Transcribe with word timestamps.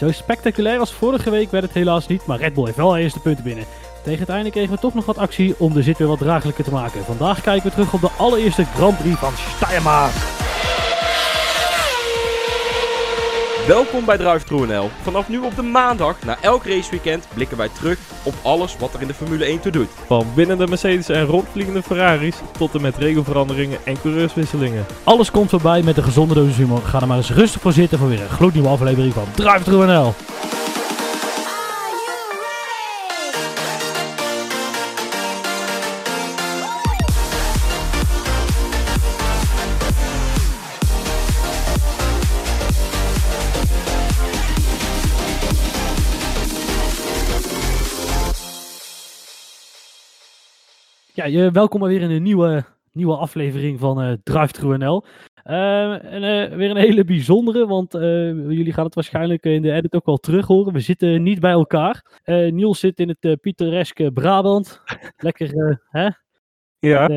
Zo 0.00 0.10
spectaculair 0.10 0.78
als 0.78 0.92
vorige 0.92 1.30
week 1.30 1.50
werd 1.50 1.64
het 1.64 1.72
helaas 1.72 2.06
niet, 2.06 2.26
maar 2.26 2.38
Red 2.38 2.54
Bull 2.54 2.64
heeft 2.64 2.76
wel 2.76 2.96
eerste 2.96 3.20
punten 3.20 3.44
binnen. 3.44 3.64
Tegen 4.02 4.20
het 4.20 4.28
einde 4.28 4.50
kregen 4.50 4.74
we 4.74 4.80
toch 4.80 4.94
nog 4.94 5.04
wat 5.04 5.18
actie 5.18 5.54
om 5.58 5.72
de 5.72 5.82
zit 5.82 5.98
weer 5.98 6.08
wat 6.08 6.18
draaglijker 6.18 6.64
te 6.64 6.70
maken. 6.70 7.04
Vandaag 7.04 7.40
kijken 7.40 7.68
we 7.68 7.70
terug 7.70 7.92
op 7.92 8.00
de 8.00 8.10
allereerste 8.16 8.64
Grand 8.64 8.98
Prix 8.98 9.18
van 9.18 9.32
Steiermark. 9.36 10.48
Welkom 13.70 14.04
bij 14.04 14.16
Drive 14.16 14.54
NL. 14.54 14.90
Vanaf 15.02 15.28
nu 15.28 15.38
op 15.38 15.56
de 15.56 15.62
maandag, 15.62 16.16
na 16.24 16.36
elk 16.40 16.64
raceweekend, 16.64 17.26
blikken 17.34 17.56
wij 17.56 17.68
terug 17.68 17.98
op 18.22 18.34
alles 18.42 18.76
wat 18.78 18.94
er 18.94 19.00
in 19.00 19.06
de 19.06 19.14
Formule 19.14 19.44
1 19.44 19.60
toe 19.60 19.72
doet. 19.72 19.88
Van 20.06 20.26
winnende 20.34 20.66
Mercedes 20.66 21.08
en 21.08 21.24
rondvliegende 21.24 21.82
Ferraris 21.82 22.36
tot 22.58 22.74
en 22.74 22.80
met 22.80 22.96
regelveranderingen 22.96 23.78
en 23.84 24.00
coureurswisselingen. 24.00 24.86
Alles 25.04 25.30
komt 25.30 25.50
voorbij 25.50 25.82
met 25.82 25.96
een 25.96 26.02
gezonde 26.02 26.34
dosis 26.34 26.56
humor. 26.56 26.82
Ga 26.82 27.00
er 27.00 27.06
maar 27.06 27.16
eens 27.16 27.32
rustig 27.32 27.60
voor 27.60 27.72
zitten 27.72 27.98
voor 27.98 28.08
weer 28.08 28.20
een 28.20 28.28
gloednieuwe 28.28 28.68
aflevering 28.68 29.14
van 29.14 29.26
Drive 29.34 29.70
je, 51.30 51.50
welkom 51.50 51.82
weer 51.82 52.00
in 52.00 52.10
een 52.10 52.22
nieuwe, 52.22 52.64
nieuwe 52.92 53.16
aflevering 53.16 53.78
van 53.78 54.04
uh, 54.04 54.12
Drive 54.22 54.52
Through 54.52 54.78
NL. 54.78 55.04
Uh, 55.44 56.12
en, 56.12 56.50
uh, 56.50 56.56
weer 56.56 56.70
een 56.70 56.76
hele 56.76 57.04
bijzondere, 57.04 57.66
want 57.66 57.92
jullie 57.92 58.72
gaan 58.72 58.84
het 58.84 58.94
waarschijnlijk 58.94 59.44
in 59.44 59.62
de 59.62 59.72
edit 59.72 59.94
ook 59.94 60.06
wel 60.06 60.16
terug 60.16 60.46
horen. 60.46 60.72
We 60.72 60.80
zitten 60.80 61.22
niet 61.22 61.40
bij 61.40 61.50
elkaar. 61.50 62.20
Niels 62.24 62.80
zit 62.80 62.98
in 62.98 63.16
het 63.18 63.40
pittoreske 63.40 64.12
Brabant. 64.12 64.82
Lekker, 65.16 65.78
hè? 65.90 66.08
Ja. 66.78 67.08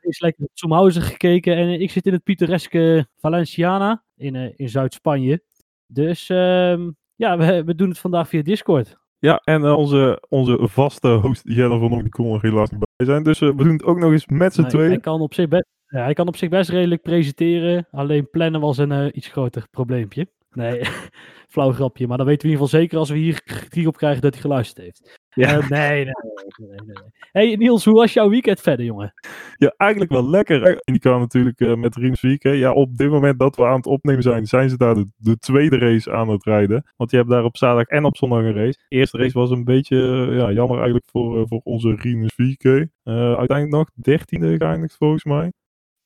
is 0.00 0.20
lekker 0.20 0.44
op 0.44 0.50
Zoomhausen 0.52 1.02
gekeken. 1.02 1.56
En 1.56 1.80
ik 1.80 1.90
zit 1.90 2.06
in 2.06 2.12
het 2.12 2.22
pittoreske 2.22 3.06
Valenciana 3.16 4.02
in, 4.16 4.34
in 4.56 4.68
Zuid-Spanje. 4.68 5.42
Dus 5.86 6.28
ehm, 6.28 6.90
ja, 7.14 7.38
we, 7.38 7.64
we 7.64 7.74
doen 7.74 7.88
het 7.88 7.98
vandaag 7.98 8.28
via 8.28 8.42
Discord. 8.42 8.96
Ja, 9.18 9.40
en 9.44 9.62
uh, 9.62 9.76
onze, 9.76 10.22
onze 10.28 10.58
vaste 10.60 11.08
host 11.08 11.42
Jelle 11.44 11.78
van 11.78 11.90
Nog, 11.90 12.00
die 12.00 12.10
kon 12.10 12.34
er 12.34 12.42
helaas 12.42 12.70
niet 12.70 12.85
bij 12.96 13.06
zijn. 13.06 13.22
Dus 13.22 13.40
uh, 13.40 13.48
we 13.48 13.64
doen 13.64 13.72
het 13.72 13.84
ook 13.84 13.98
nog 13.98 14.12
eens 14.12 14.26
met 14.26 14.54
z'n 14.54 14.66
tweeën. 14.66 14.88
Hij 14.88 15.00
kan, 15.00 15.20
op 15.20 15.34
zich 15.34 15.48
best, 15.48 15.66
ja, 15.86 16.02
hij 16.02 16.14
kan 16.14 16.28
op 16.28 16.36
zich 16.36 16.48
best 16.48 16.70
redelijk 16.70 17.02
presenteren. 17.02 17.86
Alleen 17.90 18.30
plannen 18.30 18.60
was 18.60 18.78
een 18.78 18.90
uh, 18.90 19.06
iets 19.12 19.28
groter 19.28 19.66
probleempje. 19.70 20.28
Nee, 20.50 20.80
flauw 21.52 21.72
grapje. 21.72 22.06
Maar 22.06 22.16
dan 22.16 22.26
weten 22.26 22.42
we 22.42 22.48
in 22.48 22.54
ieder 22.54 22.68
geval 22.68 22.80
zeker 22.80 22.98
als 22.98 23.10
we 23.10 23.16
hier 23.16 23.42
kritiek 23.42 23.86
op 23.86 23.96
krijgen 23.96 24.22
dat 24.22 24.32
hij 24.32 24.42
geluisterd 24.42 24.84
heeft. 24.84 25.20
Ja. 25.42 25.56
Uh, 25.56 25.68
nee, 25.68 26.04
nee, 26.04 26.04
nee, 26.04 26.68
nee, 26.68 26.78
nee. 26.86 26.94
Hey 27.32 27.56
Niels, 27.56 27.84
hoe 27.84 27.94
was 27.94 28.12
jouw 28.12 28.28
weekend 28.28 28.60
verder, 28.60 28.84
jongen? 28.84 29.12
Ja, 29.56 29.74
eigenlijk 29.76 30.10
wel 30.10 30.28
lekker. 30.28 30.80
Die 30.84 30.98
kwam 30.98 31.20
natuurlijk 31.20 31.60
uh, 31.60 31.74
met 31.74 31.96
Riens 31.96 32.20
Week. 32.20 32.42
Hè. 32.42 32.50
Ja, 32.50 32.72
op 32.72 32.96
dit 32.96 33.10
moment 33.10 33.38
dat 33.38 33.56
we 33.56 33.66
aan 33.66 33.76
het 33.76 33.86
opnemen 33.86 34.22
zijn, 34.22 34.46
zijn 34.46 34.70
ze 34.70 34.76
daar 34.76 34.94
de, 34.94 35.06
de, 35.16 35.38
tweede 35.38 35.78
race 35.78 36.12
aan 36.12 36.28
het 36.28 36.44
rijden. 36.44 36.92
Want 36.96 37.10
je 37.10 37.16
hebt 37.16 37.28
daar 37.28 37.44
op 37.44 37.56
zaterdag 37.56 37.86
en 37.86 38.04
op 38.04 38.16
zondag 38.16 38.38
een 38.38 38.54
race. 38.54 38.78
De 38.88 38.96
eerste 38.96 39.18
race 39.18 39.38
was 39.38 39.50
een 39.50 39.64
beetje 39.64 39.96
uh, 39.96 40.38
ja, 40.38 40.52
jammer 40.52 40.76
eigenlijk 40.76 41.06
voor, 41.10 41.48
voor 41.48 41.60
onze 41.64 41.94
Riens 41.94 42.36
Week. 42.36 42.88
uiteindelijk 43.04 43.70
nog 43.70 43.90
dertiende 43.94 44.56
geëindigd 44.56 44.96
volgens 44.96 45.24
mij. 45.24 45.52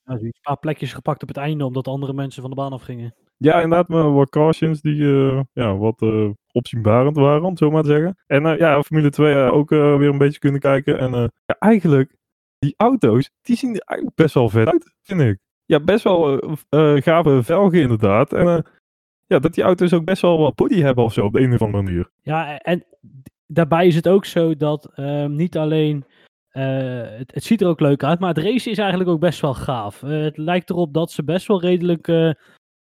Ja, 0.04 0.14
een 0.14 0.34
paar 0.42 0.58
plekjes 0.58 0.92
gepakt 0.92 1.22
op 1.22 1.28
het 1.28 1.36
einde, 1.36 1.64
omdat 1.64 1.88
andere 1.88 2.12
mensen 2.12 2.40
van 2.40 2.50
de 2.50 2.56
baan 2.56 2.72
afgingen. 2.72 3.14
Ja, 3.36 3.60
inderdaad, 3.60 3.88
maar 3.88 4.12
wat 4.12 4.30
cautions 4.30 4.80
die 4.80 5.04
ja, 5.52 5.76
wat 5.76 6.00
opzienbarend 6.52 7.16
waren, 7.16 7.42
om 7.42 7.56
zo 7.56 7.70
maar 7.70 7.82
te 7.82 7.88
zeggen. 7.88 8.16
En 8.26 8.44
uh, 8.44 8.58
ja, 8.58 8.82
Formule 8.82 9.10
2 9.10 9.34
ook 9.36 9.70
weer 9.70 10.08
een 10.08 10.18
beetje 10.18 10.38
kunnen 10.38 10.60
kijken. 10.60 10.98
En 10.98 11.10
ja, 11.46 11.56
eigenlijk, 11.58 12.16
die 12.58 12.74
auto's, 12.76 13.30
die 13.42 13.56
zien 13.56 13.74
er 13.74 13.82
eigenlijk 13.84 14.16
best 14.16 14.34
wel 14.34 14.48
vet 14.48 14.68
uit, 14.68 14.94
vind 15.02 15.20
ik. 15.20 15.38
Ja, 15.64 15.80
best 15.80 16.04
wel 16.04 16.40
gave 17.00 17.42
velgen 17.42 17.80
inderdaad. 17.80 18.32
En 18.32 18.66
ja, 19.26 19.38
dat 19.38 19.54
die 19.54 19.64
auto's 19.64 19.92
ook 19.92 20.04
best 20.04 20.22
wel 20.22 20.38
wat 20.38 20.54
body 20.54 20.80
hebben 20.80 21.04
of 21.04 21.12
zo, 21.12 21.24
op 21.24 21.32
de 21.32 21.40
een 21.40 21.52
of 21.52 21.62
andere 21.62 21.82
manier. 21.82 22.10
Ja, 22.22 22.58
en 22.58 22.84
daarbij 23.46 23.86
is 23.86 23.94
het 23.94 24.08
ook 24.08 24.24
zo 24.24 24.56
dat 24.56 24.92
niet 25.28 25.56
alleen... 25.56 26.04
Het, 26.50 27.34
het, 27.34 27.44
ziet 27.44 27.60
er 27.60 27.68
ook 27.68 27.80
leuk 27.80 28.04
uit, 28.04 28.20
maar 28.20 28.34
het 28.34 28.44
race 28.44 28.70
is 28.70 28.78
eigenlijk 28.78 29.10
ook 29.10 29.20
best 29.20 29.40
wel 29.40 29.54
gaaf. 29.54 30.00
Het 30.00 30.36
lijkt 30.36 30.70
erop 30.70 30.94
dat 30.94 31.10
ze 31.10 31.24
best 31.24 31.46
wel 31.46 31.60
redelijk. 31.60 32.08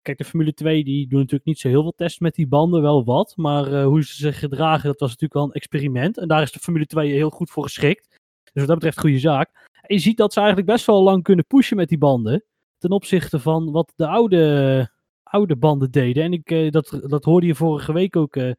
Kijk, 0.09 0.21
de 0.21 0.27
Formule 0.27 0.55
2 0.55 0.85
die 0.85 1.09
doen 1.09 1.19
natuurlijk 1.19 1.45
niet 1.45 1.59
zo 1.59 1.69
heel 1.69 1.83
veel 1.83 1.95
tests 1.97 2.19
met 2.19 2.35
die 2.35 2.47
banden, 2.47 2.83
wel 2.83 3.05
wat. 3.05 3.37
Maar 3.37 3.83
hoe 3.83 4.05
ze 4.05 4.15
zich 4.15 4.39
gedragen, 4.39 4.87
dat 4.87 5.01
was 5.01 5.09
natuurlijk 5.09 5.35
wel 5.35 5.45
een 5.45 5.53
experiment. 5.53 6.19
En 6.19 6.29
daar 6.29 6.43
is 6.43 6.53
de 6.53 6.59
Formule 6.59 6.87
2 6.87 7.13
heel 7.13 7.31
goed 7.31 7.51
voor 7.51 7.63
geschikt. 7.63 8.09
Dus 8.09 8.53
wat 8.53 8.67
dat 8.67 8.75
betreft, 8.75 9.01
goede 9.01 9.19
zaak. 9.19 9.69
Je 9.87 9.99
ziet 9.99 10.17
dat 10.17 10.33
ze 10.33 10.39
eigenlijk 10.39 10.71
best 10.71 10.87
wel 10.87 11.03
lang 11.03 11.23
kunnen 11.23 11.47
pushen 11.47 11.77
met 11.77 11.89
die 11.89 11.99
banden. 11.99 12.45
Ten 12.79 12.91
opzichte 12.91 13.39
van 13.39 13.71
wat 13.71 13.93
de 13.97 14.07
oude, 14.07 14.91
oude 15.23 15.57
banden 15.57 15.91
deden. 15.91 16.23
En 16.23 16.33
ik, 16.33 16.73
dat, 16.73 17.01
dat 17.03 17.25
hoorde 17.25 17.47
je 17.47 17.55
vorige 17.55 17.93
week 17.93 18.17
ook. 18.17 18.35
hebben 18.35 18.59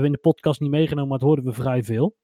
we 0.00 0.06
in 0.06 0.12
de 0.12 0.18
podcast 0.18 0.60
niet 0.60 0.70
meegenomen, 0.70 1.08
maar 1.08 1.18
dat 1.18 1.28
hoorden 1.28 1.44
we 1.44 1.52
vrij 1.52 1.82
veel. 1.82 2.16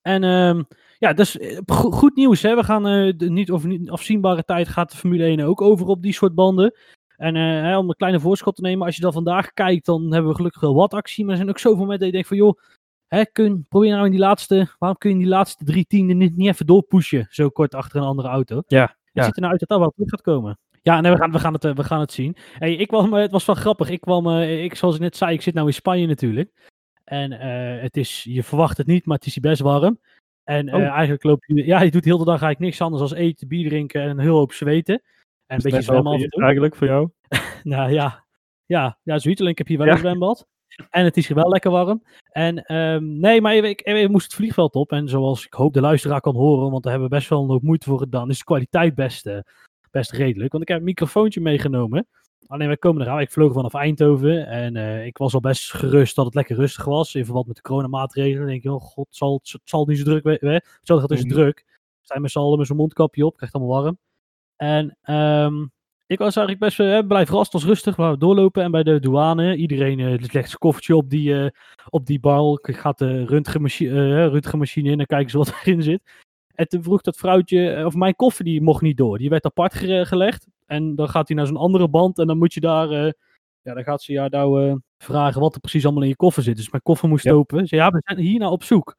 En 0.00 0.22
um, 0.24 0.66
ja, 0.98 1.12
dus 1.12 1.38
goed 1.66 2.14
nieuws. 2.14 2.42
Hè? 2.42 2.54
We 2.54 2.64
gaan 2.64 2.82
de 2.82 3.30
niet 3.30 3.52
of 3.52 3.64
niet 3.64 3.90
afzienbare 3.90 4.44
tijd 4.44 4.68
gaat 4.68 4.90
de 4.90 4.96
Formule 4.96 5.24
1 5.24 5.40
ook 5.40 5.60
over 5.60 5.86
op 5.86 6.02
die 6.02 6.12
soort 6.12 6.34
banden. 6.34 6.74
En 7.22 7.34
hè, 7.34 7.78
om 7.78 7.88
een 7.88 7.96
kleine 7.96 8.20
voorschot 8.20 8.54
te 8.54 8.62
nemen, 8.62 8.86
als 8.86 8.96
je 8.96 9.02
dan 9.02 9.12
vandaag 9.12 9.52
kijkt, 9.52 9.86
dan 9.86 10.12
hebben 10.12 10.30
we 10.30 10.36
gelukkig 10.36 10.60
wel 10.60 10.74
wat 10.74 10.94
actie. 10.94 11.24
Maar 11.24 11.32
er 11.32 11.38
zijn 11.38 11.50
ook 11.50 11.58
zoveel 11.58 11.78
momenten 11.78 11.98
dat 11.98 12.06
je 12.06 12.12
denkt 12.12 12.28
van, 12.28 12.36
joh, 12.36 12.58
hè, 13.06 13.24
kun, 13.24 13.66
probeer 13.68 13.90
nou 13.90 14.04
in 14.04 14.10
die 14.10 14.20
laatste, 14.20 14.68
waarom 14.78 14.98
kun 14.98 15.10
je 15.10 15.16
in 15.16 15.22
die 15.22 15.30
laatste 15.30 15.64
drie 15.64 15.86
tienden 15.86 16.16
niet, 16.16 16.36
niet 16.36 16.48
even 16.48 16.66
doorpushen, 16.66 17.26
zo 17.30 17.48
kort 17.48 17.74
achter 17.74 18.00
een 18.00 18.06
andere 18.06 18.28
auto? 18.28 18.62
Ja. 18.66 18.82
Het 18.82 18.96
ja. 19.12 19.24
ziet 19.24 19.34
er 19.34 19.40
nou 19.40 19.52
uit 19.52 19.60
dat 19.60 19.68
dat 19.68 19.78
wel 19.78 19.90
terug 19.90 20.08
gaat 20.08 20.22
komen. 20.22 20.58
Ja, 20.82 21.00
nee, 21.00 21.12
we 21.12 21.18
gaan, 21.18 21.32
we 21.32 21.38
gaan, 21.38 21.52
het, 21.52 21.62
we 21.62 21.84
gaan 21.84 22.00
het 22.00 22.12
zien. 22.12 22.36
Hey, 22.58 22.74
ik 22.74 22.88
kwam, 22.88 23.12
het 23.12 23.30
was 23.30 23.44
wel 23.44 23.54
grappig. 23.54 23.90
Ik 23.90 24.00
kwam, 24.00 24.40
ik, 24.40 24.74
zoals 24.74 24.94
ik 24.94 25.00
net 25.00 25.16
zei, 25.16 25.32
ik 25.32 25.42
zit 25.42 25.54
nou 25.54 25.66
in 25.66 25.74
Spanje 25.74 26.06
natuurlijk. 26.06 26.70
En 27.04 27.32
uh, 27.32 27.82
het 27.82 27.96
is, 27.96 28.24
je 28.24 28.42
verwacht 28.42 28.76
het 28.76 28.86
niet, 28.86 29.06
maar 29.06 29.16
het 29.16 29.26
is 29.26 29.34
hier 29.34 29.42
best 29.42 29.60
warm. 29.60 29.98
En 30.44 30.74
oh. 30.74 30.80
uh, 30.80 30.88
eigenlijk 30.88 31.22
loop 31.22 31.44
je, 31.44 31.66
ja, 31.66 31.82
je 31.82 31.90
doet 31.90 32.04
heel 32.04 32.18
de 32.18 32.24
dag 32.24 32.42
eigenlijk 32.42 32.60
niks 32.60 32.80
anders 32.80 33.10
dan 33.10 33.18
eten, 33.18 33.48
bier 33.48 33.68
drinken 33.68 34.02
en 34.02 34.10
een 34.10 34.18
heel 34.18 34.36
hoop 34.36 34.52
zweten. 34.52 35.02
En 35.52 35.56
een 35.56 35.62
beetje 35.62 35.82
zwemmen 35.82 36.12
af 36.12 36.20
en 36.22 36.28
toe. 36.30 36.42
Eigenlijk 36.42 36.76
voor 36.76 36.86
jou? 36.86 37.08
nou 37.62 37.92
ja, 37.92 38.24
ja, 38.66 38.98
ja, 39.02 39.18
zoiets. 39.18 39.40
Alleen 39.40 39.52
ik 39.52 39.58
heb 39.58 39.66
hier 39.66 39.78
wel 39.78 39.86
Ja. 39.86 39.92
een 39.92 39.98
zwembad. 39.98 40.46
En 40.90 41.04
het 41.04 41.16
is 41.16 41.26
hier 41.26 41.36
wel 41.36 41.48
lekker 41.48 41.70
warm. 41.70 42.02
En 42.30 42.64
ehm, 42.64 43.18
nee, 43.20 43.40
maar 43.40 43.54
ik, 43.54 43.64
ik, 43.64 43.80
ik 43.96 44.08
moest 44.08 44.24
het 44.24 44.34
vliegveld 44.34 44.74
op. 44.74 44.92
En 44.92 45.08
zoals 45.08 45.44
ik 45.46 45.52
hoop 45.52 45.72
de 45.74 45.80
luisteraar 45.80 46.20
kan 46.20 46.34
horen, 46.36 46.70
want 46.70 46.82
daar 46.82 46.92
hebben 46.92 47.10
we 47.10 47.16
best 47.16 47.28
wel 47.28 47.42
een 47.42 47.48
hoop 47.48 47.62
moeite 47.62 47.86
voor 47.88 47.98
gedaan, 47.98 48.30
is 48.30 48.38
de 48.38 48.44
kwaliteit 48.44 48.94
best, 48.94 49.26
eh, 49.26 49.38
best 49.90 50.10
redelijk. 50.12 50.50
Want 50.52 50.62
ik 50.62 50.68
heb 50.68 50.78
een 50.78 50.84
microfoontje 50.84 51.40
meegenomen. 51.40 52.06
Alleen 52.46 52.66
wij 52.66 52.76
komen 52.76 53.02
eraan. 53.02 53.20
Ik 53.20 53.30
vloog 53.30 53.52
vanaf 53.52 53.74
Eindhoven 53.74 54.46
en 54.46 54.76
uh, 54.76 55.06
ik 55.06 55.18
was 55.18 55.34
al 55.34 55.40
best 55.40 55.72
gerust 55.72 56.16
dat 56.16 56.24
het 56.24 56.34
lekker 56.34 56.56
rustig 56.56 56.84
was. 56.84 57.14
In 57.14 57.24
verband 57.24 57.46
met 57.46 57.56
de 57.56 57.62
coronamaatregelen. 57.62 58.38
Dan 58.38 58.46
denk 58.46 58.62
je, 58.62 58.72
oh 58.72 58.80
god, 58.80 59.06
het 59.06 59.16
zal, 59.16 59.40
het 59.42 59.60
zal 59.64 59.86
niet 59.86 59.98
zo 59.98 60.04
druk 60.04 60.22
zijn. 60.40 60.54
Het 60.54 60.64
zal 60.82 60.98
gaat 61.00 61.08
dus 61.08 61.22
Mhm. 61.24 61.32
druk. 61.32 61.64
Zijn 62.00 62.22
met 62.22 62.30
z'n 62.30 62.38
allen 62.38 62.58
met 62.58 62.66
zo'n 62.66 62.76
mondkapje 62.76 63.26
op. 63.26 63.36
Krijgt 63.36 63.54
allemaal 63.54 63.82
warm. 63.82 63.98
En 64.62 64.96
um, 65.44 65.72
ik 66.06 66.18
was 66.18 66.36
eigenlijk 66.36 66.58
best 66.58 67.06
blij 67.06 67.26
verrast. 67.26 67.52
Het 67.52 67.62
was 67.62 67.70
rustig. 67.70 67.96
We 67.96 68.16
doorlopen. 68.18 68.62
En 68.62 68.70
bij 68.70 68.82
de 68.82 69.00
douane, 69.00 69.56
iedereen 69.56 69.98
uh, 69.98 70.08
legt 70.10 70.32
zijn 70.32 70.58
koffertje 70.58 70.96
op 70.96 71.10
die, 71.10 71.30
uh, 71.30 71.46
op 71.88 72.06
die 72.06 72.20
bar. 72.20 72.58
Gaat 72.62 72.98
de 72.98 73.24
röntgenmachine, 73.24 74.28
röntgenmachine 74.28 74.90
in 74.90 75.00
en 75.00 75.06
kijken 75.06 75.30
ze 75.30 75.38
wat 75.38 75.54
erin 75.64 75.82
zit. 75.82 76.02
En 76.54 76.68
toen 76.68 76.82
vroeg 76.82 77.00
dat 77.00 77.16
vrouwtje, 77.16 77.82
of 77.86 77.94
mijn 77.94 78.16
koffer 78.16 78.44
die 78.44 78.62
mocht 78.62 78.82
niet 78.82 78.96
door. 78.96 79.18
Die 79.18 79.28
werd 79.28 79.44
apart 79.44 79.74
ge 79.74 80.04
gelegd. 80.06 80.46
En 80.66 80.94
dan 80.94 81.08
gaat 81.08 81.28
hij 81.28 81.36
naar 81.36 81.46
zo'n 81.46 81.56
andere 81.56 81.88
band 81.88 82.18
en 82.18 82.26
dan 82.26 82.38
moet 82.38 82.54
je 82.54 82.60
daar, 82.60 82.90
uh, 82.90 83.10
ja, 83.62 83.74
dan 83.74 83.84
gaat 83.84 84.02
ze 84.02 84.12
jou 84.12 84.28
nou 84.28 84.66
uh, 84.66 84.74
vragen 84.98 85.40
wat 85.40 85.54
er 85.54 85.60
precies 85.60 85.84
allemaal 85.84 86.02
in 86.02 86.08
je 86.08 86.16
koffer 86.16 86.42
zit. 86.42 86.56
Dus 86.56 86.70
mijn 86.70 86.82
koffer 86.82 87.08
moest 87.08 87.24
Ja. 87.24 87.32
open. 87.32 87.66
Ze 87.66 87.76
ja, 87.76 87.90
we 87.90 88.00
zijn 88.04 88.18
hier 88.18 88.38
nou 88.38 88.52
op 88.52 88.62
zoek. 88.62 88.96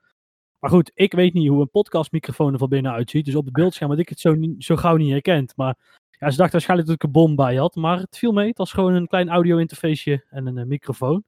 Maar 0.63 0.71
goed, 0.71 0.91
ik 0.93 1.13
weet 1.13 1.33
niet 1.33 1.47
hoe 1.47 1.61
een 1.61 1.69
podcastmicrofoon 1.69 2.53
er 2.53 2.59
van 2.59 2.69
binnen 2.69 2.91
uitziet. 2.91 3.25
Dus 3.25 3.35
op 3.35 3.45
het 3.45 3.53
beeldscherm 3.53 3.89
had 3.89 3.99
ik 3.99 4.09
het 4.09 4.19
zo, 4.19 4.33
niet, 4.33 4.63
zo 4.63 4.75
gauw 4.75 4.95
niet 4.95 5.11
herkend. 5.11 5.53
Maar 5.55 5.77
ja, 6.09 6.29
ze 6.29 6.37
dacht 6.37 6.51
waarschijnlijk 6.51 6.89
dat 6.89 6.97
ik 6.97 7.03
een 7.03 7.11
bom 7.11 7.35
bij 7.35 7.55
had. 7.55 7.75
Maar 7.75 7.97
het 7.97 8.17
viel 8.17 8.31
mee. 8.31 8.47
Het 8.47 8.57
was 8.57 8.71
gewoon 8.71 8.93
een 8.93 9.07
klein 9.07 9.29
audio-interfaceje 9.29 10.25
en 10.29 10.47
een 10.47 10.57
uh, 10.57 10.65
microfoon. 10.65 11.23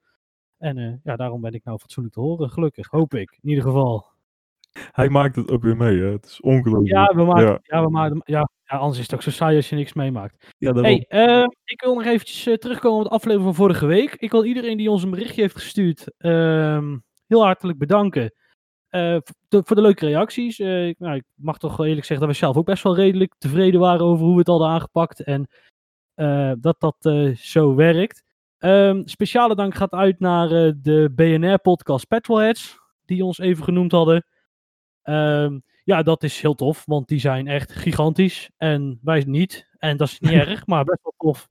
En 0.57 0.77
uh, 0.77 0.93
ja, 1.03 1.15
daarom 1.15 1.41
ben 1.41 1.53
ik 1.53 1.63
nou 1.63 1.79
fatsoenlijk 1.79 2.15
te 2.15 2.21
horen. 2.21 2.49
Gelukkig, 2.49 2.87
hoop 2.87 3.13
ik. 3.13 3.37
In 3.41 3.49
ieder 3.49 3.63
geval. 3.63 4.05
Hij 4.91 5.09
maakt 5.09 5.35
het 5.35 5.51
ook 5.51 5.63
weer 5.63 5.77
mee, 5.77 5.99
hè? 5.99 6.11
Het 6.11 6.25
is 6.25 6.41
ongelooflijk. 6.41 6.91
Ja, 6.91 7.15
we 7.15 7.23
maken, 7.23 7.45
Ja. 7.45 7.59
ja. 7.61 7.83
we 7.83 7.89
maken, 7.89 8.21
ja, 8.25 8.49
ja, 8.63 8.77
anders 8.77 8.97
is 8.97 9.05
het 9.05 9.13
ook 9.15 9.21
zo 9.21 9.31
saai 9.31 9.55
als 9.55 9.69
je 9.69 9.75
niks 9.75 9.93
meemaakt. 9.93 10.53
Ja. 10.57 10.73
Hey, 10.73 11.05
uh, 11.09 11.47
ik 11.63 11.81
wil 11.81 11.95
nog 11.95 12.05
eventjes 12.05 12.47
uh, 12.47 12.55
terugkomen 12.55 12.99
op 12.99 13.03
de 13.03 13.15
aflevering 13.15 13.45
van 13.45 13.55
vorige 13.55 13.85
week. 13.85 14.15
Ik 14.15 14.31
wil 14.31 14.45
iedereen 14.45 14.77
die 14.77 14.91
ons 14.91 15.03
een 15.03 15.09
berichtje 15.09 15.41
heeft 15.41 15.55
gestuurd 15.55 16.11
uh, 16.17 16.93
heel 17.27 17.43
hartelijk 17.43 17.77
bedanken. 17.77 18.33
Uh, 18.95 19.17
voor 19.49 19.75
de 19.75 19.81
leuke 19.81 20.05
reacties. 20.05 20.59
Uh, 20.59 20.87
ik, 20.87 20.99
nou, 20.99 21.15
ik 21.15 21.23
mag 21.35 21.57
toch 21.57 21.77
wel 21.77 21.85
eerlijk 21.85 22.05
zeggen 22.05 22.27
dat 22.27 22.35
we 22.35 22.41
zelf 22.41 22.57
ook 22.57 22.65
best 22.65 22.83
wel 22.83 22.95
redelijk 22.95 23.35
tevreden 23.37 23.79
waren 23.79 24.05
over 24.05 24.23
hoe 24.25 24.33
we 24.33 24.39
het 24.39 24.47
hadden 24.47 24.67
aangepakt. 24.67 25.23
En 25.23 25.47
uh, 26.15 26.51
dat 26.59 26.79
dat 26.79 27.13
zo 27.37 27.75
werkt. 27.75 28.25
Ehm, 28.65 29.01
speciale 29.05 29.55
dank 29.55 29.75
gaat 29.75 29.91
uit 29.91 30.19
naar 30.19 30.51
eh, 30.51 30.71
de 30.81 31.11
BNR-podcast 31.15 32.07
Petrolheads, 32.07 32.79
die 33.05 33.25
ons 33.25 33.37
even 33.37 33.63
genoemd 33.63 33.91
hadden. 33.91 34.25
Ehm, 35.01 35.59
ja, 35.83 36.03
dat 36.03 36.23
is 36.23 36.41
heel 36.41 36.55
tof, 36.55 36.85
want 36.85 37.07
die 37.07 37.19
zijn 37.19 37.47
echt 37.47 37.71
gigantisch 37.71 38.49
en 38.57 38.99
wij 39.01 39.23
niet. 39.27 39.69
En 39.77 39.97
dat 39.97 40.07
is 40.07 40.19
niet 40.19 40.31
erg, 40.47 40.67
maar 40.67 40.83
best 40.83 41.03
wel 41.03 41.13
tof 41.17 41.47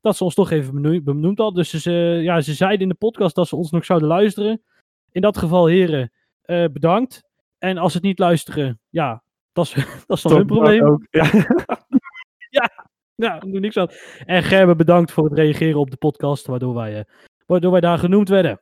dat 0.00 0.16
ze 0.16 0.24
ons 0.24 0.34
toch 0.34 0.50
even 0.50 0.74
benoemd, 0.74 1.04
benoemd 1.04 1.38
hadden. 1.38 1.56
Dus 1.56 1.82
ze, 1.82 1.92
ja, 2.22 2.40
ze 2.40 2.54
zeiden 2.54 2.80
in 2.80 2.88
de 2.88 2.94
podcast 2.94 3.34
dat 3.34 3.48
ze 3.48 3.56
ons 3.56 3.70
nog 3.70 3.84
zouden 3.84 4.08
luisteren. 4.08 4.62
In 5.10 5.20
dat 5.20 5.38
geval, 5.38 5.66
heren, 5.66 6.12
eh, 6.48 6.64
bedankt. 6.72 7.22
En 7.58 7.78
als 7.78 7.92
ze 7.92 7.98
het 7.98 8.06
niet 8.06 8.18
luisteren, 8.18 8.80
ja, 8.88 9.22
dat 9.52 9.64
is, 9.64 9.72
dat 10.06 10.16
is 10.16 10.22
dan 10.22 10.32
hun 10.32 10.46
probleem. 10.46 10.82
Ook, 10.82 11.06
ja. 11.10 11.30
ja, 13.26 13.38
doe 13.38 13.60
niks 13.60 13.76
aan. 13.76 13.88
En 14.24 14.42
Gerben, 14.42 14.76
bedankt 14.76 15.12
voor 15.12 15.24
het 15.24 15.38
reageren 15.38 15.80
op 15.80 15.90
de 15.90 15.96
podcast, 15.96 16.46
waardoor 16.46 16.74
wij, 16.74 16.98
eh, 16.98 17.04
waardoor 17.46 17.70
wij 17.70 17.80
daar 17.80 17.98
genoemd 17.98 18.28
werden. 18.28 18.60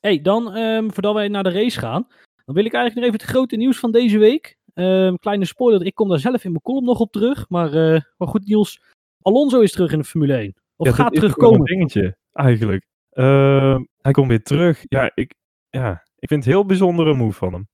hey, 0.00 0.20
dan, 0.20 0.56
um, 0.56 0.92
voordat 0.92 1.14
wij 1.14 1.28
naar 1.28 1.42
de 1.42 1.50
race 1.50 1.78
gaan, 1.78 2.06
dan 2.44 2.54
wil 2.54 2.64
ik 2.64 2.74
eigenlijk 2.74 2.94
nog 2.94 3.04
even 3.04 3.26
het 3.26 3.36
grote 3.36 3.56
nieuws 3.56 3.78
van 3.78 3.92
deze 3.92 4.18
week. 4.18 4.58
Um, 4.74 5.18
kleine 5.18 5.44
spoiler, 5.44 5.86
ik 5.86 5.94
kom 5.94 6.08
daar 6.08 6.18
zelf 6.18 6.44
in 6.44 6.50
mijn 6.50 6.62
column 6.62 6.84
nog 6.84 7.00
op 7.00 7.12
terug. 7.12 7.48
Maar, 7.48 7.74
uh, 7.74 8.00
maar 8.16 8.28
goed 8.28 8.46
nieuws, 8.46 8.82
Alonso 9.22 9.60
is 9.60 9.72
terug 9.72 9.92
in 9.92 9.98
de 9.98 10.04
Formule 10.04 10.34
1. 10.34 10.54
Of 10.76 10.86
ja, 10.86 10.92
gaat 10.92 11.14
terugkomen. 11.14 11.58
een 11.58 11.64
dingetje, 11.64 12.16
eigenlijk. 12.32 12.86
Uh, 13.12 13.78
hij 14.00 14.12
komt 14.12 14.28
weer 14.28 14.42
terug. 14.42 14.84
Ja 14.88 15.10
ik, 15.14 15.34
ja, 15.70 16.02
ik 16.20 16.28
vind 16.28 16.44
het 16.44 16.46
een 16.46 16.58
heel 16.58 16.66
bijzondere 16.66 17.14
move 17.14 17.38
van 17.38 17.52
hem. 17.52 17.68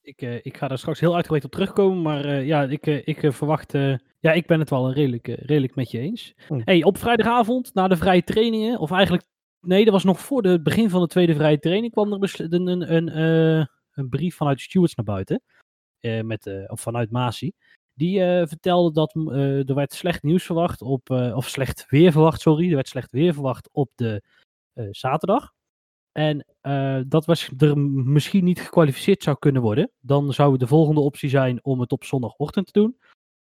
Ik, 0.00 0.22
uh, 0.22 0.34
ik 0.42 0.56
ga 0.56 0.68
daar 0.68 0.78
straks 0.78 1.00
heel 1.00 1.14
uitgebreid 1.14 1.44
op 1.44 1.50
terugkomen. 1.50 2.02
Maar 2.02 2.24
uh, 2.24 2.46
ja, 2.46 2.62
ik, 2.62 2.86
ik 2.86 3.32
verwacht... 3.32 3.72
ja, 4.20 4.32
ik 4.32 4.46
ben 4.46 4.58
het 4.58 4.70
wel 4.70 4.92
redelijk, 4.92 5.26
redelijk 5.26 5.74
met 5.74 5.90
je 5.90 5.98
eens. 5.98 6.34
Hm. 6.46 6.60
Hey, 6.64 6.84
op 6.84 6.98
vrijdagavond, 6.98 7.74
na 7.74 7.88
de 7.88 7.96
vrije 7.96 8.24
trainingen... 8.24 8.78
Of 8.78 8.90
eigenlijk... 8.90 9.24
Nee, 9.60 9.84
dat 9.84 9.92
was 9.92 10.04
nog 10.04 10.20
voor 10.20 10.42
het 10.42 10.62
begin 10.62 10.90
van 10.90 11.00
de 11.00 11.06
tweede 11.06 11.34
vrije 11.34 11.58
training... 11.58 11.92
kwam 11.92 12.12
er 12.12 12.34
een, 12.38 12.66
een, 12.66 12.94
een, 12.94 13.68
een 13.92 14.08
brief 14.08 14.36
vanuit 14.36 14.60
Stewards 14.60 14.94
naar 14.94 15.04
buiten. 15.04 15.42
met, 16.26 16.66
of 16.66 16.80
vanuit 16.80 17.10
Masi. 17.10 17.52
Die 17.94 18.20
vertelde 18.46 18.92
dat 18.92 19.14
er 19.68 19.74
werd 19.74 19.92
slecht 19.92 20.22
nieuws 20.22 20.44
verwacht 20.44 20.82
op, 20.82 21.10
of 21.10 21.48
slecht 21.48 21.86
weer 21.88 22.12
verwacht, 22.12 22.40
sorry. 22.40 22.68
Er 22.68 22.74
werd 22.74 22.88
slecht 22.88 23.12
weer 23.12 23.32
verwacht 23.32 23.68
op 23.72 23.90
de 23.94 24.22
zaterdag. 24.90 25.52
En 26.18 26.44
dat 27.08 27.24
was 27.24 27.50
er 27.58 27.78
misschien 27.78 28.44
niet 28.44 28.60
gekwalificeerd 28.60 29.22
zou 29.22 29.36
kunnen 29.38 29.62
worden. 29.62 29.90
Dan 30.00 30.32
zou 30.32 30.56
de 30.56 30.66
volgende 30.66 31.00
optie 31.00 31.28
zijn 31.28 31.64
om 31.64 31.80
het 31.80 31.92
op 31.92 32.04
zondagochtend 32.04 32.66
te 32.66 32.80
doen. 32.80 32.98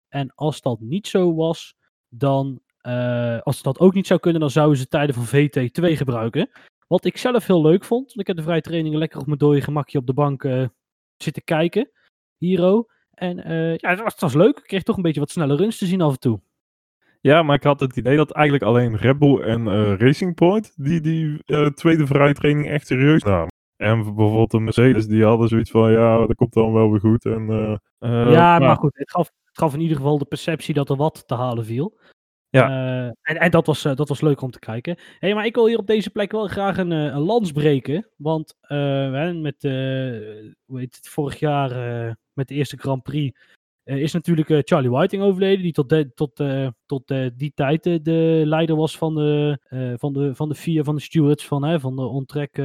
En 0.07 0.31
als 0.35 0.61
dat 0.61 0.79
niet 0.79 1.07
zo 1.07 1.35
was, 1.35 1.75
dan, 2.09 2.61
als 3.43 3.61
dat 3.61 3.79
ook 3.79 3.93
niet 3.93 4.07
zou 4.07 4.19
kunnen, 4.19 4.41
dan 4.41 4.49
zouden 4.49 4.77
ze 4.77 4.87
tijden 4.87 5.15
van 5.15 5.25
VT2 5.25 5.97
gebruiken. 5.97 6.49
Wat 6.87 7.05
ik 7.05 7.17
zelf 7.17 7.47
heel 7.47 7.61
leuk 7.61 7.83
vond. 7.83 8.05
Want 8.05 8.19
ik 8.19 8.27
heb 8.27 8.35
de 8.35 8.43
vrije 8.43 8.61
trainingen 8.61 8.99
lekker 8.99 9.19
op 9.19 9.25
mijn 9.25 9.37
dode 9.37 9.61
gemakje 9.61 9.97
op 9.97 10.07
de 10.07 10.13
bank 10.13 10.47
zitten 11.17 11.43
kijken. 11.43 11.91
Hero. 12.37 12.85
En 13.13 13.35
ja, 13.77 13.89
het 13.89 13.99
was, 13.99 14.11
het 14.11 14.21
was, 14.21 14.33
leuk. 14.33 14.57
Ik 14.57 14.63
kreeg 14.63 14.83
toch 14.83 14.95
een 14.95 15.01
beetje 15.01 15.19
wat 15.19 15.31
snelle 15.31 15.55
runs 15.55 15.77
te 15.77 15.85
zien 15.85 16.01
af 16.01 16.13
en 16.13 16.19
toe. 16.19 16.39
Ja, 17.21 17.43
maar 17.43 17.55
ik 17.55 17.63
had 17.63 17.79
het 17.79 17.97
idee 17.97 18.17
dat 18.17 18.31
eigenlijk 18.31 18.65
alleen 18.65 18.97
Red 18.97 19.19
Bull 19.19 19.41
en 19.41 19.65
uh, 19.65 19.97
Racing 19.97 20.35
Point 20.35 20.73
die 20.75 21.01
die 21.01 21.41
uh, 21.45 21.67
tweede 21.67 22.07
vrije 22.07 22.33
training 22.33 22.67
echt 22.67 22.87
serieus 22.87 23.23
namen. 23.23 23.47
En 23.75 24.03
bijvoorbeeld 24.03 24.51
de 24.51 24.59
Mercedes, 24.59 25.07
die 25.07 25.23
hadden 25.23 25.47
zoiets 25.47 25.71
van, 25.71 25.91
ja, 25.91 26.17
dat 26.17 26.35
komt 26.35 26.53
dan 26.53 26.73
wel 26.73 26.91
weer 26.91 26.99
goed. 26.99 27.25
En, 27.25 27.79
ja, 28.31 28.59
maar 28.59 28.75
goed, 28.75 28.97
het 28.97 29.11
gaf, 29.11 29.31
het 29.45 29.57
gaf 29.57 29.73
in 29.73 29.79
ieder 29.79 29.97
geval 29.97 30.17
de 30.17 30.25
perceptie 30.25 30.73
dat 30.73 30.89
er 30.89 30.95
wat 30.95 31.27
te 31.27 31.35
halen 31.35 31.65
viel. 31.65 31.99
Ja. 32.49 32.69
en, 33.21 33.37
en 33.37 33.51
dat, 33.51 33.65
was, 33.65 33.81
dat 33.81 34.09
was 34.09 34.21
leuk 34.21 34.41
om 34.41 34.51
te 34.51 34.59
kijken. 34.59 34.95
Hé, 34.97 35.03
hey, 35.19 35.33
maar 35.33 35.45
ik 35.45 35.55
wil 35.55 35.67
hier 35.67 35.77
op 35.77 35.87
deze 35.87 36.09
plek 36.09 36.31
wel 36.31 36.47
graag 36.47 36.77
een, 36.77 36.91
een 36.91 37.19
lans 37.19 37.51
breken. 37.51 38.09
Want 38.15 38.55
met, 39.41 39.61
hoe 40.65 40.79
heet 40.79 40.95
het, 40.95 41.07
vorig 41.09 41.39
jaar 41.39 41.69
met 42.33 42.47
de 42.47 42.55
eerste 42.55 42.77
Grand 42.77 43.03
Prix. 43.03 43.39
Uh, 43.87 44.01
is 44.01 44.13
natuurlijk 44.13 44.49
uh, 44.49 44.59
Charlie 44.63 44.89
Whiting 44.89 45.23
overleden, 45.23 45.63
die 45.63 45.71
tot, 45.71 45.89
de, 45.89 46.11
tot, 46.13 46.39
uh, 46.39 46.67
tot 46.85 47.13
die 47.35 47.51
tijd 47.55 47.83
de 47.83 48.41
leider 48.45 48.75
was 48.75 48.97
van 48.97 49.15
de, 49.15 49.59
van 49.99 50.13
de, 50.13 50.35
van 50.35 50.49
de 50.49 50.55
vier 50.55 50.83
van 50.83 50.95
de 50.95 51.01
stewards 51.01 51.45
van, 51.45 51.63
hè, 51.63 51.79
van 51.79 51.95
de 51.95 52.01
ontrek 52.01 52.59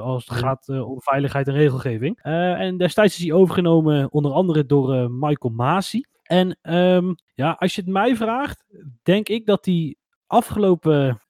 als 0.00 0.26
het 0.26 0.38
gaat 0.38 0.68
om 0.68 1.00
veiligheid 1.00 1.48
en 1.48 1.54
regelgeving. 1.54 2.18
en 2.22 2.76
destijds 2.76 3.18
is 3.18 3.24
hij 3.24 3.32
overgenomen 3.32 4.12
onder 4.12 4.32
andere 4.32 4.66
door 4.66 5.10
Michael 5.10 5.54
Masi. 5.54 6.04
En 6.22 6.58
um, 6.62 7.14
ja, 7.34 7.56
als 7.58 7.74
je 7.74 7.80
het 7.80 7.90
mij 7.90 8.16
vraagt, 8.16 8.64
denk 9.02 9.28
ik 9.28 9.46
dat 9.46 9.64
hij 9.64 9.96
afgelopen 10.26 11.22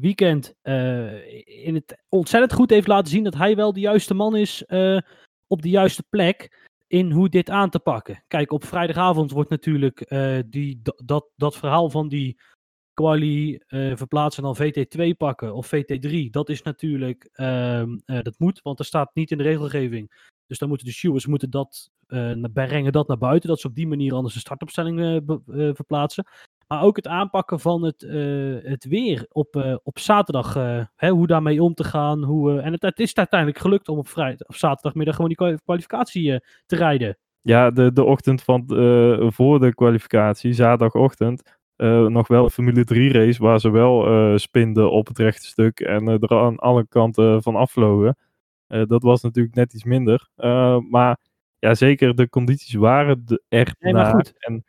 weekend 0.00 0.54
in 1.44 1.74
het 1.74 2.04
ontzettend 2.08 2.52
goed 2.52 2.70
heeft 2.70 2.86
laten 2.86 3.10
zien 3.10 3.24
dat 3.24 3.34
hij 3.34 3.56
wel 3.56 3.72
de 3.72 3.80
juiste 3.80 4.14
man 4.14 4.36
is 4.36 4.64
op 5.46 5.62
de 5.62 5.70
juiste 5.70 6.04
plek 6.10 6.72
in 6.94 7.10
hoe 7.10 7.28
dit 7.28 7.50
aan 7.50 7.70
te 7.70 7.78
pakken. 7.78 8.24
Kijk, 8.28 8.52
op 8.52 8.64
vrijdagavond 8.64 9.30
wordt 9.30 9.50
natuurlijk 9.50 10.10
uh, 10.12 10.38
die, 10.46 10.80
dat, 11.04 11.30
dat 11.36 11.56
verhaal 11.56 11.90
van 11.90 12.08
die 12.08 12.40
quali 12.92 13.58
uh, 13.68 13.96
verplaatsen 13.96 14.42
dan 14.42 14.56
VT2 14.56 15.16
pakken 15.16 15.54
of 15.54 15.74
VT3. 15.74 16.30
Dat 16.30 16.48
is 16.48 16.62
natuurlijk, 16.62 17.28
uh, 17.32 17.82
dat 18.04 18.38
moet, 18.38 18.62
want 18.62 18.78
er 18.78 18.84
staat 18.84 19.14
niet 19.14 19.30
in 19.30 19.38
de 19.38 19.42
regelgeving. 19.42 20.32
Dus 20.46 20.58
dan 20.58 20.68
moeten 20.68 20.86
de 20.86 20.92
stewards 20.92 21.26
moeten 21.26 21.50
dat, 21.50 21.90
brengen 22.52 22.92
dat 22.92 23.08
naar 23.08 23.18
buiten, 23.18 23.48
dat 23.48 23.60
ze 23.60 23.66
op 23.66 23.74
die 23.74 23.86
manier 23.86 24.14
anders 24.14 24.34
de 24.34 24.40
startopstelling 24.40 25.22
verplaatsen. 25.74 26.26
Maar 26.66 26.82
ook 26.82 26.96
het 26.96 27.06
aanpakken 27.06 27.60
van 27.60 27.82
het, 27.82 28.02
uh, 28.02 28.56
het 28.62 28.84
weer 28.84 29.26
op, 29.28 29.56
uh, 29.56 29.76
op 29.82 29.98
zaterdag. 29.98 30.56
Uh, 30.56 30.84
hè, 30.96 31.10
hoe 31.10 31.26
daarmee 31.26 31.62
om 31.62 31.74
te 31.74 31.84
gaan. 31.84 32.22
Hoe, 32.22 32.60
en 32.60 32.72
het, 32.72 32.82
het, 32.82 33.00
is 33.00 33.14
uiteindelijk 33.14 33.60
gelukt 33.60 33.88
om 33.88 33.98
op, 33.98 34.08
vrijdag, 34.08 34.48
op 34.48 34.54
zaterdagmiddag 34.54 35.14
gewoon 35.14 35.34
die 35.36 35.58
kwalificatie 35.64 36.42
te 36.66 36.76
rijden. 36.76 37.18
Ja, 37.40 37.70
de, 37.70 37.92
de 37.92 38.04
ochtend 38.04 38.42
van, 38.42 38.64
voor 39.32 39.60
de 39.60 39.74
kwalificatie, 39.74 40.52
zaterdagochtend. 40.52 41.42
nog 42.08 42.28
wel 42.28 42.44
een 42.44 42.50
Formule 42.50 42.84
3 42.84 43.12
race 43.12 43.42
waar 43.42 43.60
ze 43.60 43.70
wel 43.70 44.38
spinden 44.38 44.90
op 44.90 45.06
het 45.06 45.18
rechte 45.18 45.46
stuk. 45.46 45.80
En 45.80 46.06
er 46.08 46.38
aan 46.38 46.56
alle 46.56 46.86
kanten 46.88 47.42
van 47.42 47.56
afvlogen. 47.56 48.16
dat 48.66 49.02
was 49.02 49.22
natuurlijk 49.22 49.54
net 49.54 49.74
iets 49.74 49.84
minder. 49.84 50.28
maar 50.90 51.18
ja, 51.64 51.74
zeker 51.74 52.14
de 52.14 52.28
condities 52.28 52.74
waren 52.74 53.24
er 53.48 53.74
nee, 53.78 53.92
maar 53.92 54.06
goed. 54.14 54.32
En 54.38 54.64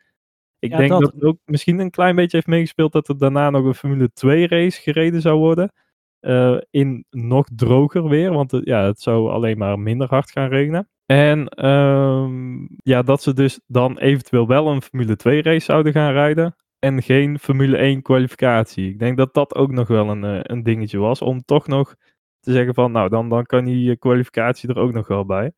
ik 0.58 0.76
denk 0.76 0.90
dat... 0.90 1.00
dat... 1.00 1.12
het 1.12 1.22
ook 1.22 1.38
misschien 1.44 1.78
een 1.78 1.90
klein 1.90 2.16
beetje 2.16 2.36
heeft 2.36 2.48
meegespeeld 2.48 2.92
dat 2.92 3.08
er 3.08 3.18
daarna 3.18 3.50
nog 3.50 3.64
een 3.64 3.74
Formule 3.74 4.12
2 4.12 4.48
race 4.48 4.80
gereden 4.80 5.20
zou 5.20 5.38
worden. 5.38 5.72
Uh, 6.20 6.58
in 6.70 7.04
nog 7.10 7.46
droger 7.54 8.08
weer, 8.08 8.32
want 8.32 8.50
het, 8.50 8.64
ja, 8.64 8.84
het 8.84 9.00
zou 9.00 9.30
alleen 9.30 9.58
maar 9.58 9.78
minder 9.78 10.08
hard 10.08 10.30
gaan 10.30 10.48
regenen. 10.48 10.88
En 11.06 11.66
um, 11.66 12.68
ja, 12.76 13.02
dat 13.02 13.22
ze 13.22 13.32
dus 13.32 13.60
dan 13.66 13.98
eventueel 13.98 14.46
wel 14.46 14.68
een 14.68 14.82
Formule 14.82 15.16
2 15.16 15.42
race 15.42 15.64
zouden 15.64 15.92
gaan 15.92 16.12
rijden. 16.12 16.56
En 16.78 17.02
geen 17.02 17.38
Formule 17.38 17.76
1 17.76 18.02
kwalificatie. 18.02 18.88
Ik 18.88 18.98
denk 18.98 19.16
dat 19.16 19.34
dat 19.34 19.54
ook 19.54 19.70
nog 19.70 19.88
wel 19.88 20.08
een, 20.08 20.24
uh, 20.24 20.40
een 20.42 20.62
dingetje 20.62 20.98
was. 20.98 21.22
Om 21.22 21.44
toch 21.44 21.66
nog 21.66 21.94
te 22.40 22.52
zeggen 22.52 22.74
van, 22.74 22.92
nou, 22.92 23.08
dan, 23.08 23.28
dan 23.28 23.44
kan 23.44 23.64
die 23.64 23.96
kwalificatie 23.96 24.68
er 24.68 24.78
ook 24.78 24.92
nog 24.92 25.06
wel 25.06 25.24
bij. 25.24 25.52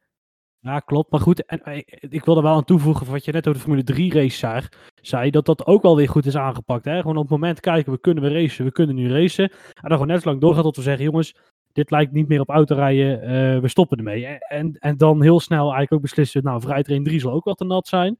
Ja, 0.61 0.81
klopt. 0.81 1.11
Maar 1.11 1.21
goed, 1.21 1.45
en, 1.47 1.63
eh, 1.63 1.83
ik 2.01 2.25
wilde 2.25 2.43
wel 2.43 2.55
aan 2.55 2.65
toevoegen 2.65 3.11
wat 3.11 3.25
je 3.25 3.33
net 3.33 3.47
over 3.47 3.59
de 3.59 3.65
Formule 3.65 3.85
3 3.85 4.13
race 4.13 4.69
zei, 5.03 5.31
dat 5.31 5.47
dat 5.47 5.67
ook 5.67 5.83
wel 5.83 5.97
weer 5.97 6.09
goed 6.09 6.27
is 6.27 6.37
aangepakt. 6.37 6.85
Hè? 6.85 7.01
Gewoon 7.01 7.17
op 7.17 7.23
het 7.23 7.31
moment 7.31 7.61
kijken, 7.61 7.93
we 7.93 8.01
kunnen 8.01 8.23
we 8.23 8.33
racen, 8.33 8.65
we 8.65 8.73
kunnen 8.73 8.95
nu 8.95 9.13
racen. 9.13 9.51
En 9.51 9.89
dan 9.89 9.93
gewoon 9.93 10.07
net 10.07 10.23
zo 10.23 10.29
lang 10.29 10.41
doorgaan 10.41 10.63
tot 10.63 10.77
we 10.77 10.83
zeggen, 10.83 11.05
jongens, 11.05 11.35
dit 11.73 11.91
lijkt 11.91 12.13
niet 12.13 12.29
meer 12.29 12.41
op 12.41 12.49
autorijden, 12.49 13.23
uh, 13.23 13.61
we 13.61 13.69
stoppen 13.69 13.99
ermee. 13.99 14.27
En, 14.27 14.77
en 14.79 14.97
dan 14.97 15.23
heel 15.23 15.41
snel 15.41 15.61
eigenlijk 15.61 15.93
ook 15.93 16.01
beslissen, 16.01 16.43
nou, 16.43 16.61
vrijtrain 16.61 17.05
3 17.05 17.21
zal 17.21 17.33
ook 17.33 17.45
wel 17.45 17.55
te 17.55 17.65
nat 17.65 17.89
zijn. 17.89 18.19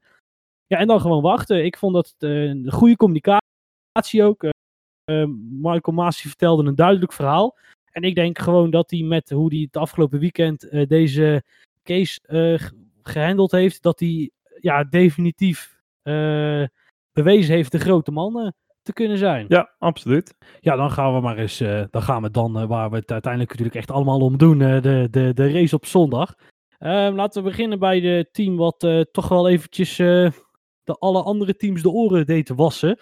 Ja, 0.67 0.77
en 0.77 0.87
dan 0.87 1.01
gewoon 1.01 1.21
wachten. 1.21 1.65
Ik 1.65 1.77
vond 1.77 1.93
dat 1.93 2.15
uh, 2.19 2.43
een 2.43 2.71
goede 2.71 2.95
communicatie 2.95 4.23
ook. 4.23 4.43
Uh, 4.43 5.25
Michael 5.49 5.95
Masi 5.95 6.27
vertelde 6.27 6.67
een 6.67 6.75
duidelijk 6.75 7.13
verhaal. 7.13 7.57
En 7.91 8.03
ik 8.03 8.15
denk 8.15 8.39
gewoon 8.39 8.69
dat 8.69 8.91
hij 8.91 9.01
met 9.01 9.29
hoe 9.29 9.53
hij 9.53 9.59
het 9.59 9.77
afgelopen 9.77 10.19
weekend 10.19 10.87
deze 10.87 11.43
Kees 11.89 12.19
uh, 12.27 12.59
gehandeld 13.01 13.51
heeft, 13.51 13.81
dat 13.81 13.99
hij 13.99 14.31
ja, 14.59 14.83
definitief 14.83 15.81
uh, 16.03 16.63
bewezen 17.11 17.55
heeft 17.55 17.71
de 17.71 17.79
grote 17.79 18.11
man 18.11 18.53
te 18.81 18.93
kunnen 18.93 19.17
zijn. 19.17 19.45
Ja, 19.47 19.75
absoluut. 19.77 20.35
Ja, 20.59 20.75
dan 20.75 20.91
gaan 20.91 21.13
we 21.13 21.21
maar 21.21 21.37
eens, 21.37 21.61
uh, 21.61 21.83
dan 21.89 22.01
gaan 22.01 22.21
we 22.21 22.31
dan, 22.31 22.67
waar 22.67 22.89
we 22.89 22.95
het 22.95 23.11
uiteindelijk 23.11 23.51
natuurlijk 23.51 23.77
echt 23.77 23.91
allemaal 23.91 24.19
om 24.19 24.37
doen, 24.37 24.57
de, 24.57 25.07
de, 25.11 25.33
de 25.33 25.51
race 25.51 25.75
op 25.75 25.85
zondag. 25.85 26.35
Ehm, 26.77 27.15
laten 27.15 27.43
we 27.43 27.49
beginnen 27.49 27.79
bij 27.79 27.99
het 27.99 28.33
team 28.33 28.55
wat 28.55 28.79
toch 29.11 29.27
wel 29.27 29.49
eventjes 29.49 29.95
de 29.95 30.95
alle 30.99 31.23
andere 31.23 31.55
teams 31.55 31.81
de 31.81 31.89
oren 31.89 32.25
deed 32.25 32.45
te 32.45 32.55
wassen. 32.55 32.99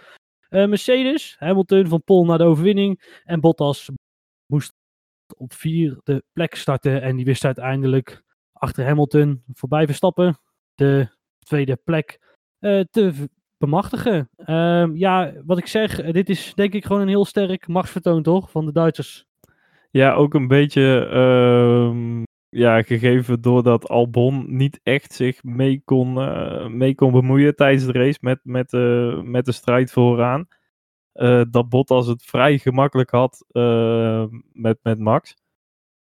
Mercedes, 0.50 1.36
Hamilton 1.40 1.88
van 1.88 2.04
Pol 2.04 2.26
naar 2.26 2.38
de 2.38 2.44
overwinning 2.44 3.22
en 3.24 3.40
Bottas 3.40 3.90
moest 4.46 4.74
op 5.38 5.54
vierde 5.54 6.24
plek 6.34 6.56
starten 6.56 7.02
en 7.02 7.16
die 7.16 7.26
wist 7.26 7.46
uiteindelijk 7.46 8.26
achter 8.60 8.86
Hamilton 8.86 9.44
voorbij 9.54 9.86
Verstappen 9.86 10.40
de 10.76 11.08
tweede 11.40 11.76
plek 11.76 12.20
uh, 12.60 12.84
te, 12.92 13.28
bemachtigen. 13.58 14.30
Ehm, 14.36 14.96
ja, 14.96 15.34
wat 15.46 15.58
ik 15.58 15.68
zeg, 15.68 16.00
eh, 16.00 16.14
dit 16.14 16.30
is 16.30 16.54
denk 16.54 16.74
ik 16.74 16.86
gewoon 16.86 17.02
een 17.02 17.08
heel 17.08 17.26
sterk 17.26 17.68
machtsvertoon, 17.68 18.24
toch? 18.24 18.52
Van 18.52 18.66
de 18.66 18.72
Duitsers. 18.72 19.26
Ja, 19.92 20.14
ook 20.14 20.34
een 20.34 20.48
beetje 20.48 21.08
ehm, 21.12 22.24
ja, 22.50 22.82
gegeven 22.82 23.42
doordat 23.42 23.90
Albon 23.90 24.56
niet 24.56 24.80
echt 24.84 25.14
zich 25.14 25.44
mee 25.44 25.82
kon, 25.86 26.22
eh, 26.22 26.68
mee 26.68 26.96
kon 26.96 27.12
bemoeien 27.12 27.56
tijdens 27.56 27.86
de 27.86 27.92
race 27.92 28.18
met, 28.22 28.40
met, 28.44 28.74
eh, 28.74 29.22
met 29.22 29.46
de 29.46 29.52
strijd 29.52 29.92
vooraan. 29.92 30.48
Eh, 31.12 31.42
dat 31.50 31.70
Bottas 31.70 32.08
het 32.08 32.24
vrij 32.24 32.58
gemakkelijk 32.58 33.10
had 33.10 33.46
eh, 33.52 34.26
met, 34.52 34.80
met 34.82 35.00
Max. 35.00 35.36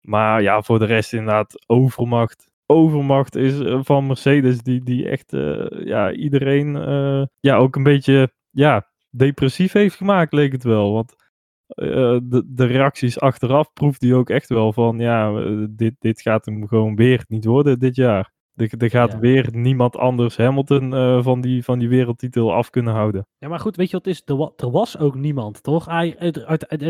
Maar 0.07 0.43
ja, 0.43 0.63
voor 0.63 0.79
de 0.79 0.85
rest 0.85 1.13
inderdaad 1.13 1.65
overmacht. 1.67 2.47
Overmacht 2.67 3.37
is 3.37 3.61
eh, 3.61 3.81
van 3.83 4.07
Mercedes 4.07 4.63
die, 4.63 4.83
die 4.83 5.09
echt 5.09 5.33
eh, 5.33 5.67
ja, 5.85 6.13
iedereen 6.13 6.77
eh, 6.77 7.23
ja, 7.41 7.57
ook 7.57 7.77
een 7.77 7.83
beetje 7.83 8.33
ja, 8.51 8.89
depressief 9.11 9.73
heeft 9.73 9.97
gemaakt, 9.97 10.33
leek 10.33 10.53
het 10.53 10.65
wel. 10.65 10.93
Want 10.93 11.15
de, 11.67 12.43
de 12.47 12.65
reacties 12.65 13.21
achteraf 13.21 13.73
proeft 13.73 14.03
hij 14.03 14.15
ook 14.15 14.31
echt 14.31 14.49
wel 14.49 14.73
van 14.73 14.99
ja, 14.99 15.33
dit, 15.71 15.95
dit 15.99 16.21
gaat 16.21 16.45
hem 16.45 16.67
gewoon 16.69 16.97
weer 16.97 17.25
niet 17.29 17.45
worden 17.45 17.79
dit 17.79 17.97
jaar. 17.97 18.35
Er, 18.55 18.91
gaat 18.91 19.13
Ja. 19.13 19.19
weer 19.19 19.49
niemand 19.53 19.97
anders 19.97 20.37
Hamilton 20.37 21.23
van, 21.23 21.41
die, 21.41 21.65
van 21.65 21.79
die 21.79 21.89
wereldtitel 21.89 22.53
af 22.55 22.71
kunnen 22.71 22.95
houden. 22.95 23.27
Ja, 23.39 23.49
maar 23.49 23.61
goed, 23.61 23.77
weet 23.77 23.91
je 23.91 23.97
wat 23.97 24.07
is? 24.07 24.23
Er, 24.25 24.37
wa- 24.37 24.53
er 24.57 24.71
was 24.71 24.99
ook 24.99 25.15
niemand, 25.15 25.63
toch? 25.63 25.85
Hij- 25.85 26.17
er 26.19 26.45
er- 26.45 26.83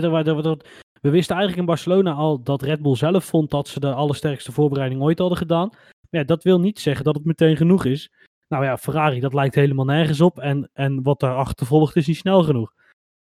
er- 0.47 0.59
We 1.01 1.11
wisten 1.11 1.37
eigenlijk 1.37 1.69
in 1.69 1.75
Barcelona 1.75 2.13
al 2.13 2.43
dat 2.43 2.63
Red 2.63 2.83
Bull 2.83 2.97
zelf 2.97 3.25
vond 3.25 3.51
dat 3.51 3.69
ze 3.69 3.81
de 3.81 3.95
allersterkste 3.95 4.53
voorbereiding 4.53 5.03
ooit 5.03 5.19
hadden 5.19 5.39
gedaan. 5.39 5.69
Maar 6.11 6.21
ja, 6.21 6.25
dat 6.25 6.43
wil 6.43 6.61
niet 6.61 6.81
zeggen 6.81 7.05
dat 7.05 7.15
het 7.15 7.25
meteen 7.25 7.57
genoeg 7.57 7.85
is. 7.85 8.11
Nou 8.49 8.65
ja, 8.65 8.79
Ferrari, 8.79 9.21
dat 9.21 9.35
lijkt 9.35 9.55
helemaal 9.55 9.85
nergens 9.85 10.21
op. 10.21 10.39
En, 10.39 10.71
en 10.73 11.03
wat 11.03 11.21
daarachter 11.21 11.67
volgt 11.67 11.97
is 11.97 12.07
niet 12.07 12.17
snel 12.17 12.43
genoeg. 12.43 12.73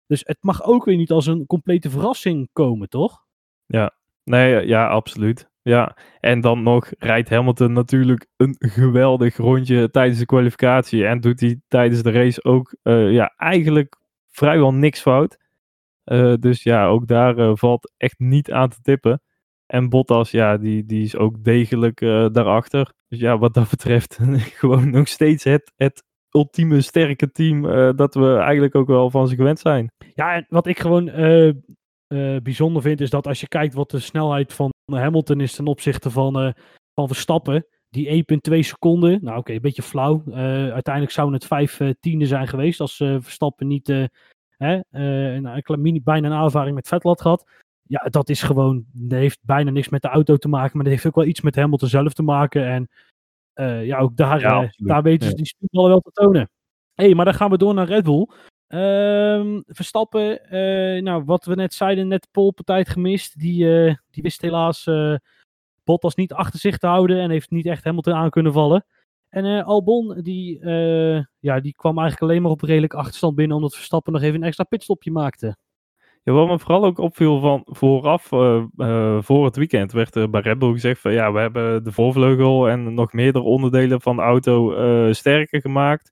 Dus 0.08 0.22
het 0.26 0.38
mag 0.42 0.64
ook 0.64 0.86
weer 0.86 0.98
niet 0.98 1.12
als 1.12 1.26
een 1.26 1.46
complete 1.46 1.90
verrassing 1.90 2.50
komen, 2.54 2.90
toch? 2.90 3.26
Nee, 4.24 4.56
eh, 4.56 4.68
ja, 4.68 4.88
absoluut. 4.88 5.50
Ja, 5.62 5.98
en 6.20 6.42
dan 6.42 6.64
nog 6.64 6.92
rijdt 6.98 7.30
Hamilton 7.30 7.74
natuurlijk 7.74 8.28
een 8.38 8.56
geweldig 8.60 9.38
rondje 9.38 9.90
tijdens 9.90 10.20
de 10.20 10.26
kwalificatie. 10.26 11.06
En 11.06 11.20
doet 11.20 11.40
hij 11.40 11.60
tijdens 11.68 12.02
de 12.02 12.12
race 12.12 12.44
ook 12.44 12.76
eh, 12.84 13.12
ja, 13.12 13.34
eigenlijk 13.38 13.96
vrijwel 14.28 14.74
niks 14.74 15.02
fout. 15.02 15.38
Eh, 16.10 16.34
dus 16.40 16.64
ja, 16.64 16.88
ook 16.88 17.08
daar 17.08 17.38
eh, 17.38 17.52
valt 17.54 17.94
echt 17.98 18.20
niet 18.20 18.52
aan 18.52 18.70
te 18.70 18.82
tippen. 18.82 19.22
En 19.66 19.90
Bottas, 19.90 20.32
ja, 20.32 20.58
die, 20.58 20.86
die 20.86 21.04
is 21.04 21.16
ook 21.16 21.44
degelijk 21.44 22.02
eh, 22.02 22.28
daarachter. 22.32 22.94
Dus 23.08 23.20
ja, 23.20 23.38
wat 23.38 23.54
dat 23.54 23.70
betreft, 23.78 24.20
gewoon 24.62 24.90
nog 24.90 25.08
steeds 25.08 25.44
het, 25.44 25.72
het 25.76 26.04
ultieme 26.32 26.82
sterke 26.82 27.32
team 27.32 27.62
dat 27.96 28.14
we 28.14 28.36
eigenlijk 28.36 28.76
ook 28.76 28.88
wel 28.88 29.10
van 29.10 29.28
ze 29.28 29.36
gewend 29.36 29.60
zijn. 29.60 29.92
Ja, 30.14 30.34
en 30.36 30.46
wat 30.50 30.68
ik 30.68 30.80
gewoon 30.80 31.06
bijzonder 32.44 32.82
vind, 32.82 33.02
is 33.02 33.10
dat 33.10 33.28
als 33.28 33.40
je 33.40 33.48
kijkt 33.48 33.74
wat 33.74 33.92
de 33.92 34.00
snelheid 34.00 34.54
van 34.54 34.70
Hamilton 34.86 35.42
is 35.42 35.56
ten 35.56 35.68
opzichte 35.68 36.10
van, 36.10 36.54
van 36.94 37.08
Verstappen, 37.08 37.66
die 37.90 38.26
1,2 38.52 38.60
seconden, 38.60 39.20
nou 39.24 39.38
oké, 39.38 39.54
een 39.54 39.62
beetje 39.62 39.82
flauw. 39.82 40.24
Uiteindelijk 40.74 41.14
zouden 41.14 41.36
het 41.36 41.48
vijf 41.48 41.80
eh, 41.80 41.90
tienden 42.00 42.28
zijn 42.28 42.48
geweest 42.48 42.80
als 42.80 42.96
Verstappen 42.96 43.68
niet 43.68 44.10
hè, 44.64 44.80
eh, 44.90 45.34
een, 45.34 45.46
een 45.64 45.82
mini, 45.82 46.02
bijna 46.02 46.28
een 46.28 46.34
aanvaring 46.34 46.76
met 46.76 46.88
Vettel 46.88 47.10
had 47.10 47.22
gehad. 47.22 47.50
Ja, 47.82 48.00
dat 48.10 48.30
is 48.30 48.42
gewoon, 48.42 48.86
dat 48.92 49.20
heeft 49.20 49.40
bijna 49.42 49.72
niks 49.72 49.90
met 49.90 50.02
de 50.02 50.08
auto 50.08 50.38
te 50.38 50.48
maken, 50.48 50.72
maar 50.74 50.84
dat 50.84 50.94
heeft 50.94 51.06
ook 51.08 51.16
wel 51.16 51.26
iets 51.26 51.42
met 51.42 51.56
Hamilton 51.56 51.90
zelf 51.90 52.14
te 52.14 52.24
maken. 52.24 52.66
En 52.68 52.90
eh, 53.54 53.86
ja, 53.86 53.98
ook 53.98 54.16
daar, 54.18 54.40
Ja, 54.40 54.62
eh, 54.64 54.70
daar 54.76 55.02
weten 55.02 55.24
ze 55.24 55.30
Ja. 55.30 55.36
die 55.38 55.46
speelballen 55.46 55.90
wel 55.90 56.00
te 56.00 56.12
tonen. 56.12 56.50
Hey, 56.94 57.14
maar 57.16 57.26
dan 57.26 57.34
gaan 57.34 57.50
we 57.50 57.58
door 57.58 57.74
naar 57.74 57.88
Red 57.88 58.04
Bull. 58.04 58.28
Ehm, 58.68 59.62
Verstappen, 59.66 60.40
nou, 61.04 61.24
wat 61.24 61.46
we 61.46 61.56
net 61.56 61.74
zeiden, 61.74 62.08
net 62.08 62.22
de 62.22 62.28
polepartij 62.32 62.86
gemist. 62.86 63.40
Die, 63.40 63.58
die 64.12 64.24
wist 64.24 64.42
helaas 64.42 64.88
Bottas 65.84 66.16
niet 66.16 66.34
achter 66.34 66.60
zich 66.60 66.78
te 66.78 66.88
houden 66.88 67.20
en 67.20 67.30
heeft 67.30 67.50
niet 67.50 67.66
echt 67.66 67.84
Hamilton 67.84 68.14
aan 68.14 68.30
kunnen 68.30 68.54
vallen. 68.54 68.86
En 69.30 69.46
eh, 69.46 69.66
Albon, 69.66 70.22
die, 70.22 70.60
eh, 70.60 71.24
ja, 71.40 71.60
die 71.60 71.74
kwam 71.76 71.98
eigenlijk 71.98 72.32
alleen 72.32 72.42
maar 72.42 72.52
op 72.52 72.62
redelijk 72.62 72.94
achterstand 72.94 73.36
binnen, 73.36 73.56
omdat 73.56 73.76
Verstappen 73.76 74.14
nog 74.14 74.22
even 74.22 74.36
een 74.36 74.48
extra 74.48 74.64
pitstopje 74.64 75.12
maakte. 75.12 75.58
Ja, 76.24 76.34
wat 76.34 76.48
me 76.48 76.60
vooral 76.60 76.86
ook 76.86 76.98
opviel 76.98 77.40
van 77.40 77.62
vooraf, 77.66 78.32
eh, 78.32 79.22
voor 79.22 79.46
het 79.46 79.56
weekend, 79.56 79.92
werd 79.92 80.16
er 80.16 80.30
bij 80.30 80.42
Red 80.42 80.60
Bull 80.60 80.72
gezegd 80.72 81.02
van 81.02 81.12
ja, 81.12 81.32
we 81.32 81.40
hebben 81.40 81.84
de 81.84 81.92
voorvleugel 81.92 82.70
en 82.70 82.94
nog 82.94 83.14
meerdere 83.14 83.46
onderdelen 83.46 84.02
van 84.02 84.16
de 84.16 84.22
auto 84.22 84.74
sterker 85.14 85.62
gemaakt. 85.62 86.12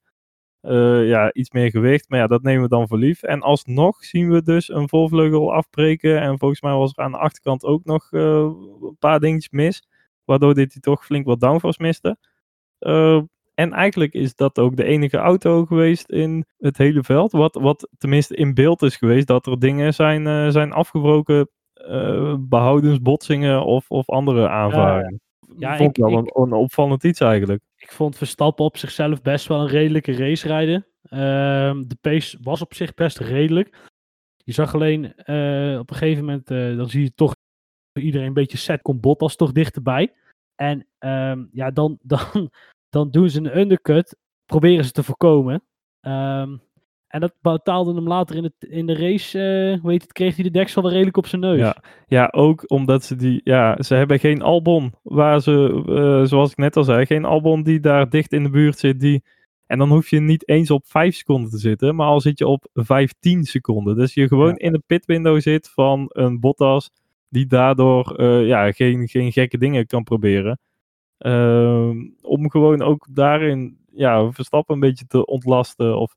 Ja, 1.06 1.34
iets 1.34 1.52
meer 1.52 1.70
gewicht, 1.70 2.10
maar 2.10 2.20
ja, 2.20 2.28
dat 2.28 2.42
nemen 2.42 2.62
we 2.62 2.68
dan 2.68 2.88
voor 2.88 2.98
lief. 2.98 3.24
En 3.24 3.42
alsnog 3.42 4.06
zien 4.06 4.30
we 4.30 4.44
dus 4.44 4.70
een 4.70 4.90
voorvleugel 4.90 5.54
afbreken 5.54 6.22
en 6.22 6.40
volgens 6.40 6.62
mij 6.62 6.74
was 6.74 6.92
er 6.96 7.04
aan 7.04 7.12
de 7.12 7.18
achterkant 7.18 7.64
ook 7.64 7.86
nog 7.86 8.12
een 8.12 8.96
paar 9.00 9.20
dingetjes 9.20 9.52
mis, 9.52 9.88
waardoor 10.26 10.54
dit 10.54 10.74
hij 10.74 10.82
toch 10.82 11.06
flink 11.06 11.26
wat 11.26 11.40
downforce 11.40 11.82
miste. 11.82 12.18
Eh, 12.80 13.22
en 13.54 13.74
eigenlijk 13.74 14.14
is 14.14 14.36
dat 14.36 14.60
ook 14.60 14.76
de 14.76 14.84
enige 14.84 15.18
auto 15.18 15.66
geweest 15.66 16.10
in 16.10 16.46
het 16.58 16.78
hele 16.78 17.04
veld. 17.04 17.32
Wat, 17.32 17.56
wat 17.56 17.90
tenminste 17.98 18.36
in 18.36 18.54
beeld 18.54 18.82
is 18.82 18.96
geweest. 18.96 19.28
Dat 19.28 19.46
er 19.46 19.60
dingen 19.60 19.94
zijn, 19.94 20.28
eh, 20.28 20.50
zijn 20.50 20.72
afgebroken. 20.72 21.50
eh 21.74 22.36
behoudens, 22.40 23.02
botsingen 23.02 23.64
of, 23.66 23.90
of 23.90 24.10
andere 24.10 24.48
aanvaringen. 24.50 25.22
Ja, 25.58 25.78
Vond 25.78 25.98
ik- 25.98 26.04
wel 26.04 26.12
ik- 26.12 26.36
een, 26.36 26.44
een 26.44 26.54
opvallend 26.54 27.04
iets 27.04 27.20
eigenlijk. 27.20 27.62
Ik 27.76 27.92
vond 27.92 28.18
Verstappen 28.18 28.66
op 28.66 28.78
zichzelf 28.78 29.22
best 29.22 29.48
wel 29.48 29.60
een 29.62 29.68
redelijke 29.68 30.12
race 30.16 30.48
rijden. 30.48 30.88
Ehm, 31.04 31.82
de 31.88 31.98
pace 32.02 32.38
was 32.42 32.62
op 32.62 32.74
zich 32.74 32.94
best 32.94 33.18
redelijk. 33.20 33.78
Je 34.44 34.52
zag 34.54 34.74
alleen 34.74 35.16
eh, 35.16 35.78
op 35.80 35.90
een 35.90 35.96
gegeven 35.96 36.26
moment, 36.26 36.48
dan 36.78 36.90
zie 36.90 37.02
je 37.04 37.14
toch 37.14 37.36
iedereen 37.94 38.28
een 38.28 38.34
beetje 38.34 38.58
set, 38.58 38.82
komt 38.82 39.02
Bottas 39.02 39.36
toch 39.36 39.52
dichterbij. 39.52 40.14
En 40.58 40.86
ehm, 41.00 41.46
ja, 41.52 41.72
dan, 41.72 41.98
dan, 42.14 42.50
dan 42.90 43.12
doen 43.12 43.30
ze 43.30 43.40
een 43.40 43.58
undercut, 43.60 44.16
proberen 44.46 44.86
ze 44.86 44.92
te 44.92 45.04
voorkomen. 45.04 45.64
Ehm, 46.02 46.56
en 47.08 47.20
dat 47.20 47.34
betaalde 47.42 47.94
hem 47.94 48.08
later 48.08 48.36
in, 48.36 48.44
het, 48.44 48.54
in 48.70 48.86
de 48.86 48.94
race, 48.96 49.40
eh, 49.40 49.82
hoe 49.82 49.92
heet 49.92 50.02
het, 50.02 50.12
kreeg 50.14 50.36
hij 50.36 50.44
de 50.44 50.52
deksel 50.52 50.82
wel 50.82 50.92
redelijk 50.92 51.18
op 51.18 51.28
zijn 51.28 51.42
neus. 51.42 51.60
Ja, 51.60 51.76
ja, 52.08 52.28
ook 52.32 52.64
omdat 52.72 53.04
ze 53.04 53.16
die. 53.16 53.42
Ja, 53.44 53.82
ze 53.82 53.96
hebben 53.96 54.20
geen 54.20 54.42
Albon. 54.42 54.94
Waar 55.04 55.42
ze, 55.42 55.84
eh, 55.88 56.30
zoals 56.30 56.52
ik 56.52 56.58
net 56.58 56.78
al 56.78 56.84
zei, 56.84 57.06
geen 57.06 57.26
Albon 57.26 57.64
die 57.64 57.80
daar 57.80 58.10
dicht 58.10 58.34
in 58.34 58.44
de 58.44 58.50
buurt 58.50 58.78
zit. 58.80 59.00
Die, 59.00 59.24
en 59.66 59.78
dan 59.78 59.90
hoef 59.90 60.10
je 60.10 60.20
niet 60.20 60.48
eens 60.48 60.72
op 60.72 60.86
5 60.86 61.16
seconden 61.16 61.50
te 61.52 61.58
zitten, 61.58 61.96
maar 61.96 62.08
al 62.08 62.22
zit 62.22 62.38
je 62.38 62.48
op 62.48 62.68
15 62.74 63.44
seconden. 63.44 63.96
Dus 63.96 64.14
je 64.14 64.28
gewoon 64.28 64.50
Ja. 64.50 64.58
in 64.58 64.72
de 64.72 64.82
pitwindow 64.86 65.42
zit 65.42 65.70
van 65.70 66.06
een 66.10 66.40
Bottas. 66.40 66.92
Die 67.30 67.46
daardoor 67.46 68.16
eh, 68.16 68.48
ja, 68.48 68.72
geen, 68.72 69.08
geen 69.08 69.32
gekke 69.32 69.58
dingen 69.58 69.86
kan 69.86 70.04
proberen. 70.04 70.60
Ehm, 71.18 72.10
om 72.22 72.50
gewoon 72.50 72.82
ook 72.82 73.08
daarin 73.10 73.78
ja, 73.92 74.32
Verstappen 74.32 74.74
een 74.74 74.80
beetje 74.80 75.08
te 75.08 75.26
ontlasten. 75.26 75.98
Of, 75.98 76.16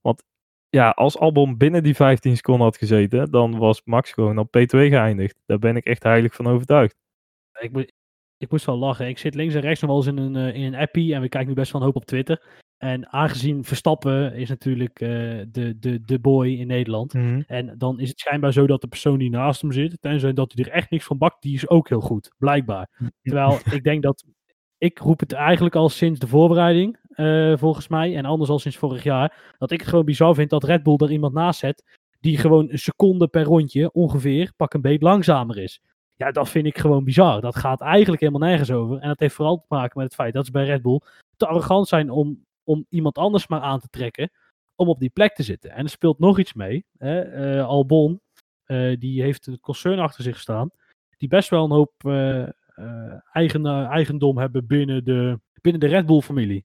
want 0.00 0.24
ja, 0.68 0.90
als 0.90 1.18
Albon 1.18 1.56
binnen 1.56 1.82
die 1.82 1.94
15 1.94 2.36
seconden 2.36 2.64
had 2.64 2.76
gezeten, 2.76 3.30
dan 3.30 3.58
was 3.58 3.82
Max 3.84 4.12
gewoon 4.12 4.38
op 4.38 4.46
P2 4.46 4.68
geëindigd. 4.68 5.36
Daar 5.46 5.58
ben 5.58 5.76
ik 5.76 5.84
echt 5.84 6.02
heilig 6.02 6.34
van 6.34 6.46
overtuigd. 6.46 6.96
Ik, 7.60 7.72
moet, 7.72 7.92
ik 8.38 8.50
moest 8.50 8.66
wel 8.66 8.76
lachen. 8.76 9.08
Ik 9.08 9.18
zit 9.18 9.34
links 9.34 9.54
en 9.54 9.60
rechts 9.60 9.80
nog 9.80 9.90
wel 9.90 9.98
eens 9.98 10.08
in 10.08 10.16
een, 10.16 10.36
eh, 10.36 10.54
in 10.54 10.62
een 10.62 10.80
appie 10.80 11.14
en 11.14 11.20
we 11.20 11.28
kijken 11.28 11.48
nu 11.48 11.54
best 11.54 11.72
wel 11.72 11.80
een 11.80 11.86
hoop 11.86 11.96
op 11.96 12.04
Twitter. 12.04 12.61
En 12.82 13.12
aangezien 13.12 13.64
Verstappen 13.64 14.34
is 14.34 14.48
natuurlijk 14.48 15.00
eh, 15.00 15.08
de, 15.48 15.76
de, 15.78 16.04
de 16.04 16.18
boy 16.18 16.48
in 16.48 16.66
Nederland. 16.66 17.14
En 17.46 17.74
dan 17.78 18.00
is 18.00 18.08
het 18.08 18.20
schijnbaar 18.20 18.52
zo 18.52 18.66
dat 18.66 18.80
de 18.80 18.86
persoon 18.86 19.18
die 19.18 19.30
naast 19.30 19.60
hem 19.60 19.72
zit, 19.72 19.96
tenzij 20.00 20.32
dat 20.32 20.52
hij 20.54 20.64
er 20.64 20.70
echt 20.70 20.90
niks 20.90 21.04
van 21.04 21.18
bakt, 21.18 21.42
die 21.42 21.54
is 21.54 21.68
ook 21.68 21.88
heel 21.88 22.00
goed, 22.00 22.30
blijkbaar. 22.38 23.12
Terwijl 23.22 23.58
ik 23.76 23.84
denk 23.84 24.02
dat, 24.02 24.24
ik 24.78 24.98
roep 24.98 25.20
het 25.20 25.32
eigenlijk 25.32 25.74
al 25.74 25.88
sinds 25.88 26.20
de 26.20 26.26
voorbereiding, 26.26 26.98
eh, 27.08 27.56
volgens 27.56 27.88
mij, 27.88 28.16
en 28.16 28.24
anders 28.24 28.50
al 28.50 28.58
sinds 28.58 28.76
vorig 28.76 29.02
jaar, 29.02 29.54
dat 29.58 29.70
ik 29.70 29.80
het 29.80 29.88
gewoon 29.88 30.04
bizar 30.04 30.34
vind 30.34 30.50
dat 30.50 30.64
Red 30.64 30.82
Bull 30.82 30.96
er 30.96 31.12
iemand 31.12 31.34
naast 31.34 31.58
zet, 31.58 31.98
die 32.20 32.38
gewoon 32.38 32.70
een 32.70 32.78
seconde 32.78 33.28
per 33.28 33.44
rondje 33.44 33.92
ongeveer, 33.92 34.52
pak 34.56 34.74
een 34.74 34.80
beet 34.80 35.02
langzamer 35.02 35.58
is. 35.58 35.82
Ja, 36.16 36.30
dat 36.30 36.48
vind 36.48 36.66
ik 36.66 36.78
gewoon 36.78 37.04
bizar. 37.04 37.40
Dat 37.40 37.56
gaat 37.56 37.80
eigenlijk 37.80 38.20
helemaal 38.20 38.48
nergens 38.48 38.70
over. 38.70 38.98
En 38.98 39.08
dat 39.08 39.20
heeft 39.20 39.34
vooral 39.34 39.56
te 39.56 39.66
maken 39.68 39.92
met 39.94 40.04
het 40.04 40.14
feit 40.14 40.34
dat 40.34 40.46
ze 40.46 40.52
bij 40.52 40.64
Red 40.64 40.82
Bull 40.82 41.00
te 41.36 41.46
arrogant 41.46 41.88
zijn 41.88 42.10
om, 42.10 42.44
om 42.64 42.86
iemand 42.88 43.18
anders 43.18 43.46
maar 43.46 43.60
aan 43.60 43.80
te 43.80 43.88
trekken 43.88 44.30
om 44.74 44.88
op 44.88 44.98
die 44.98 45.10
plek 45.10 45.34
te 45.34 45.42
zitten. 45.42 45.70
En 45.70 45.84
er 45.84 45.90
speelt 45.90 46.18
nog 46.18 46.38
iets 46.38 46.52
mee. 46.52 46.84
Hè? 46.98 47.20
Eh, 47.20 47.66
Albon, 47.66 48.20
eh, 48.64 48.96
die 48.98 49.22
heeft 49.22 49.46
een 49.46 49.60
concern 49.60 49.98
achter 49.98 50.24
zich 50.24 50.38
staan, 50.38 50.70
die 51.16 51.28
best 51.28 51.48
wel 51.50 51.64
een 51.64 51.70
hoop 51.70 51.92
eh, 51.98 52.48
eigen, 53.32 53.66
eigendom 53.66 54.38
hebben 54.38 54.66
binnen 54.66 55.04
de, 55.04 55.40
binnen 55.60 55.80
de 55.80 55.86
Red 55.86 56.06
Bull-familie. 56.06 56.64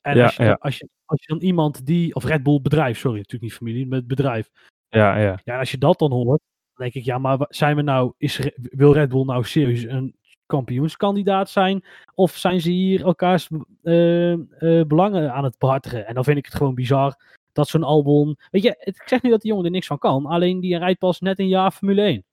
En 0.00 0.16
Ja, 0.16 0.24
als, 0.24 0.36
je, 0.36 0.42
ja. 0.42 0.52
als, 0.60 0.78
je, 0.78 0.88
als 1.04 1.20
je 1.20 1.26
dan 1.26 1.42
iemand 1.42 1.86
die, 1.86 2.14
of 2.14 2.24
Red 2.24 2.42
Bull-bedrijf, 2.42 2.98
sorry, 2.98 3.16
natuurlijk 3.16 3.42
niet 3.42 3.54
familie, 3.54 3.86
maar 3.86 3.98
het 3.98 4.06
bedrijf. 4.06 4.50
Ja, 4.88 5.18
ja. 5.18 5.40
Ja, 5.44 5.52
en 5.52 5.58
als 5.58 5.70
je 5.70 5.78
dat 5.78 5.98
dan 5.98 6.12
hoort, 6.12 6.42
dan 6.74 6.84
denk 6.84 6.94
ik, 6.94 7.04
ja, 7.04 7.18
maar 7.18 7.46
zijn 7.48 7.76
we 7.76 7.82
nou, 7.82 8.12
is, 8.16 8.50
wil 8.54 8.92
Red 8.92 9.08
Bull 9.08 9.24
nou 9.24 9.44
serieus 9.44 9.82
een 9.82 10.16
kampioenskandidaat 10.46 11.50
zijn? 11.50 11.84
Of 12.14 12.30
zijn 12.36 12.60
ze 12.60 12.70
hier 12.70 13.04
elkaars 13.04 13.48
eh, 13.82 14.32
eh, 14.32 14.38
belangen 14.86 15.32
aan 15.32 15.44
het 15.44 15.58
behartigen? 15.58 16.06
En 16.06 16.14
dan 16.14 16.24
vind 16.24 16.38
ik 16.38 16.44
het 16.44 16.54
gewoon 16.54 16.74
bizar 16.74 17.14
dat 17.52 17.68
zo'n 17.68 17.82
Albon... 17.82 18.36
Weet 18.50 18.62
je, 18.62 18.76
ik 18.78 19.02
zeg 19.06 19.22
niet 19.22 19.32
dat 19.32 19.40
die 19.40 19.50
jongen 19.50 19.64
er 19.66 19.70
niks 19.72 19.86
van 19.86 19.98
kan. 19.98 20.26
Alleen 20.26 20.60
die 20.60 20.78
rijdt 20.78 20.98
pas 20.98 21.20
net 21.20 21.38
een 21.38 21.48
jaar 21.48 21.70
Formule 21.70 22.02
1. 22.02 22.24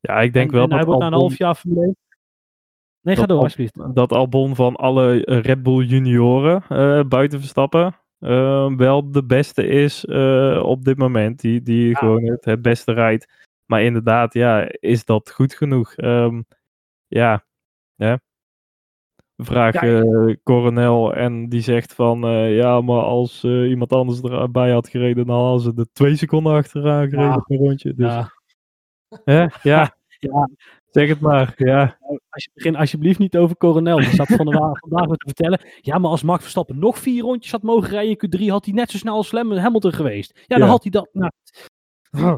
Ja, 0.00 0.20
ik 0.20 0.32
denk 0.32 0.46
en, 0.46 0.52
wel 0.54 0.62
en 0.62 0.68
dat 0.68 0.78
hij 0.78 0.86
wordt 0.86 1.00
na 1.00 1.06
een 1.06 1.12
half 1.12 1.38
jaar 1.38 1.54
Formule 1.54 1.84
1... 1.84 1.96
Nee, 3.00 3.16
ga 3.16 3.26
door 3.26 3.36
Al- 3.36 3.42
alsjeblieft. 3.42 3.94
dat 3.94 4.12
Albon 4.12 4.54
van 4.54 4.76
alle 4.76 5.16
Red 5.24 5.62
Bull 5.62 5.84
junioren 5.84 6.64
eh, 6.68 7.00
buiten 7.08 7.38
Verstappen 7.38 7.96
wel 8.76 9.10
de 9.10 9.24
beste 9.24 9.66
is 9.66 10.04
op 10.62 10.84
dit 10.84 10.98
moment. 10.98 11.40
Die, 11.40 11.62
die 11.62 11.88
Ja. 11.88 11.94
gewoon 11.94 12.24
het, 12.24 12.44
het 12.44 12.62
beste 12.62 12.92
rijdt. 12.92 13.32
Maar 13.66 13.82
inderdaad, 13.82 14.34
ja, 14.34 14.68
is 14.70 15.04
dat 15.04 15.30
goed 15.30 15.54
genoeg? 15.54 15.94
Ehm, 15.94 16.42
ja, 17.14 17.44
hè? 17.96 18.14
Vraag 19.36 19.74
Ja, 19.74 19.80
eh, 19.82 20.34
Coronel 20.42 21.14
en 21.14 21.48
die 21.48 21.60
zegt 21.60 21.94
van 21.94 22.24
eh, 22.24 22.56
ja, 22.56 22.80
maar 22.80 23.02
als 23.02 23.44
eh, 23.44 23.68
iemand 23.68 23.92
anders 23.92 24.20
erbij 24.20 24.70
had 24.72 24.88
gereden, 24.88 25.26
dan 25.26 25.36
hadden 25.40 25.60
ze 25.60 25.72
er 25.80 25.86
twee 25.92 26.16
seconden 26.16 26.52
achteraan 26.54 27.08
gereden 27.08 27.30
Ja. 27.30 27.38
per 27.38 27.56
rondje. 27.56 27.94
Dus, 27.94 28.12
Ja. 28.12 28.28
hè? 29.24 29.46
Ja, 29.62 29.96
Ja. 30.18 30.48
zeg 30.90 31.08
het 31.08 31.20
maar. 31.20 31.52
Ja. 31.56 31.98
Als 32.28 32.44
je 32.44 32.50
begint 32.54 32.76
alsjeblieft 32.76 33.18
niet 33.18 33.36
over 33.36 33.56
Coronel. 33.56 33.96
Die 33.96 34.14
zat 34.14 34.26
van 34.26 34.46
de 34.46 34.52
vandaag 34.88 35.06
te 35.06 35.24
vertellen. 35.26 35.60
Ja, 35.80 35.98
maar 35.98 36.10
als 36.10 36.22
Max 36.22 36.40
Verstappen 36.42 36.78
nog 36.78 36.98
vier 36.98 37.22
rondjes 37.22 37.52
had 37.52 37.62
mogen 37.62 37.88
rijden 37.90 38.16
in 38.18 38.40
Q3, 38.40 38.46
had 38.50 38.64
hij 38.64 38.74
net 38.74 38.90
zo 38.90 38.98
snel 38.98 39.14
als 39.14 39.30
Hamilton 39.30 39.92
geweest. 39.92 40.32
Ja, 40.46 40.56
dan 40.56 40.66
Ja. 40.66 40.72
had 40.72 40.82
hij 40.82 40.90
dat. 40.90 41.08
Nou, 41.12 41.30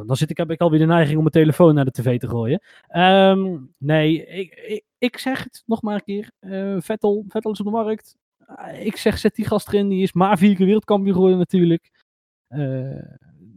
dan 0.06 0.16
zit 0.16 0.30
ik, 0.30 0.36
heb 0.36 0.50
ik 0.50 0.60
alweer 0.60 0.78
de 0.78 0.86
neiging 0.86 1.16
om 1.16 1.20
mijn 1.20 1.32
telefoon 1.44 1.74
naar 1.74 1.84
de 1.84 1.90
tv 1.90 2.18
te 2.18 2.28
gooien. 2.28 2.60
Ehm, 2.88 3.56
nee, 3.78 4.26
ik, 4.26 4.54
ik, 4.66 4.84
ik 4.98 5.18
zeg 5.18 5.44
het 5.44 5.62
nog 5.66 5.82
maar 5.82 5.94
een 5.94 6.04
keer. 6.04 6.30
Eh, 6.38 6.76
Vettel, 6.78 7.24
Vettel 7.28 7.52
is 7.52 7.58
op 7.58 7.64
de 7.64 7.70
markt. 7.72 8.16
Eh, 8.46 8.86
ik 8.86 8.96
zeg, 8.96 9.18
zet 9.18 9.34
die 9.34 9.46
gast 9.46 9.68
erin. 9.68 9.88
Die 9.88 10.02
is 10.02 10.12
maar 10.12 10.38
vier 10.38 10.56
keer 10.56 10.66
wereldkampioen 10.66 11.14
geworden 11.14 11.38
natuurlijk. 11.38 11.90
Eh, 12.48 13.02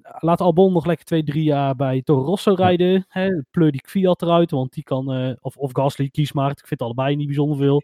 laat 0.02 0.42
Albon 0.42 0.74
nog 0.74 0.86
lekker 0.86 1.06
twee, 1.06 1.24
drie 1.24 1.44
jaar 1.44 1.76
bij 1.76 2.02
Toro 2.02 2.24
Rosso 2.24 2.54
rijden. 2.54 3.06
Hè, 3.08 3.42
pleur 3.52 3.72
die 3.72 3.84
Fiat 3.86 4.22
eruit, 4.22 4.52
want 4.52 4.74
die 4.74 4.84
kan... 4.84 5.38
of, 5.42 5.58
of 5.58 5.72
Gasly, 5.74 6.10
kies 6.10 6.32
maar. 6.32 6.52
Ik 6.52 6.68
vind 6.68 6.82
allebei 6.82 7.16
niet 7.16 7.28
bijzonder 7.28 7.58
veel. 7.58 7.84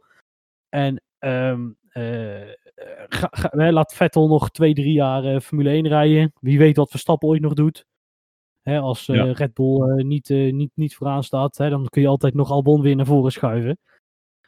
En 0.69 1.01
ehm, 1.19 1.69
eh, 1.89 2.49
ga, 3.07 3.27
ga- 3.31 3.51
hè, 3.57 3.71
laat 3.71 3.93
Vettel 3.93 4.27
nog 4.27 4.49
twee, 4.51 4.73
drie 4.73 4.93
jaar 4.93 5.41
Formule 5.41 5.69
1 5.69 5.87
rijden. 5.87 6.33
Wie 6.39 6.57
weet 6.57 6.75
wat 6.75 6.89
Verstappen 6.89 7.27
ooit 7.27 7.41
nog 7.41 7.53
doet. 7.53 7.85
Hè, 8.65 8.79
als 8.79 9.07
eh, 9.07 9.15
Ja. 9.15 9.31
Red 9.31 9.53
Bull 9.53 9.81
eh, 9.81 10.05
niet, 10.05 10.29
eh, 10.29 10.53
niet, 10.53 10.71
niet 10.73 10.95
vooraan 10.95 11.23
staat, 11.23 11.57
hè, 11.57 11.69
dan 11.69 11.85
kun 11.89 12.01
je 12.01 12.07
altijd 12.07 12.33
nog 12.33 12.51
Albon 12.51 12.81
weer 12.81 12.95
naar 12.95 13.05
voren 13.05 13.31
schuiven. 13.31 13.77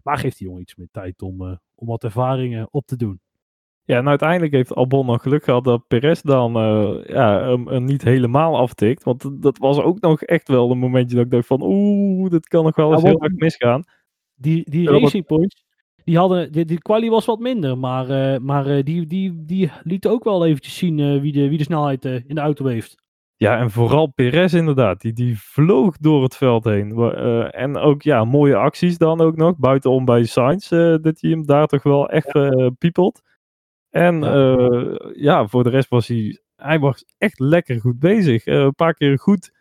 Maar 0.03 0.17
geeft 0.17 0.37
die 0.37 0.47
jongen 0.47 0.61
iets 0.61 0.75
meer 0.75 0.87
tijd 0.91 1.21
om, 1.21 1.41
om 1.75 1.87
wat 1.87 2.03
ervaringen 2.03 2.67
op 2.71 2.85
te 2.85 2.95
doen. 2.95 3.19
Ja, 3.83 3.97
en 3.97 4.07
uiteindelijk 4.07 4.51
heeft 4.53 4.75
Albon 4.75 5.05
nog 5.05 5.21
geluk 5.21 5.43
gehad 5.43 5.63
dat 5.63 5.87
Perez 5.87 6.21
dan 6.21 6.51
ja, 7.07 7.41
hem, 7.49 7.67
hem 7.67 7.83
niet 7.83 8.03
helemaal 8.03 8.57
aftikt. 8.57 9.03
Want 9.03 9.21
dat- 9.21 9.41
dat 9.41 9.57
was 9.57 9.79
ook 9.79 9.99
nog 9.99 10.21
echt 10.21 10.47
wel 10.47 10.71
een 10.71 10.77
momentje 10.77 11.15
dat 11.15 11.25
ik 11.25 11.31
dacht 11.31 11.47
van 11.47 11.61
oeh, 11.63 12.29
dit 12.29 12.47
kan 12.47 12.63
nog 12.63 12.75
wel 12.75 12.91
eens 12.91 13.01
Ja, 13.01 13.07
heel 13.07 13.21
erg 13.21 13.33
misgaan. 13.33 13.83
Die, 14.35 14.69
die 14.69 14.83
Ja, 14.83 14.91
Racing 14.91 15.25
Points, 15.25 15.65
die 16.03 16.17
hadden, 16.17 16.51
die, 16.51 16.65
die 16.65 16.81
quali 16.81 17.09
was 17.09 17.25
wat 17.25 17.39
minder, 17.39 17.77
maar, 17.77 18.41
maar 18.41 18.83
die, 18.83 19.05
die, 19.05 19.45
die 19.45 19.71
lieten 19.83 20.11
ook 20.11 20.23
wel 20.23 20.45
eventjes 20.45 20.77
zien 20.77 21.21
wie, 21.21 21.31
de, 21.31 21.49
wie 21.49 21.57
de 21.57 21.63
snelheid 21.63 22.05
in 22.05 22.35
de 22.35 22.41
auto 22.41 22.65
heeft. 22.65 23.05
Ja, 23.39 23.57
en 23.59 23.71
vooral 23.71 24.07
Perez 24.07 24.53
inderdaad. 24.53 25.01
Die, 25.01 25.13
die 25.13 25.39
vloog 25.39 25.97
door 25.97 26.23
het 26.23 26.35
veld 26.37 26.63
heen. 26.63 26.91
Eh, 26.97 27.61
en 27.61 27.77
ook 27.77 28.01
ja, 28.01 28.23
mooie 28.25 28.55
acties 28.55 28.97
dan 28.97 29.21
ook 29.21 29.35
nog. 29.35 29.57
Buitenom 29.57 30.05
bij 30.05 30.23
Sainz, 30.23 30.71
eh, 30.71 30.95
dat 31.01 31.21
hij 31.21 31.29
hem 31.29 31.45
daar 31.45 31.67
toch 31.67 31.83
wel 31.83 32.09
echt 32.09 32.31
eh, 32.35 32.67
piepelt. 32.77 33.21
En 33.89 34.19
Ja. 35.13 35.47
voor 35.47 35.63
de 35.63 35.69
rest 35.69 35.89
was 35.89 36.07
hij, 36.07 36.39
hij 36.55 36.79
was 36.79 37.05
echt 37.17 37.39
lekker 37.39 37.79
goed 37.79 37.99
bezig. 37.99 38.45
Een 38.45 38.75
paar 38.75 38.93
keer 38.93 39.19
goed 39.19 39.51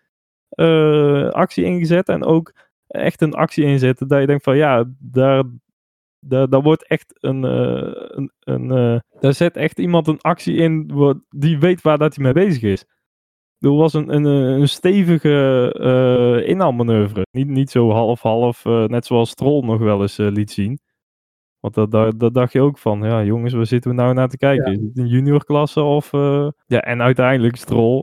actie 1.35 1.65
ingezet. 1.65 2.09
En 2.09 2.25
ook 2.25 2.53
echt 2.87 3.21
een 3.23 3.35
actie 3.35 3.65
inzetten 3.65 4.09
dat 4.09 4.21
je 4.21 4.27
denkt 4.27 4.45
van 4.45 4.57
ja, 4.57 4.85
daar, 4.99 5.45
daar, 6.21 6.49
daar 6.49 6.63
wordt 6.63 6.87
echt 6.87 7.19
een, 7.21 7.43
een, 7.43 8.33
een 8.41 9.03
daar 9.21 9.35
zet 9.35 9.57
echt 9.57 9.79
iemand 9.79 10.09
een 10.09 10.21
actie 10.21 10.57
in 10.57 10.91
die 11.29 11.59
weet 11.59 11.83
waar 11.83 11.99
dat 11.99 12.15
hij 12.15 12.25
mee 12.25 12.33
bezig 12.33 12.63
is. 12.63 12.85
Er 13.59 13.75
was 13.75 13.95
een, 13.95 14.15
een, 14.15 14.27
eh, 14.27 14.61
een 14.61 14.69
stevige 14.69 15.73
eh 15.79 16.49
inhaalmanoeuvre. 16.49 17.27
Niet, 17.31 17.49
niet 17.49 17.71
zo 17.71 17.91
half-half, 17.91 18.65
eh, 18.65 18.85
net 18.85 19.07
zoals 19.07 19.31
Stroll 19.31 19.65
nog 19.65 19.79
wel 19.79 20.03
eens 20.03 20.17
liet 20.17 20.51
zien. 20.51 20.79
Want 21.61 21.75
dat, 21.75 21.91
dat, 21.91 22.21
dat 22.21 22.35
dacht 22.35 22.53
je 22.53 22.61
ook 22.61 22.79
van, 22.79 23.03
ja 23.03 23.25
jongens, 23.25 23.53
waar 23.53 23.67
zitten 23.67 23.91
we 23.91 23.97
nou 23.97 24.15
naar 24.15 24.29
te 24.29 24.37
kijken? 24.37 24.73
Is 24.73 24.79
het 24.79 24.99
een 24.99 25.07
juniorklasse 25.07 25.81
of... 25.83 26.11
Ja, 26.67 26.81
en 26.81 27.03
uiteindelijk 27.03 27.57
Stroll, 27.57 28.03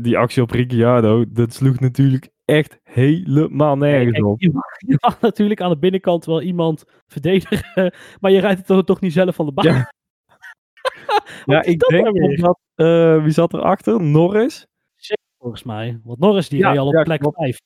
die 0.00 0.18
actie 0.18 0.42
op 0.42 0.50
Ricciardo, 0.50 1.24
dat 1.28 1.52
sloeg 1.52 1.80
natuurlijk 1.80 2.30
echt 2.44 2.78
helemaal 2.82 3.76
nergens 3.76 4.20
op. 4.20 4.40
je, 4.40 4.50
mag, 4.52 4.64
je 4.78 4.96
mag 5.00 5.20
natuurlijk 5.30 5.60
aan 5.60 5.70
de 5.70 5.78
binnenkant 5.78 6.24
wel 6.24 6.42
iemand 6.42 6.84
verdedigen, 7.06 7.94
maar 8.20 8.30
je 8.30 8.40
rijdt 8.40 8.58
het 8.58 8.66
toch, 8.66 8.84
toch 8.84 9.00
niet 9.00 9.12
zelf 9.12 9.34
van 9.34 9.46
de 9.46 9.52
baan. 9.52 9.64
Ja. 9.64 9.90
Ik 11.62 11.78
dat 11.78 11.90
denk 11.90 12.36
nou 12.36 12.54
eh, 12.74 13.22
wie 13.22 13.32
zat 13.32 13.54
erachter? 13.54 14.02
Norris? 14.02 14.66
Volgens 15.38 15.62
mij. 15.62 16.00
Want 16.04 16.18
Norris 16.18 16.48
die 16.48 16.58
Ja, 16.58 16.70
reed 16.70 16.78
al 16.78 16.86
op 16.86 16.94
ja, 16.94 17.02
plek 17.02 17.20
klopt. 17.20 17.36
5. 17.36 17.58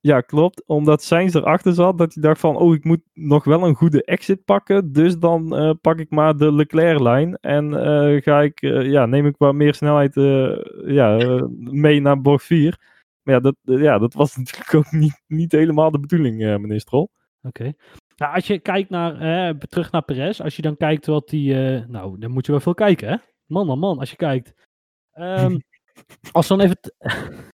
Ja, 0.00 0.20
klopt. 0.20 0.66
Omdat 0.66 1.02
Sainz 1.02 1.34
erachter 1.34 1.72
zat, 1.72 1.98
dat 1.98 2.14
hij 2.14 2.22
dacht 2.22 2.40
van, 2.40 2.56
oh, 2.56 2.74
ik 2.74 2.84
moet 2.84 3.00
nog 3.12 3.44
wel 3.44 3.66
een 3.66 3.74
goede 3.74 4.04
exit 4.04 4.44
pakken. 4.44 4.92
Dus 4.92 5.18
dan 5.18 5.56
eh, 5.56 5.70
pak 5.80 5.98
ik 5.98 6.10
maar 6.10 6.36
de 6.36 6.52
Leclerc-lijn 6.52 7.36
en 7.36 7.74
eh, 7.74 8.22
ga 8.22 8.42
ik, 8.42 8.62
eh, 8.62 8.90
ja, 8.90 9.06
neem 9.06 9.26
ik 9.26 9.34
wat 9.38 9.54
meer 9.54 9.74
snelheid 9.74 10.14
ja, 10.84 11.18
mee 11.58 12.00
naar 12.00 12.20
bocht 12.20 12.44
4. 12.44 12.80
Maar 13.22 13.34
ja, 13.34 13.40
dat, 13.40 13.56
ja, 13.62 13.98
dat 13.98 14.14
was 14.14 14.36
natuurlijk 14.36 14.74
ook 14.74 14.90
niet, 14.90 15.22
niet 15.26 15.52
helemaal 15.52 15.90
de 15.90 16.00
bedoeling, 16.00 16.36
meneer 16.36 16.80
Strol. 16.80 17.10
Oké. 17.42 17.72
Nou, 18.16 18.34
als 18.34 18.46
je 18.46 18.58
kijkt 18.58 18.90
naar, 18.90 19.20
eh, 19.20 19.54
terug 19.58 19.90
naar 19.92 20.02
Perez, 20.02 20.40
als 20.40 20.56
je 20.56 20.62
dan 20.62 20.76
kijkt 20.76 21.06
wat 21.06 21.28
die, 21.28 21.54
nou, 21.88 22.18
dan 22.18 22.30
moet 22.30 22.46
je 22.46 22.52
wel 22.52 22.60
veel 22.60 22.74
kijken, 22.74 23.08
hè? 23.08 23.16
Man, 23.46 23.66
man, 23.66 23.78
man, 23.78 23.98
als 23.98 24.10
je 24.10 24.16
kijkt. 24.16 24.54
Ehm, 25.12 25.56
als 26.32 26.48
we 26.48 26.56
dan 26.56 26.66
even, 26.66 26.78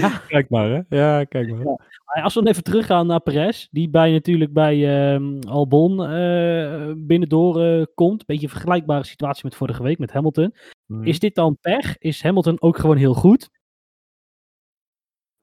ja, 0.00 0.08
Kijk 0.28 0.50
maar, 0.50 0.70
hè. 0.70 0.96
Ja, 0.96 1.24
kijk 1.24 1.48
maar. 1.48 1.76
als 2.22 2.34
we 2.34 2.40
dan 2.40 2.50
even 2.50 2.62
teruggaan 2.62 3.06
naar 3.06 3.20
Perez, 3.20 3.66
die 3.70 3.90
bij 3.90 4.12
natuurlijk 4.12 4.52
bij 4.52 5.12
ehm, 5.14 5.38
Albon 5.48 6.04
eh 6.04 6.92
binnendoor 6.96 7.62
eh, 7.62 7.84
komt. 7.94 8.26
Beetje 8.26 8.44
een 8.44 8.52
vergelijkbare 8.52 9.04
situatie 9.04 9.44
met 9.44 9.54
vorige 9.54 9.82
week 9.82 9.98
met 9.98 10.12
Hamilton. 10.12 10.54
Mhm. 10.86 11.04
Is 11.04 11.18
dit 11.18 11.34
dan 11.34 11.58
pech? 11.60 11.98
Is 11.98 12.22
Hamilton 12.22 12.62
ook 12.62 12.78
gewoon 12.78 12.96
heel 12.96 13.14
goed? 13.14 13.50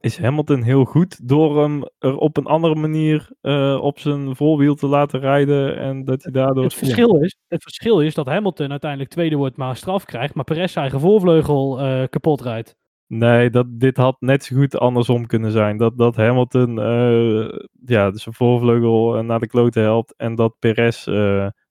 Is 0.02 0.18
Hamilton 0.18 0.62
heel 0.62 0.86
goed 0.86 1.28
door 1.28 1.62
hem 1.62 1.84
er 2.00 2.18
op 2.18 2.38
een 2.38 2.46
andere 2.46 2.76
manier 2.76 3.30
eh, 3.42 3.80
op 3.82 4.00
zijn 4.00 4.36
voorwiel 4.36 4.76
te 4.76 4.88
laten 4.88 5.20
rijden 5.20 5.78
en 5.78 6.06
dat 6.06 6.24
hij 6.24 6.32
daardoor... 6.32 6.64
Het 6.64 6.74
verschil, 6.74 7.18
is, 7.18 7.36
het 7.48 7.64
verschil 7.64 8.02
is 8.02 8.14
dat 8.14 8.26
Hamilton 8.26 8.72
uiteindelijk 8.72 9.12
tweede 9.12 9.36
wordt, 9.36 9.58
maar 9.58 9.76
straf 9.76 10.06
krijgt. 10.06 10.34
Maar 10.34 10.44
Perez 10.44 10.72
zijn 10.72 10.84
eigen 10.84 11.02
voorvleugel 11.02 11.80
eh, 11.80 12.04
kapot 12.10 12.42
rijdt. 12.42 12.76
Nee, 13.08 13.50
dat, 13.50 13.66
dit 13.70 13.98
had 13.98 14.16
net 14.20 14.44
zo 14.44 14.56
goed 14.56 14.78
andersom 14.78 15.26
kunnen 15.26 15.52
zijn. 15.52 15.78
Dat, 15.78 15.98
dat 15.98 16.16
Hamilton 16.16 16.80
eh, 16.80 17.60
ja, 17.86 18.16
zijn 18.16 18.36
voorvleugel 18.36 19.24
naar 19.24 19.40
de 19.40 19.48
kloten 19.48 19.82
helpt 19.82 20.14
en 20.18 20.36
dat 20.36 20.56
Perez 20.60 21.06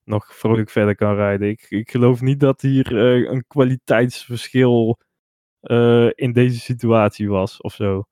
nog 0.03 0.35
vrolijk 0.35 0.69
verder 0.69 0.95
kan 0.95 1.15
rijden. 1.15 1.49
Ik, 1.49 1.65
ik 1.69 1.91
geloof 1.91 2.21
niet 2.21 2.39
dat 2.39 2.61
hier 2.61 2.95
een 3.31 3.43
kwaliteitsverschil 3.47 4.97
in 6.15 6.31
deze 6.33 6.59
situatie 6.59 7.29
was 7.29 7.61
of 7.61 7.73
zo. 7.73 8.05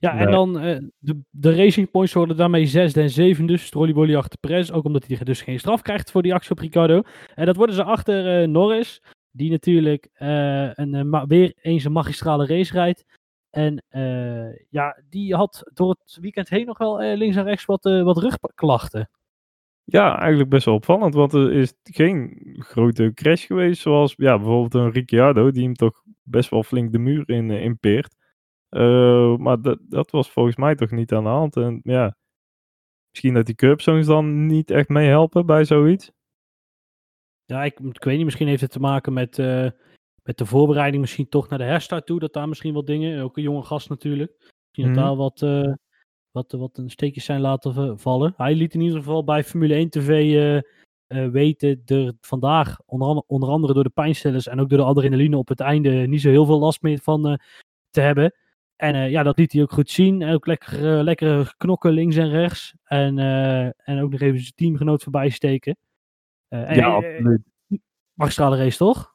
Ja, 0.00 0.18
en 0.18 0.30
dan 0.30 0.58
eh, 0.58 0.78
de, 0.98 1.20
de 1.30 1.54
Racing 1.54 1.90
Points 1.90 2.12
worden 2.12 2.36
daarmee 2.36 2.66
zesde 2.66 3.00
en 3.00 3.10
zevende. 3.10 3.52
Dus 3.52 3.66
Strollybolly 3.66 4.16
achter 4.16 4.38
Perez. 4.38 4.70
Ook 4.70 4.84
omdat 4.84 5.06
hij 5.06 5.18
dus 5.24 5.42
geen 5.42 5.58
straf 5.58 5.82
krijgt 5.82 6.10
voor 6.10 6.22
die 6.22 6.34
actie 6.34 6.50
op 6.50 6.58
Ricardo. 6.58 7.02
En 7.34 7.46
dat 7.46 7.56
worden 7.56 7.74
ze 7.74 7.84
achter 7.84 8.42
eh, 8.42 8.48
Norris. 8.48 9.02
Die 9.30 9.50
natuurlijk 9.50 10.08
eh, 10.12 10.74
een, 10.74 11.24
weer 11.26 11.52
eens 11.60 11.84
een 11.84 11.92
magistrale 11.92 12.46
race 12.46 12.72
rijdt. 12.72 13.04
En 13.50 13.84
ja, 14.70 15.02
die 15.08 15.34
had 15.34 15.70
door 15.74 15.88
het 15.88 16.18
weekend 16.20 16.48
heen 16.48 16.66
nog 16.66 16.78
wel 16.78 17.14
links 17.16 17.36
en 17.36 17.44
rechts 17.44 17.64
wat, 17.64 17.82
wat 17.82 18.18
rugklachten. 18.18 19.10
Ja, 19.84 20.18
eigenlijk 20.18 20.50
best 20.50 20.64
wel 20.64 20.74
opvallend, 20.74 21.14
want 21.14 21.32
er 21.32 21.52
is 21.52 21.74
geen 21.82 22.36
grote 22.58 23.10
crash 23.14 23.46
geweest, 23.46 23.80
zoals 23.80 24.14
ja, 24.16 24.36
bijvoorbeeld 24.36 24.74
een 24.74 24.90
Ricciardo, 24.90 25.50
die 25.50 25.62
hem 25.62 25.74
toch 25.74 26.02
best 26.22 26.50
wel 26.50 26.62
flink 26.62 26.92
de 26.92 26.98
muur 26.98 27.28
in, 27.28 27.50
in 27.50 27.78
peert. 27.78 28.14
Eh, 28.68 29.36
maar 29.36 29.60
dat, 29.62 29.78
dat 29.82 30.10
was 30.10 30.30
volgens 30.30 30.56
mij 30.56 30.74
toch 30.74 30.90
niet 30.90 31.12
aan 31.12 31.22
de 31.22 31.28
hand. 31.28 31.56
En 31.56 31.80
ja, 31.82 32.16
misschien 33.10 33.34
dat 33.34 33.46
die 33.46 33.54
curbzones 33.54 34.06
dan 34.06 34.46
niet 34.46 34.70
echt 34.70 34.88
meehelpen 34.88 35.46
bij 35.46 35.64
zoiets. 35.64 36.10
Ja, 37.44 37.64
ik, 37.64 37.78
ik 37.80 38.04
weet 38.04 38.16
niet, 38.16 38.24
misschien 38.24 38.48
heeft 38.48 38.60
het 38.60 38.70
te 38.70 38.80
maken 38.80 39.12
met, 39.12 39.38
eh, 39.38 39.70
met 40.22 40.38
de 40.38 40.46
voorbereiding, 40.46 41.00
misschien 41.00 41.28
toch 41.28 41.48
naar 41.48 41.58
de 41.58 41.64
herstart 41.64 42.06
toe, 42.06 42.18
dat 42.20 42.32
daar 42.32 42.48
misschien 42.48 42.74
wat 42.74 42.86
dingen, 42.86 43.22
ook 43.22 43.36
een 43.36 43.42
jonge 43.42 43.62
gast 43.62 43.88
natuurlijk, 43.88 44.32
misschien 44.38 44.84
Mhm. 44.84 44.94
dat 44.94 45.04
daar 45.04 45.16
wat, 45.16 45.42
eh, 45.42 45.72
wat, 46.30 46.52
wat 46.52 46.78
een 46.78 46.90
steekjes 46.90 47.24
zijn 47.24 47.40
laten 47.40 47.98
vallen. 47.98 48.34
Hij 48.36 48.54
liet 48.54 48.74
in 48.74 48.80
ieder 48.80 48.98
geval 48.98 49.24
bij 49.24 49.44
Formule 49.44 49.74
1 49.74 49.90
TV 49.90 50.62
weten 51.32 51.82
er 51.86 52.12
vandaag, 52.20 52.80
onder, 52.86 53.08
andere- 53.08 53.26
onder 53.28 53.48
andere 53.48 53.74
door 53.74 53.82
de 53.84 53.90
pijnstillers 53.90 54.46
en 54.46 54.60
ook 54.60 54.68
door 54.68 54.78
de 54.78 54.84
adrenaline 54.84 55.36
op 55.36 55.48
het 55.48 55.60
einde, 55.60 55.90
niet 55.90 56.20
zo 56.20 56.28
heel 56.30 56.44
veel 56.46 56.58
last 56.58 56.82
meer 56.82 56.98
van 56.98 57.40
te 57.90 58.00
hebben. 58.00 58.34
En 58.76 58.94
eh, 58.94 59.10
ja, 59.10 59.22
dat 59.22 59.38
liet 59.38 59.52
hij 59.52 59.62
ook 59.62 59.72
goed 59.72 59.90
zien. 59.90 60.22
En 60.22 60.34
Ook 60.34 60.46
lekker, 60.46 61.04
lekkere 61.04 61.54
knokken 61.56 61.92
links 61.92 62.16
en 62.16 62.28
rechts. 62.28 62.74
En, 62.84 63.18
eh, 63.18 63.64
en 63.64 64.02
ook 64.02 64.10
nog 64.10 64.20
even 64.20 64.40
zijn 64.40 64.52
teamgenoot 64.54 65.02
voorbij 65.02 65.28
steken. 65.28 65.76
En, 66.48 66.74
Ja, 66.74 66.86
absoluut. 66.86 67.40
magistrale 68.12 68.56
race, 68.56 68.76
toch? 68.76 69.14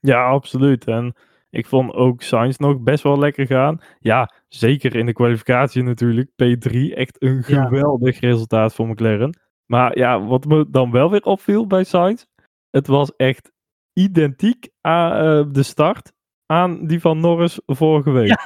Ja, 0.00 0.24
absoluut. 0.28 0.84
En 0.86 1.14
ik 1.50 1.66
vond 1.66 1.92
ook 1.92 2.22
Sainz 2.22 2.56
nog 2.56 2.80
best 2.80 3.02
wel 3.02 3.18
lekker 3.18 3.46
gaan. 3.46 3.80
Ja, 3.98 4.32
zeker 4.48 4.96
in 4.96 5.06
de 5.06 5.12
kwalificatie 5.12 5.82
natuurlijk. 5.82 6.28
P3, 6.30 6.94
echt 6.94 7.22
een 7.22 7.42
Ja. 7.46 7.64
geweldig 7.64 8.20
resultaat 8.20 8.74
voor 8.74 8.88
McLaren. 8.88 9.40
Maar 9.66 9.98
ja, 9.98 10.24
wat 10.24 10.44
me 10.44 10.70
dan 10.70 10.90
wel 10.90 11.10
weer 11.10 11.22
opviel 11.24 11.66
bij 11.66 11.84
Sainz, 11.84 12.24
het 12.70 12.86
was 12.86 13.16
echt 13.16 13.52
identiek 13.92 14.68
aan 14.80 15.52
de 15.52 15.62
start 15.62 16.12
aan 16.46 16.86
die 16.86 17.00
van 17.00 17.20
Norris 17.20 17.60
vorige 17.66 18.10
week. 18.10 18.28
Eh, 18.28 18.36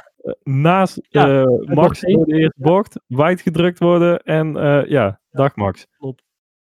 naast 0.43 1.01
Ja, 1.09 1.43
eh, 1.43 1.75
Max 1.75 2.01
door 2.01 2.25
de 2.27 2.37
eerste 2.39 2.63
bocht, 2.63 3.01
wijd 3.07 3.41
gedrukt 3.41 3.79
worden 3.79 4.19
en 4.23 4.57
eh, 4.57 4.87
ja, 4.89 5.21
dag 5.31 5.57
Max. 5.57 5.87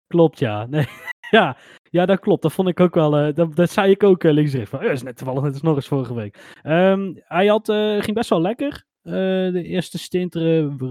Klopt, 0.07 0.39
ja. 0.39 0.65
Nee, 0.69 0.85
ja. 1.29 1.57
ja, 1.89 2.05
dat 2.05 2.19
klopt. 2.19 2.41
Dat 2.41 2.53
vond 2.53 2.67
ik 2.67 2.79
ook 2.79 2.93
wel. 2.95 3.17
eh, 3.17 3.33
dat, 3.35 3.55
dat 3.55 3.69
zei 3.69 3.91
ik 3.91 4.03
ook 4.03 4.23
links 4.23 4.51
en 4.51 4.57
rechts. 4.57 4.69
Van, 4.69 4.79
"Eh, 4.79 4.85
dat 4.85 4.95
is 4.95 5.03
net 5.03 5.17
toevallig 5.17 5.41
net 5.43 5.53
als 5.53 5.61
Norris 5.61 5.87
vorige 5.87 6.13
week. 6.13 6.53
Ehm, 6.61 7.13
hij 7.15 7.47
had, 7.47 7.65
ging 7.99 8.13
best 8.13 8.29
wel 8.29 8.41
lekker. 8.41 8.85
De 9.03 9.63
eerste 9.63 9.97
stint 9.99 10.33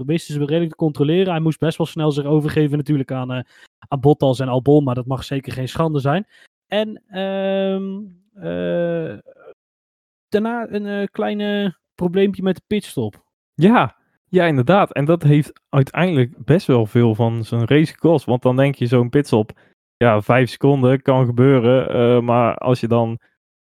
wisten 0.05 0.33
ze 0.33 0.39
redelijk 0.45 0.69
te 0.69 0.75
controleren. 0.75 1.31
Hij 1.31 1.41
moest 1.41 1.59
best 1.59 1.77
wel 1.77 1.87
snel 1.87 2.11
zich 2.11 2.25
overgeven 2.25 2.77
natuurlijk 2.77 3.11
aan, 3.11 3.31
aan 3.87 3.99
Bottas 3.99 4.39
en 4.39 4.47
Albon. 4.47 4.83
Maar 4.83 4.95
dat 4.95 5.05
mag 5.05 5.23
zeker 5.23 5.53
geen 5.53 5.67
schande 5.67 5.99
zijn. 5.99 6.27
En 6.67 7.03
ehm, 7.07 7.99
eh, 8.33 9.17
daarna 10.29 10.67
een 10.69 11.09
kleine 11.11 11.79
probleempje 12.01 12.43
met 12.43 12.55
de 12.55 12.61
pitstop. 12.67 13.23
Ja, 13.53 13.95
ja, 14.27 14.45
inderdaad. 14.45 14.93
En 14.93 15.05
dat 15.05 15.23
heeft 15.23 15.61
uiteindelijk 15.69 16.45
best 16.45 16.67
wel 16.67 16.85
veel 16.85 17.15
van 17.15 17.45
zijn 17.45 17.65
race 17.65 17.93
gekost. 17.93 18.25
Want 18.25 18.41
dan 18.41 18.55
denk 18.55 18.75
je 18.75 18.85
zo'n 18.85 19.09
pitstop, 19.09 19.51
ja, 19.97 20.21
vijf 20.21 20.49
seconden 20.49 21.01
kan 21.01 21.25
gebeuren. 21.25 21.95
Uh, 21.95 22.21
maar 22.21 22.55
als 22.55 22.79
je 22.79 22.87
dan 22.87 23.19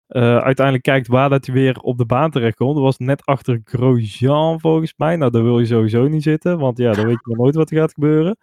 uh, 0.09 0.39
uiteindelijk 0.39 0.85
kijkt 0.85 1.07
waar 1.07 1.29
dat 1.29 1.47
hij 1.47 1.55
weer 1.55 1.81
op 1.81 1.99
de 1.99 2.07
baan 2.07 2.31
terecht 2.31 2.57
komt. 2.57 2.75
Dat 2.75 2.83
was 2.83 2.99
net 2.99 3.25
achter 3.25 3.61
Grosjean 3.65 4.61
volgens 4.61 4.95
mij. 4.97 5.17
Nou, 5.17 5.31
daar 5.31 5.43
wil 5.43 5.59
je 5.59 5.67
sowieso 5.67 6.09
niet 6.09 6.23
zitten. 6.23 6.59
Want 6.59 6.79
ja, 6.79 6.93
dan 6.93 7.07
weet 7.07 7.21
je 7.25 7.37
nooit 7.37 7.55
wat 7.55 7.71
er 7.71 7.77
gaat 7.77 7.93
gebeuren. 7.93 8.37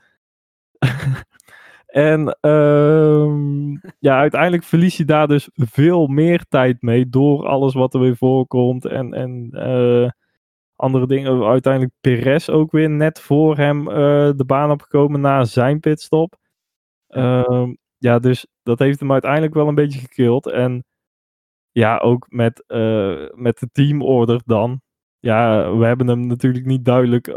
en 1.93 2.37
um, 2.49 3.81
ja, 3.99 4.17
uiteindelijk 4.17 4.63
verlies 4.63 4.97
je 4.97 5.05
daar 5.05 5.27
dus 5.27 5.49
veel 5.53 6.07
meer 6.07 6.45
tijd 6.49 6.81
mee. 6.81 7.09
Door 7.09 7.47
alles 7.47 7.73
wat 7.73 7.93
er 7.93 7.99
weer 7.99 8.15
voorkomt. 8.15 8.85
En, 8.85 9.13
en 9.13 9.49
uh, 9.53 10.09
andere 10.75 11.07
dingen. 11.07 11.43
Uiteindelijk 11.43 11.93
Perez 12.01 12.49
ook 12.49 12.71
weer 12.71 12.89
net 12.89 13.19
voor 13.19 13.57
hem 13.57 13.89
uh, 13.89 13.95
de 14.35 14.43
baan 14.45 14.71
opgekomen 14.71 15.21
na 15.21 15.43
zijn 15.43 15.79
pitstop. 15.79 16.35
Um, 17.07 17.77
ja, 17.97 18.19
dus 18.19 18.47
dat 18.63 18.79
heeft 18.79 18.99
hem 18.99 19.11
uiteindelijk 19.11 19.53
wel 19.53 19.67
een 19.67 19.75
beetje 19.75 19.99
gekild. 19.99 20.47
En 20.47 20.85
ja, 21.71 21.97
ook 21.97 22.25
met, 22.29 22.63
uh, 22.67 23.29
met 23.33 23.59
de 23.59 23.69
teamorder 23.71 24.41
dan. 24.45 24.81
Ja, 25.19 25.71
we 25.75 25.85
hebben 25.85 26.07
hem 26.07 26.27
natuurlijk 26.27 26.65
niet 26.65 26.85
duidelijk 26.85 27.27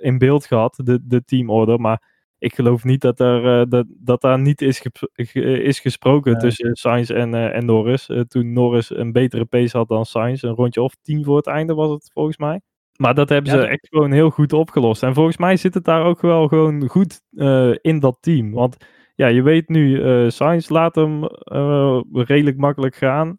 in 0.00 0.18
beeld 0.18 0.46
gehad, 0.46 0.80
de, 0.84 1.06
de 1.06 1.24
teamorder. 1.24 1.80
Maar 1.80 2.12
ik 2.44 2.54
geloof 2.54 2.84
niet 2.84 3.00
dat, 3.00 3.20
er, 3.20 3.60
uh, 3.60 3.64
dat, 3.68 3.86
dat 3.88 4.20
daar 4.20 4.38
niet 4.38 4.62
is, 4.62 4.82
ge 5.14 5.62
is 5.62 5.80
gesproken 5.80 6.32
ja. 6.32 6.38
tussen 6.38 6.76
Sainz 6.76 7.10
en, 7.10 7.34
en 7.52 7.64
Norris. 7.64 8.10
toen 8.28 8.52
Norris 8.52 8.90
een 8.90 9.12
betere 9.12 9.44
pace 9.44 9.76
had 9.76 9.88
dan 9.88 10.04
Sainz. 10.04 10.42
Een 10.42 10.54
rondje 10.54 10.82
of 10.82 10.94
tien 11.02 11.24
voor 11.24 11.36
het 11.36 11.46
einde 11.46 11.74
was 11.74 11.90
het 11.90 12.10
volgens 12.12 12.36
mij. 12.36 12.60
Maar 12.96 13.14
dat 13.14 13.28
hebben 13.28 13.50
ze 13.50 13.66
echt 13.66 13.88
gewoon 13.88 14.12
heel 14.12 14.30
goed 14.30 14.52
opgelost. 14.52 15.02
En 15.02 15.14
volgens 15.14 15.36
mij 15.36 15.56
zit 15.56 15.74
het 15.74 15.84
daar 15.84 16.04
ook 16.04 16.20
wel 16.20 16.48
gewoon 16.48 16.88
goed 16.88 17.20
eh, 17.30 17.72
in 17.80 18.00
dat 18.00 18.16
team. 18.20 18.50
Want 18.50 18.76
ja, 19.14 19.26
je 19.26 19.42
weet 19.42 19.68
nu, 19.68 20.02
eh 20.02 20.30
Sainz 20.30 20.68
laat 20.68 20.94
hem 20.94 21.24
eh, 21.24 22.00
redelijk 22.12 22.56
makkelijk 22.56 22.94
gaan. 22.94 23.38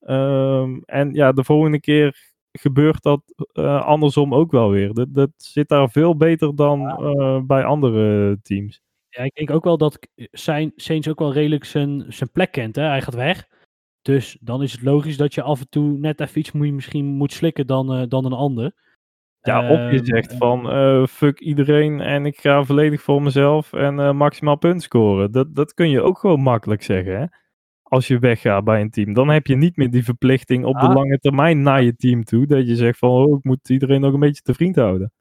Ehm, 0.00 0.78
en 0.84 1.12
ja, 1.12 1.32
de 1.32 1.44
volgende 1.44 1.80
keer 1.80 2.34
gebeurt 2.60 3.02
dat 3.02 3.22
eh, 3.52 3.84
andersom 3.84 4.34
ook 4.34 4.50
wel 4.50 4.70
weer. 4.70 4.94
Dat, 4.94 5.14
dat 5.14 5.30
zit 5.36 5.68
daar 5.68 5.90
veel 5.90 6.16
beter 6.16 6.56
dan 6.56 6.88
eh, 6.88 7.40
bij 7.40 7.64
andere 7.64 8.38
teams. 8.42 8.80
Ja, 9.08 9.22
ik 9.22 9.34
denk 9.34 9.50
ook 9.50 9.64
wel 9.64 9.78
dat 9.78 10.08
zijn 10.30 10.72
Saints 10.76 11.08
ook 11.08 11.18
wel 11.18 11.32
redelijk 11.32 11.64
zijn, 11.64 12.04
zijn 12.08 12.30
plek 12.30 12.52
kent. 12.52 12.76
Hè? 12.76 12.82
Hij 12.82 13.02
gaat 13.02 13.14
weg. 13.14 13.48
Dus 14.02 14.38
dan 14.40 14.62
is 14.62 14.72
het 14.72 14.82
logisch 14.82 15.16
dat 15.16 15.34
je 15.34 15.42
af 15.42 15.60
en 15.60 15.68
toe 15.68 15.98
net 15.98 16.20
even 16.20 16.38
iets 16.38 16.52
moet, 16.52 16.72
misschien 16.72 17.04
moet 17.04 17.32
slikken 17.32 17.66
dan, 17.66 17.92
eh, 17.94 18.02
dan 18.08 18.24
een 18.24 18.32
ander. 18.32 18.72
Ja, 19.40 19.70
of 19.70 19.90
je 19.90 19.96
Ehm, 19.96 20.04
zegt 20.04 20.34
van 20.36 20.66
fuck 21.08 21.40
iedereen 21.40 22.00
en 22.00 22.26
ik 22.26 22.38
ga 22.38 22.64
volledig 22.64 23.02
voor 23.02 23.22
mezelf 23.22 23.72
en 23.72 24.16
maximaal 24.16 24.56
punt 24.56 24.82
scoren. 24.82 25.32
Dat, 25.32 25.54
dat 25.54 25.74
kun 25.74 25.90
je 25.90 26.00
ook 26.00 26.18
gewoon 26.18 26.40
makkelijk 26.40 26.82
zeggen, 26.82 27.18
hè? 27.18 27.26
Als 27.88 28.06
je 28.06 28.18
weggaat 28.18 28.64
bij 28.64 28.80
een 28.80 28.90
team. 28.90 29.12
Dan 29.12 29.28
heb 29.28 29.46
je 29.46 29.56
niet 29.56 29.76
meer 29.76 29.90
die 29.90 30.04
verplichting 30.04 30.64
op 30.64 30.74
de 30.74 30.86
Ah. 30.86 30.94
lange 30.94 31.18
termijn 31.18 31.62
naar 31.62 31.82
je 31.82 31.96
team 31.96 32.24
toe. 32.24 32.46
Dat 32.46 32.66
je 32.66 32.76
zegt 32.76 32.98
van, 32.98 33.10
oh, 33.10 33.38
ik 33.38 33.44
moet 33.44 33.68
iedereen 33.70 34.00
nog 34.00 34.12
een 34.12 34.20
beetje 34.20 34.42
te 34.42 34.54
vriend 34.54 34.76
houden. 34.76 35.12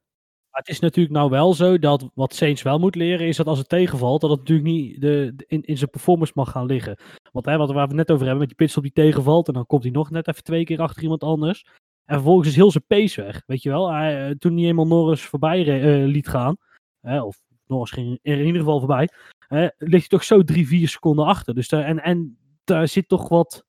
Maar 0.52 0.64
het 0.64 0.70
is 0.70 0.80
natuurlijk 0.80 1.16
nou 1.16 1.30
wel 1.30 1.54
zo 1.54 1.80
dat 1.80 2.10
wat 2.14 2.34
Saints 2.34 2.62
wel 2.62 2.80
moet 2.80 2.96
leren 2.96 3.28
is 3.28 3.38
dat 3.38 3.46
als 3.48 3.58
het 3.58 3.70
tegenvalt, 3.70 4.22
dat 4.22 4.30
het 4.30 4.40
natuurlijk 4.40 4.68
niet 4.68 5.02
de, 5.02 5.32
de- 5.36 5.46
in, 5.48 5.62
in 5.62 5.78
zijn 5.78 5.90
performance 5.90 6.32
mag 6.36 6.52
gaan 6.52 6.66
liggen. 6.66 6.98
Want 7.32 7.46
hè, 7.46 7.58
wat 7.58 7.68
waar 7.72 7.88
we 7.88 7.96
het 7.96 8.08
net 8.08 8.12
over 8.12 8.22
hebben, 8.22 8.40
met 8.40 8.48
die 8.48 8.58
pitstop 8.58 8.84
die 8.84 8.92
tegenvalt 8.92 9.48
en 9.48 9.54
dan 9.54 9.66
komt 9.66 9.84
hij 9.84 9.92
nog 9.92 10.10
net 10.10 10.28
even 10.28 10.44
twee 10.44 10.64
keer 10.64 10.80
achter 10.80 11.04
iemand 11.04 11.24
anders. 11.24 11.66
En 12.06 12.16
vervolgens 12.16 12.48
is 12.48 12.56
heel 12.56 12.72
zijn 12.72 12.84
pace 12.88 13.22
weg, 13.22 13.44
weet 13.46 13.62
je 13.64 13.70
wel. 13.70 13.92
Hij, 13.92 14.28
eh, 14.30 14.36
toen 14.36 14.58
hij 14.58 14.66
eenmaal 14.68 14.88
Norris 14.88 15.22
voorbij 15.22 15.82
eh, 15.82 16.06
liet 16.08 16.28
gaan, 16.28 16.56
hè, 17.02 17.22
of 17.22 17.38
Norris 17.68 17.92
ging 17.92 18.20
er 18.22 18.40
in 18.40 18.46
ieder 18.46 18.60
geval 18.62 18.80
voorbij, 18.80 19.10
hè, 19.48 19.62
ligt 19.78 19.92
hij 19.92 20.08
toch 20.08 20.24
zo 20.24 20.44
drie, 20.44 20.68
vier 20.68 20.88
seconden 20.88 21.26
achter. 21.26 21.54
Dus 21.56 21.68
daar, 21.70 21.84
en, 21.84 22.04
en 22.04 22.38
daar 22.66 22.88
zit 22.88 23.08
toch 23.08 23.30
wat, 23.30 23.66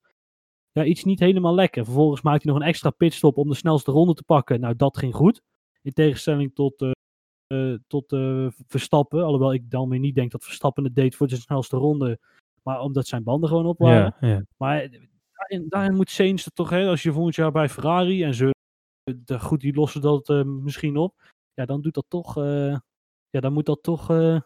ja, 0.72 0.84
iets 0.84 1.04
niet 1.04 1.20
helemaal 1.20 1.54
lekker. 1.54 1.84
Vervolgens 1.84 2.22
maakt 2.22 2.42
hij 2.42 2.52
nog 2.52 2.62
een 2.62 2.68
extra 2.68 2.90
pitstop 2.90 3.36
om 3.36 3.48
de 3.48 3.54
snelste 3.54 3.90
ronde 3.90 4.14
te 4.14 4.22
pakken. 4.24 4.60
Nou, 4.60 4.76
dat 4.76 4.98
ging 4.98 5.14
goed. 5.14 5.42
In 5.82 5.92
tegenstelling 5.92 6.54
tot, 6.54 6.82
eh, 6.82 6.90
eh, 7.46 7.78
tot 7.86 8.12
eh, 8.12 8.46
Verstappen. 8.66 9.24
Alhoewel 9.24 9.52
ik 9.54 9.70
dan 9.70 9.88
weer 9.88 9.98
niet 9.98 10.14
denk 10.14 10.30
dat 10.30 10.44
Verstappen 10.44 10.84
het 10.84 10.94
deed 10.94 11.16
voor 11.16 11.26
de 11.28 11.36
snelste 11.36 11.76
ronde. 11.76 12.18
Maar 12.62 12.80
omdat 12.80 13.06
zijn 13.06 13.22
banden 13.22 13.48
gewoon 13.48 13.66
op 13.66 13.78
waren. 13.78 14.14
Ja, 14.20 14.28
ja. 14.28 14.44
Maar 14.56 14.80
eh, 14.80 15.00
daarin, 15.32 15.68
daarin 15.68 15.94
moet 15.94 16.10
Sainz 16.10 16.44
er 16.46 16.52
toch, 16.52 16.70
hè, 16.70 16.86
als 16.88 17.02
je 17.02 17.12
volgend 17.12 17.34
jaar 17.34 17.52
bij 17.52 17.68
Ferrari 17.68 18.24
en 18.24 18.34
ze, 18.34 18.50
de, 19.24 19.40
goed, 19.40 19.60
die 19.60 19.74
lossen 19.74 20.00
dat 20.00 20.28
eh, 20.28 20.42
misschien 20.42 20.96
op. 20.96 21.14
Ja, 21.54 21.64
dan 21.64 21.80
doet 21.82 21.94
dat 21.94 22.04
toch, 22.08 22.36
eh, 22.38 22.76
ja, 23.30 23.40
dan 23.40 23.52
moet 23.52 23.66
dat 23.66 23.82
toch, 23.82 24.10
eh, 24.10 24.40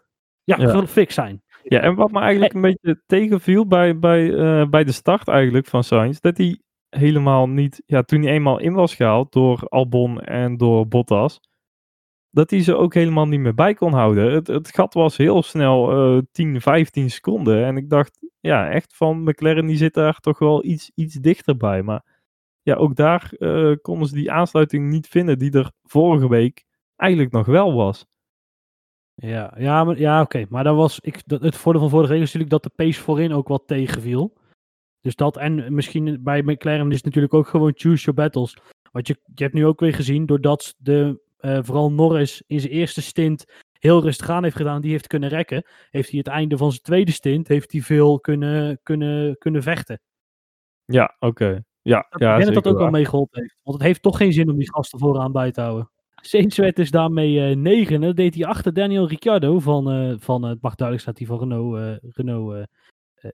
ja, 0.44 0.56
Ja. 0.60 0.86
fix 0.86 1.14
zijn. 1.14 1.42
Ja, 1.62 1.80
en 1.80 1.94
wat 1.94 2.10
me 2.10 2.20
eigenlijk 2.20 2.54
een 2.54 2.60
beetje 2.60 3.02
tegenviel 3.06 3.66
bij, 3.66 3.98
bij, 3.98 4.34
eh, 4.34 4.68
bij 4.68 4.84
de 4.84 4.92
start 4.92 5.28
eigenlijk 5.28 5.66
van 5.66 5.84
Sainz, 5.84 6.20
dat 6.20 6.36
hij 6.36 6.60
helemaal 6.88 7.48
niet, 7.48 7.82
ja, 7.86 8.02
toen 8.02 8.22
hij 8.22 8.32
eenmaal 8.32 8.58
in 8.58 8.72
was 8.72 8.94
gehaald 8.94 9.32
door 9.32 9.68
Albon 9.68 10.20
en 10.20 10.56
door 10.56 10.88
Bottas, 10.88 11.40
dat 12.30 12.50
hij 12.50 12.62
ze 12.62 12.76
ook 12.76 12.94
helemaal 12.94 13.26
niet 13.26 13.40
meer 13.40 13.54
bij 13.54 13.74
kon 13.74 13.92
houden. 13.92 14.32
Het, 14.32 14.46
het 14.46 14.74
gat 14.74 14.94
was 14.94 15.16
heel 15.16 15.42
snel 15.42 15.90
eh 16.16 16.22
10, 16.32 16.60
15 16.60 17.10
seconden. 17.10 17.64
En 17.64 17.76
ik 17.76 17.90
dacht, 17.90 18.18
ja, 18.40 18.70
echt 18.70 18.96
van 18.96 19.22
McLaren, 19.22 19.66
die 19.66 19.76
zit 19.76 19.94
daar 19.94 20.20
toch 20.20 20.38
wel 20.38 20.64
iets, 20.64 20.90
iets 20.94 21.14
dichterbij. 21.14 21.82
Maar 21.82 22.04
ja, 22.62 22.74
ook 22.74 22.96
daar 22.96 23.32
eh, 23.38 23.72
konden 23.82 24.08
ze 24.08 24.14
die 24.14 24.30
aansluiting 24.32 24.88
niet 24.90 25.08
vinden 25.08 25.38
die 25.38 25.52
er 25.52 25.72
vorige 25.82 26.28
week 26.28 26.64
eigenlijk 26.96 27.32
nog 27.32 27.46
wel 27.46 27.74
was. 27.74 28.06
Ja, 29.22 29.54
ja, 29.58 29.84
maar, 29.84 29.98
ja 29.98 30.20
oké. 30.20 30.46
Maar 30.48 30.64
dat 30.64 30.76
was, 30.76 31.00
ik, 31.00 31.22
dat, 31.26 31.42
het 31.42 31.56
voordeel 31.56 31.80
van 31.80 31.90
vorige 31.90 32.12
week 32.12 32.22
is 32.22 32.32
natuurlijk 32.32 32.50
dat 32.50 32.62
de 32.62 32.84
pace 32.84 33.00
voorin 33.00 33.32
ook 33.32 33.48
wat 33.48 33.62
tegenviel. 33.66 34.36
Dus 35.00 35.14
dat, 35.14 35.36
en 35.36 35.74
misschien 35.74 36.22
bij 36.22 36.42
McLaren 36.42 36.88
is 36.88 36.96
het 36.96 37.04
natuurlijk 37.04 37.34
ook 37.34 37.48
gewoon 37.48 37.72
choose 37.74 38.04
your 38.04 38.14
battles. 38.14 38.56
Want 38.92 39.06
je, 39.06 39.16
je 39.34 39.42
hebt 39.42 39.54
nu 39.54 39.66
ook 39.66 39.80
weer 39.80 39.94
gezien, 39.94 40.26
doordat 40.26 40.74
de, 40.78 41.20
eh, 41.36 41.58
vooral 41.62 41.92
Norris 41.92 42.42
in 42.46 42.60
zijn 42.60 42.72
eerste 42.72 43.02
stint 43.02 43.44
heel 43.78 44.02
rustig 44.02 44.30
aan 44.30 44.42
heeft 44.42 44.56
gedaan, 44.56 44.80
die 44.80 44.90
heeft 44.90 45.06
kunnen 45.06 45.28
rekken, 45.28 45.64
heeft 45.90 46.10
hij 46.10 46.18
het 46.18 46.28
einde 46.28 46.56
van 46.56 46.70
zijn 46.70 46.82
tweede 46.82 47.12
stint, 47.12 47.48
heeft 47.48 47.72
hij 47.72 47.80
veel 47.80 48.20
kunnen, 48.20 48.80
kunnen, 48.82 49.38
kunnen 49.38 49.62
vechten. 49.62 50.00
Ja, 50.84 51.16
oké. 51.18 51.62
Ja, 51.82 52.06
Dat, 52.10 52.20
ja, 52.20 52.36
ik 52.36 52.42
denk 52.42 52.54
dat 52.54 52.64
dat 52.64 52.72
ook 52.72 52.78
wel 52.78 52.90
meegeholpen 52.90 53.40
heeft. 53.40 53.56
Want 53.62 53.76
het 53.78 53.86
heeft 53.86 54.02
toch 54.02 54.16
geen 54.16 54.32
zin 54.32 54.50
om 54.50 54.56
die 54.56 54.72
gasten 54.72 54.98
vooraan 54.98 55.32
bij 55.32 55.50
te 55.50 55.60
houden. 55.60 55.90
Werd 56.56 56.76
dus 56.76 56.90
daarmee 56.90 57.40
eh 57.50 57.56
negen. 57.56 58.00
Dat 58.00 58.16
deed 58.16 58.34
hij 58.34 58.44
achter 58.44 58.72
Daniel 58.72 59.08
Ricciardo 59.08 59.58
van, 59.58 59.90
eh, 59.90 60.14
van 60.18 60.44
eh, 60.44 60.50
het 60.50 60.62
mag 60.62 60.74
duidelijk 60.74 61.08
staat 61.08 61.18
hij 61.18 61.26
van 61.26 61.38
Renault, 61.38 61.98
Renault 62.16 62.66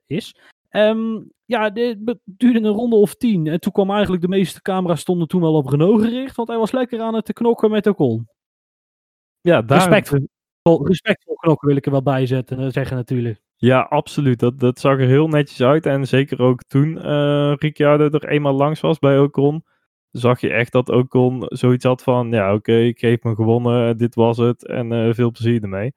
is. 0.05 0.35
Ehm, 0.69 1.19
ja, 1.45 1.69
dit 1.69 2.03
be- 2.03 2.19
duurde 2.23 2.59
een 2.59 2.73
ronde 2.73 2.95
of 2.95 3.15
tien. 3.15 3.47
En 3.47 3.59
toen 3.59 3.71
kwam 3.71 3.91
eigenlijk 3.91 4.21
de 4.21 4.27
meeste 4.27 4.61
camera's 4.61 4.99
stonden 4.99 5.27
toen 5.27 5.41
wel 5.41 5.53
op 5.53 5.67
Renault 5.67 6.01
gericht. 6.01 6.35
Want 6.35 6.47
hij 6.47 6.57
was 6.57 6.71
lekker 6.71 7.01
aan 7.01 7.13
het 7.13 7.25
te 7.25 7.33
knokken 7.33 7.71
met 7.71 7.87
Ocon. 7.87 8.27
Ja, 9.41 9.61
daar, 9.61 9.77
Respectvol. 9.77 10.27
Respectvol 10.87 11.35
knokken 11.35 11.67
wil 11.67 11.77
ik 11.77 11.85
er 11.85 11.91
wel 11.91 12.03
bij 12.03 12.25
zetten, 12.25 12.71
zeggen 12.71 12.95
natuurlijk. 12.95 13.39
Ja, 13.55 13.79
absoluut. 13.81 14.39
Dat, 14.39 14.59
dat 14.59 14.79
zag 14.79 14.99
er 14.99 15.07
heel 15.07 15.27
netjes 15.27 15.61
uit. 15.61 15.85
En 15.85 16.07
zeker 16.07 16.41
ook 16.41 16.63
toen 16.63 16.99
Ricciardo 17.53 18.09
er 18.09 18.27
eenmaal 18.27 18.53
langs 18.53 18.79
was 18.79 18.99
bij 18.99 19.19
Ocon, 19.19 19.63
zag 20.11 20.41
je 20.41 20.49
echt 20.49 20.71
dat 20.71 20.89
Ocon 20.89 21.43
zoiets 21.47 21.85
had 21.85 22.03
van, 22.03 22.31
ja 22.31 22.53
oké, 22.53 22.77
ik 22.77 23.01
heb 23.01 23.23
me 23.23 23.35
gewonnen, 23.35 23.97
dit 23.97 24.15
was 24.15 24.37
het 24.37 24.65
en 24.65 24.91
eh, 24.91 25.13
veel 25.13 25.31
plezier 25.31 25.63
ermee. 25.63 25.93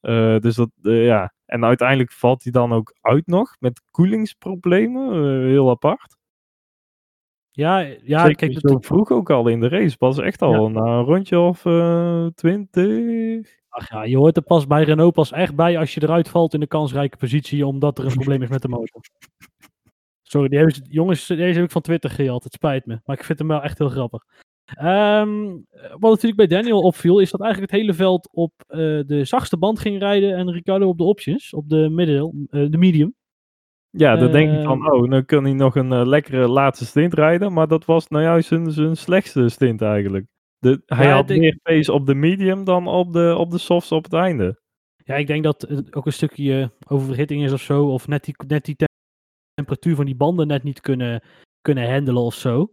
Eh, 0.00 0.38
dus 0.38 0.54
dat, 0.54 0.70
eh, 0.82 1.04
ja. 1.04 1.34
En 1.44 1.64
uiteindelijk 1.64 2.12
valt 2.12 2.42
hij 2.42 2.52
dan 2.52 2.72
ook 2.72 2.94
uit 3.00 3.26
nog 3.26 3.56
met 3.58 3.82
koelingsproblemen, 3.90 5.44
heel 5.44 5.70
apart. 5.70 6.18
Ja, 7.50 7.78
ja 7.78 8.20
Zeker 8.20 8.36
kijk, 8.36 8.58
zo 8.60 8.78
vroeg 8.80 9.10
ook 9.10 9.30
al 9.30 9.48
in 9.48 9.60
de 9.60 9.68
race, 9.68 9.96
pas 9.96 10.18
echt 10.18 10.42
al 10.42 10.70
na 10.70 10.80
een 10.80 11.04
rondje 11.04 11.38
of 11.38 11.60
twintig. 12.34 13.58
ach 13.68 13.90
ja, 13.90 14.02
je 14.02 14.16
hoort 14.16 14.36
er 14.36 14.42
pas 14.42 14.66
bij 14.66 14.82
Renault 14.82 15.12
pas 15.12 15.32
echt 15.32 15.54
bij 15.54 15.78
als 15.78 15.94
je 15.94 16.02
eruit 16.02 16.28
valt 16.28 16.54
in 16.54 16.60
de 16.60 16.66
kansrijke 16.66 17.16
positie, 17.16 17.66
omdat 17.66 17.98
er 17.98 18.04
een 18.04 18.14
probleem 18.14 18.42
is 18.42 18.48
met 18.48 18.62
de 18.62 18.68
motor. 18.68 19.02
Sorry, 20.30 20.48
die 20.48 20.58
hebben, 20.58 20.76
ze- 20.76 20.82
jongens, 20.88 21.26
deze 21.26 21.42
heb 21.54 21.64
ik 21.64 21.70
van 21.70 21.82
Twitter 21.82 22.10
gejat. 22.10 22.44
Het 22.44 22.52
spijt 22.52 22.86
me, 22.86 23.00
maar 23.04 23.16
ik 23.16 23.24
vind 23.24 23.38
hem 23.38 23.48
wel 23.48 23.62
echt 23.62 23.78
heel 23.78 23.88
grappig. 23.88 24.22
Ehm, 24.74 25.44
wat 25.98 26.10
natuurlijk 26.10 26.36
bij 26.36 26.46
Daniel 26.46 26.80
opviel, 26.80 27.18
is 27.18 27.30
dat 27.30 27.40
eigenlijk 27.40 27.72
het 27.72 27.80
hele 27.80 27.94
veld 27.94 28.28
op 28.32 28.52
eh, 28.66 28.78
de 29.06 29.24
zachtste 29.24 29.56
band 29.56 29.78
ging 29.80 29.98
rijden 29.98 30.34
en 30.36 30.50
Ricardo 30.52 30.88
op 30.88 30.98
de 30.98 31.04
options, 31.04 31.54
op 31.54 31.68
de, 31.68 31.88
middel, 31.88 32.34
eh, 32.50 32.66
de 32.70 32.78
medium. 32.78 33.14
Ja, 33.90 34.16
dan 34.16 34.32
denk 34.32 34.50
je 34.56 34.62
van, 34.62 34.84
Ehm. 34.86 34.92
oh, 34.94 35.08
nu 35.08 35.22
kan 35.22 35.44
hij 35.44 35.52
nog 35.52 35.76
een 35.76 35.92
eh, 35.92 36.06
lekkere 36.06 36.48
laatste 36.48 36.84
stint 36.86 37.14
rijden. 37.14 37.52
Maar 37.52 37.68
dat 37.68 37.84
was 37.84 38.08
nou 38.08 38.24
juist 38.24 38.48
zijn, 38.48 38.70
zijn 38.72 38.96
slechtste 38.96 39.48
stint 39.48 39.82
eigenlijk. 39.82 40.26
De, 40.58 40.82
hij 40.86 41.06
Ja, 41.06 41.14
had 41.14 41.30
ik- 41.30 41.38
meer 41.40 41.58
pace 41.62 41.92
op 41.92 42.06
de 42.06 42.14
medium 42.14 42.64
dan 42.64 42.86
op 42.86 43.12
de, 43.12 43.34
op 43.38 43.50
de 43.50 43.58
softs 43.58 43.92
op 43.92 44.04
het 44.04 44.12
einde. 44.12 44.60
Ja, 45.04 45.14
ik 45.14 45.26
denk 45.26 45.44
dat 45.44 45.60
het 45.68 45.94
ook 45.94 46.06
een 46.06 46.12
stukje 46.12 46.70
oververhitting 46.88 47.44
is 47.44 47.52
of 47.52 47.60
zo. 47.60 47.86
Of 47.86 48.08
net 48.08 48.24
die, 48.24 48.34
net 48.46 48.64
die 48.64 48.76
temperatuur 49.60 49.96
van 49.96 50.04
die 50.04 50.14
banden 50.16 50.46
net 50.46 50.62
niet 50.62 50.80
kunnen, 50.80 51.22
kunnen 51.60 51.92
handelen 51.92 52.22
of 52.22 52.34
zo. 52.34 52.72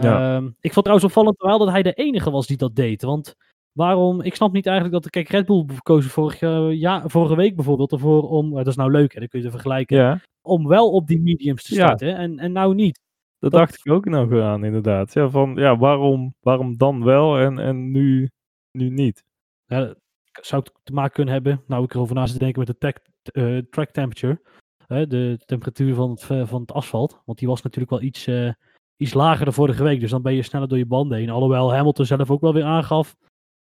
Ja. 0.00 0.36
Ehm, 0.36 0.44
ik 0.60 0.72
vond 0.72 0.84
trouwens 0.84 1.04
opvallend 1.04 1.42
wel 1.42 1.58
dat 1.58 1.68
hij 1.70 1.82
de 1.82 1.92
enige 1.92 2.30
was 2.30 2.46
die 2.46 2.56
dat 2.56 2.74
deed. 2.76 3.02
Want 3.02 3.34
waarom? 3.72 4.20
Ik 4.20 4.34
snap 4.34 4.52
niet 4.52 4.66
eigenlijk 4.66 5.02
dat... 5.02 5.10
Kijk, 5.12 5.28
Red 5.28 5.46
Bull 5.46 5.66
kozen 5.82 6.10
vorig, 6.10 6.40
eh, 6.40 6.72
ja, 6.72 7.08
vorige 7.08 7.36
week 7.36 7.54
bijvoorbeeld 7.56 7.92
ervoor 7.92 8.28
om... 8.28 8.54
Dat 8.54 8.66
is 8.66 8.76
nou 8.76 8.90
leuk, 8.90 9.14
hè, 9.14 9.20
dat 9.20 9.28
kun 9.28 9.42
je 9.42 9.50
vergelijken. 9.50 9.96
Ja, 9.96 10.20
Om 10.42 10.66
wel 10.68 10.90
op 10.90 11.06
die 11.06 11.20
mediums 11.20 11.62
te 11.64 11.74
Ja. 11.74 11.84
starten. 11.86 12.16
En, 12.16 12.38
en 12.38 12.52
nou 12.52 12.74
niet. 12.74 13.00
dat, 13.38 13.50
Dat- 13.50 13.60
dacht 13.60 13.78
ik 13.86 13.92
ook 13.92 14.04
nog 14.04 14.40
aan, 14.40 14.64
inderdaad. 14.64 15.12
Ja, 15.12 15.28
van, 15.28 15.54
ja 15.54 15.76
waarom, 15.76 16.34
waarom 16.40 16.76
dan 16.76 17.04
wel 17.04 17.38
en, 17.38 17.58
en 17.58 17.90
nu, 17.90 18.30
nu 18.70 18.88
niet? 18.88 19.24
Ja, 19.66 19.94
zou 20.40 20.62
het 20.62 20.72
te 20.82 20.92
maken 20.92 21.12
kunnen 21.12 21.34
hebben, 21.34 21.62
nou 21.66 21.84
ik 21.84 21.94
erover 21.94 22.14
na 22.14 22.26
zit 22.26 22.32
te 22.38 22.44
denken 22.44 22.58
met 22.58 22.68
de 22.68 22.78
tech, 22.78 22.94
eh, 23.22 23.58
track 23.70 23.90
temperature. 23.90 24.40
De 24.88 25.38
temperatuur 25.46 25.94
van 25.94 26.10
het, 26.10 26.30
eh, 26.30 26.46
van 26.46 26.60
het 26.60 26.72
asfalt. 26.72 27.20
Want 27.24 27.38
die 27.38 27.48
was 27.48 27.62
natuurlijk 27.62 27.90
wel 27.90 28.02
iets, 28.02 28.26
eh, 28.26 28.52
iets 28.96 29.14
lager 29.14 29.44
dan 29.44 29.54
vorige 29.54 29.82
week. 29.82 30.00
Dus 30.00 30.10
dan 30.10 30.22
ben 30.22 30.34
je 30.34 30.42
sneller 30.42 30.68
door 30.68 30.78
je 30.78 30.86
banden 30.86 31.18
heen. 31.18 31.30
Alhoewel 31.30 31.74
Hamilton 31.74 32.06
zelf 32.06 32.30
ook 32.30 32.40
wel 32.40 32.52
weer 32.52 32.64
aangaf 32.64 33.16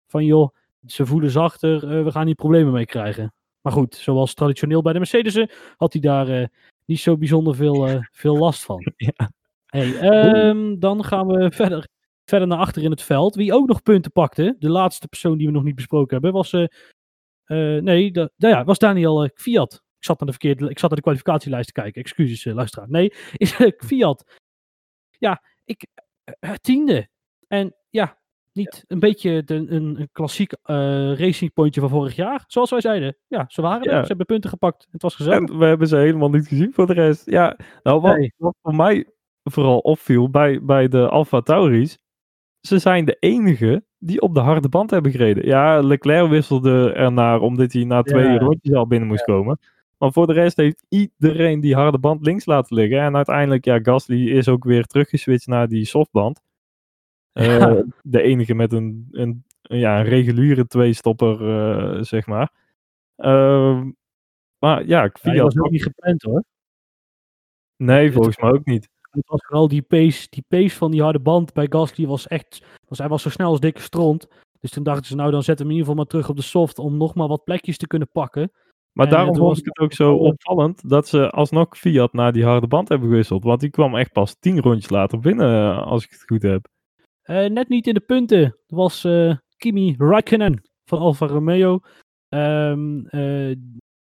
van 0.07 0.25
joh, 0.25 0.55
ze 0.85 1.05
voelen 1.05 1.31
zachter, 1.31 1.97
eh, 1.97 2.03
we 2.03 2.11
gaan 2.11 2.25
hier 2.25 2.35
problemen 2.35 2.73
mee 2.73 2.85
krijgen. 2.85 3.33
Maar 3.61 3.73
goed, 3.73 3.95
zoals 3.95 4.33
traditioneel 4.33 4.81
bij 4.81 4.93
de 4.93 4.99
Mercedes'en 4.99 5.49
had 5.77 5.93
hij 5.93 6.01
daar 6.01 6.49
niet 6.85 6.99
zo 6.99 7.17
bijzonder 7.17 7.55
veel, 7.55 7.87
veel 8.21 8.37
last 8.37 8.63
van. 8.63 8.91
Ja. 8.97 9.31
Hey, 9.65 9.99
ehm, 9.99 10.79
dan 10.79 11.03
gaan 11.03 11.27
we 11.27 11.51
verder, 11.51 11.87
verder 12.25 12.47
naar 12.47 12.57
achter 12.57 12.83
in 12.83 12.91
het 12.91 13.01
veld. 13.01 13.35
Wie 13.35 13.53
ook 13.53 13.67
nog 13.67 13.81
punten 13.81 14.11
pakte, 14.11 14.55
de 14.59 14.69
laatste 14.69 15.07
persoon 15.07 15.37
die 15.37 15.47
we 15.47 15.53
nog 15.53 15.63
niet 15.63 15.75
besproken 15.75 16.13
hebben, 16.13 16.33
was, 16.33 16.51
nee, 17.47 18.11
nou 18.11 18.29
ja, 18.37 18.63
was 18.63 18.77
Daniel 18.77 19.29
Fiat. 19.33 19.85
Ik 19.97 20.03
zat, 20.05 20.19
naar 20.19 20.29
de 20.29 20.37
verkeerde, 20.39 20.69
ik 20.69 20.79
zat 20.79 20.89
naar 20.89 20.97
de 20.99 21.05
kwalificatielijst 21.05 21.73
te 21.73 21.81
kijken. 21.81 22.01
Excuses, 22.01 22.45
eh, 22.45 22.53
luisteraar. 22.53 22.89
Nee, 22.89 23.13
is 23.33 23.57
eh, 23.57 23.71
Fiat. 23.77 24.39
Ja, 25.19 25.41
ik, 25.65 25.85
eh, 26.39 26.51
tiende. 26.53 27.07
En 27.47 27.75
ja, 27.89 28.17
niet 28.53 28.83
een 28.87 28.99
beetje 28.99 29.43
de, 29.43 29.55
een, 29.55 29.99
een 29.99 30.09
klassiek 30.11 30.53
racingpointje 31.17 31.81
van 31.81 31.89
vorig 31.89 32.15
jaar. 32.15 32.43
Zoals 32.47 32.69
wij 32.69 32.81
zeiden. 32.81 33.17
Ja, 33.27 33.45
ze 33.47 33.61
waren 33.61 33.85
er. 33.85 33.93
Ja. 33.93 34.01
Ze 34.01 34.07
hebben 34.07 34.25
punten 34.25 34.49
gepakt. 34.49 34.87
Het 34.91 35.01
was 35.01 35.15
gezellig. 35.15 35.49
En 35.49 35.57
we 35.57 35.65
hebben 35.65 35.87
ze 35.87 35.95
helemaal 35.97 36.29
niet 36.29 36.47
gezien 36.47 36.73
voor 36.73 36.87
de 36.87 36.93
rest. 36.93 37.29
Ja, 37.29 37.57
nou 37.83 38.01
wat, 38.01 38.17
Nee. 38.17 38.33
wat 38.37 38.55
voor 38.61 38.75
mij 38.75 39.05
vooral 39.43 39.79
opviel 39.79 40.29
bij, 40.29 40.63
bij 40.63 40.87
de 40.87 41.09
Alfa 41.09 41.41
Tauris. 41.41 41.97
Ze 42.61 42.79
zijn 42.79 43.05
de 43.05 43.17
enige 43.19 43.83
die 43.97 44.21
op 44.21 44.33
de 44.33 44.39
harde 44.39 44.69
band 44.69 44.89
hebben 44.89 45.11
gereden. 45.11 45.45
Ja, 45.45 45.81
Leclerc 45.81 46.29
wisselde 46.29 46.91
ernaar 46.93 47.39
omdat 47.39 47.73
hij 47.73 47.83
na 47.83 48.01
twee 48.01 48.23
Ja. 48.23 48.37
rondjes 48.37 48.73
al 48.73 48.87
binnen 48.87 49.07
moest 49.07 49.23
komen. 49.23 49.59
Maar 49.97 50.11
voor 50.11 50.27
de 50.27 50.33
rest 50.33 50.57
heeft 50.57 50.85
iedereen 50.89 51.59
die 51.59 51.75
harde 51.75 51.99
band 51.99 52.25
links 52.25 52.45
laten 52.45 52.75
liggen. 52.75 52.99
En 52.99 53.15
uiteindelijk, 53.15 53.65
ja, 53.65 53.79
Gasly 53.79 54.29
is 54.29 54.47
ook 54.47 54.63
weer 54.63 54.83
teruggeswitcht 54.85 55.47
naar 55.47 55.67
die 55.67 55.85
softband. 55.85 56.41
Eh, 57.31 57.45
Ja. 57.57 57.83
De 58.03 58.21
enige 58.21 58.53
met 58.53 58.73
een, 58.73 59.07
een, 59.11 59.45
ja, 59.61 59.99
een 59.99 60.05
reguliere 60.05 60.67
tweestopper, 60.67 61.49
eh 61.49 62.03
zeg 62.03 62.25
maar. 62.27 62.51
Ehm, 63.15 63.91
maar 64.59 64.85
ja, 64.85 65.01
Ja, 65.03 65.07
die 65.07 65.11
Fiat 65.31 65.53
was 65.53 65.57
ook 65.57 65.71
niet 65.71 65.83
gepland 65.83 66.21
hoor. 66.21 66.43
Nee, 67.75 68.05
Het- 68.05 68.13
volgens 68.13 68.37
mij 68.37 68.51
ook 68.51 68.65
niet. 68.65 68.89
Het 69.11 69.27
was 69.27 69.45
vooral 69.45 69.67
die 69.67 69.81
pace, 69.81 70.27
die 70.29 70.43
pace 70.47 70.75
van 70.75 70.91
die 70.91 71.01
harde 71.01 71.19
band 71.19 71.53
bij 71.53 71.65
Gasly 71.69 72.07
was 72.07 72.27
echt... 72.27 72.61
Was, 72.87 72.97
hij 72.97 73.07
was 73.07 73.21
zo 73.21 73.29
snel 73.29 73.49
als 73.49 73.59
dikke 73.59 73.81
stront. 73.81 74.27
Dus 74.59 74.71
toen 74.71 74.83
dachten 74.83 75.05
ze, 75.05 75.15
nou 75.15 75.31
dan 75.31 75.43
zetten 75.43 75.65
we 75.65 75.71
hem 75.71 75.79
in 75.81 75.87
ieder 75.87 75.87
geval 75.89 75.95
maar 75.95 76.11
terug 76.11 76.29
op 76.29 76.35
de 76.35 76.41
soft 76.49 76.79
om 76.79 76.97
nog 76.97 77.15
maar 77.15 77.27
wat 77.27 77.43
plekjes 77.43 77.77
te 77.77 77.87
kunnen 77.87 78.09
pakken. 78.11 78.51
Maar 78.97 79.05
En, 79.05 79.11
daarom 79.11 79.33
eh, 79.33 79.37
vond 79.39 79.49
was 79.49 79.59
ik 79.59 79.65
het 79.65 79.79
ook 79.79 79.93
zo 79.93 80.03
wel- 80.07 80.19
opvallend 80.19 80.89
dat 80.89 81.07
ze 81.07 81.29
alsnog 81.29 81.77
Fiat 81.77 82.13
naar 82.13 82.31
die 82.33 82.43
harde 82.45 82.67
band 82.67 82.89
hebben 82.89 83.09
gewisseld. 83.09 83.43
Want 83.43 83.59
die 83.59 83.69
kwam 83.69 83.95
echt 83.95 84.11
pas 84.11 84.35
tien 84.39 84.59
rondjes 84.61 84.89
later 84.89 85.19
binnen, 85.19 85.49
eh, 85.71 85.87
als 85.87 86.03
ik 86.03 86.09
het 86.11 86.23
goed 86.25 86.41
heb. 86.41 86.67
Eh, 87.21 87.45
net 87.45 87.69
niet 87.69 87.87
in 87.87 87.93
de 87.93 87.99
punten. 87.99 88.41
Dat 88.41 88.77
was 88.79 89.03
eh, 89.03 89.35
Kimi 89.57 89.95
Räikkönen 89.97 90.61
van 90.85 90.99
Alfa 90.99 91.25
Romeo. 91.25 91.79
Ehm 92.29 93.05
eh, 93.05 93.55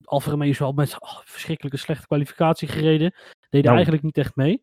Alfa 0.04 0.30
Romeo 0.30 0.48
is 0.48 0.58
wel 0.58 0.72
met 0.72 0.96
oh, 1.00 1.18
verschrikkelijke 1.24 1.78
slechte 1.78 2.06
kwalificatie 2.06 2.68
gereden. 2.68 3.14
Deden 3.40 3.62
Nou. 3.64 3.74
eigenlijk 3.74 4.02
niet 4.02 4.18
echt 4.18 4.36
mee. 4.36 4.62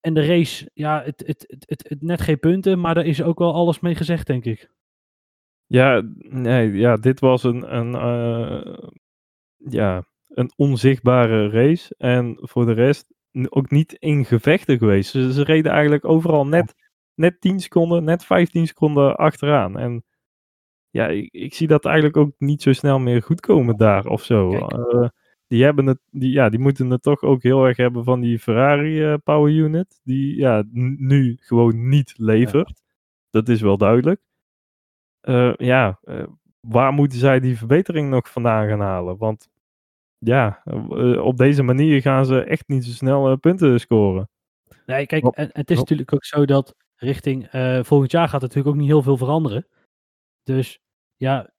En 0.00 0.14
de 0.14 0.26
race, 0.26 0.70
ja, 0.74 1.02
het, 1.02 1.22
het, 1.26 1.44
het, 1.46 1.64
het, 1.68 1.88
het 1.88 2.02
net 2.02 2.20
geen 2.20 2.38
punten, 2.38 2.80
maar 2.80 2.94
daar 2.94 3.04
is 3.06 3.22
ook 3.22 3.38
wel 3.38 3.54
alles 3.54 3.80
mee 3.80 3.94
gezegd, 3.94 4.26
denk 4.26 4.44
ik. 4.44 4.70
Ja, 5.66 6.02
nee, 6.16 6.72
ja, 6.72 6.96
dit 6.96 7.20
was 7.20 7.42
een, 7.42 7.76
een, 7.76 7.94
eh, 7.94 8.88
ja, 9.68 10.04
een 10.28 10.52
onzichtbare 10.56 11.48
race. 11.48 11.94
En 11.98 12.38
voor 12.40 12.66
de 12.66 12.72
rest 12.72 13.14
ook 13.48 13.70
niet 13.70 13.92
in 13.92 14.24
gevechten 14.24 14.78
geweest. 14.78 15.10
Ze, 15.10 15.32
ze 15.32 15.44
reden 15.44 15.72
eigenlijk 15.72 16.04
overal 16.04 16.46
net, 16.46 16.74
net 17.14 17.40
10 17.40 17.60
seconden, 17.60 18.04
net 18.04 18.24
15 18.24 18.66
seconden 18.66 19.16
achteraan. 19.16 19.78
En 19.78 20.04
ja, 20.90 21.06
ik, 21.08 21.32
ik 21.32 21.54
zie 21.54 21.66
dat 21.66 21.84
eigenlijk 21.84 22.16
ook 22.16 22.34
niet 22.38 22.62
zo 22.62 22.72
snel 22.72 22.98
meer 22.98 23.22
goed 23.22 23.40
komen 23.40 23.76
daar 23.76 24.06
of 24.06 24.22
zo. 24.22 24.52
Eh, 24.52 25.08
die, 25.46 25.64
hebben 25.64 25.86
het, 25.86 25.98
die, 26.10 26.30
ja, 26.30 26.48
die 26.48 26.60
moeten 26.60 26.90
het 26.90 27.02
toch 27.02 27.22
ook 27.22 27.42
heel 27.42 27.64
erg 27.64 27.76
hebben 27.76 28.04
van 28.04 28.20
die 28.20 28.38
Ferrari 28.38 29.04
eh, 29.04 29.14
Power 29.24 29.52
Unit. 29.52 30.00
Die 30.04 30.36
ja, 30.36 30.64
nu 30.96 31.36
gewoon 31.40 31.88
niet 31.88 32.14
levert. 32.16 32.82
Dat 33.30 33.48
is 33.48 33.60
wel 33.60 33.76
duidelijk. 33.76 34.20
Eh, 35.20 35.54
ja, 35.56 36.00
waar 36.60 36.92
moeten 36.92 37.18
zij 37.18 37.40
die 37.40 37.58
verbetering 37.58 38.10
nog 38.10 38.30
vandaan 38.30 38.68
gaan 38.68 38.80
halen? 38.80 39.16
Want 39.16 39.48
ja, 40.24 40.62
eh, 40.64 41.24
op 41.24 41.36
deze 41.36 41.62
manier 41.62 42.00
gaan 42.00 42.26
ze 42.26 42.44
echt 42.44 42.68
niet 42.68 42.84
zo 42.84 42.90
snel 42.90 43.30
eh, 43.30 43.36
punten 43.36 43.80
scoren. 43.80 44.28
Nee, 44.86 45.06
kijk, 45.06 45.24
en, 45.24 45.48
het 45.52 45.70
is 45.70 45.76
natuurlijk 45.76 46.12
ook 46.12 46.24
zo 46.24 46.44
dat 46.44 46.74
richting 46.96 47.46
eh, 47.46 47.82
volgend 47.82 48.10
jaar 48.10 48.28
gaat 48.28 48.40
natuurlijk 48.40 48.68
ook 48.68 48.80
niet 48.80 48.88
heel 48.88 49.02
veel 49.02 49.16
veranderen. 49.16 49.66
Dus 50.42 50.78
ja, 51.16 51.52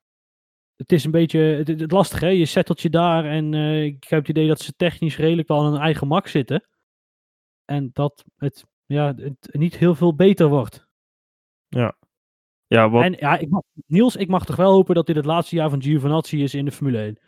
het 0.76 0.92
is 0.92 1.04
een 1.04 1.12
beetje 1.12 1.40
het, 1.40 1.68
het 1.68 1.92
lastig 1.92 2.20
hè. 2.20 2.28
Je 2.28 2.46
settelt 2.46 2.82
je 2.82 2.90
daar 2.90 3.26
en 3.26 3.54
eh, 3.54 3.84
ik 3.84 4.04
heb 4.04 4.20
het 4.20 4.30
idee 4.30 4.48
dat 4.48 4.60
ze 4.60 4.76
technisch 4.76 5.18
redelijk 5.18 5.48
wel 5.48 5.60
aan 5.60 5.72
hun 5.72 5.82
eigen 5.82 6.08
mak 6.08 6.28
zitten. 6.28 6.68
En 7.66 7.90
dat 7.94 8.24
het, 8.36 8.66
ja, 8.86 9.14
het 9.16 9.50
niet 9.52 9.78
heel 9.78 9.96
veel 9.96 10.16
beter 10.16 10.48
wordt. 10.48 10.88
Ja, 12.68 12.90
wat, 12.90 13.04
En 13.04 13.14
ja, 13.14 13.38
ik 13.38 13.50
mag, 13.50 13.62
Niels, 13.86 14.16
ik 14.16 14.28
mag 14.28 14.46
toch 14.46 14.56
wel 14.56 14.72
hopen 14.72 14.96
dat 14.96 15.06
dit 15.06 15.16
het 15.16 15.26
laatste 15.26 15.56
jaar 15.56 15.70
van 15.70 15.82
Giovinazzi 15.82 16.44
is 16.44 16.54
in 16.54 16.66
de 16.66 16.72
Formule 16.72 16.98
1. 16.98 17.20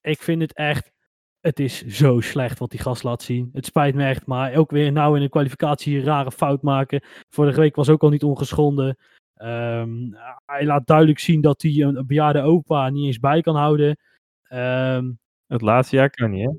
Ik 0.00 0.22
vind 0.22 0.42
het 0.42 0.52
echt, 0.52 0.92
het 1.40 1.60
is 1.60 1.86
zo 1.86 2.20
slecht 2.20 2.58
wat 2.58 2.70
die 2.70 2.80
gast 2.80 3.02
laat 3.02 3.22
zien. 3.22 3.50
Het 3.52 3.66
spijt 3.66 3.94
me 3.94 4.04
echt, 4.04 4.26
maar 4.26 4.54
ook 4.54 4.70
weer 4.70 4.92
nou 4.92 5.16
in 5.16 5.22
de 5.22 5.28
kwalificatie 5.28 5.98
een 5.98 6.04
rare 6.04 6.32
fout 6.32 6.62
maken. 6.62 7.02
Vorige 7.28 7.60
week 7.60 7.76
was 7.76 7.88
ook 7.88 8.02
al 8.02 8.08
niet 8.08 8.24
ongeschonden. 8.24 8.96
Ehm, 9.34 10.12
hij 10.46 10.64
laat 10.64 10.86
duidelijk 10.86 11.18
zien 11.18 11.40
dat 11.40 11.62
hij 11.62 11.70
een, 11.70 11.96
een 11.96 12.06
bejaarde 12.06 12.42
opa 12.42 12.88
niet 12.88 13.06
eens 13.06 13.18
bij 13.18 13.40
kan 13.40 13.56
houden. 13.56 13.96
Ehm, 14.42 15.12
het 15.46 15.60
laatste 15.60 15.96
jaar 15.96 16.10
kan 16.10 16.30
niet, 16.30 16.46
hè? 16.46 16.52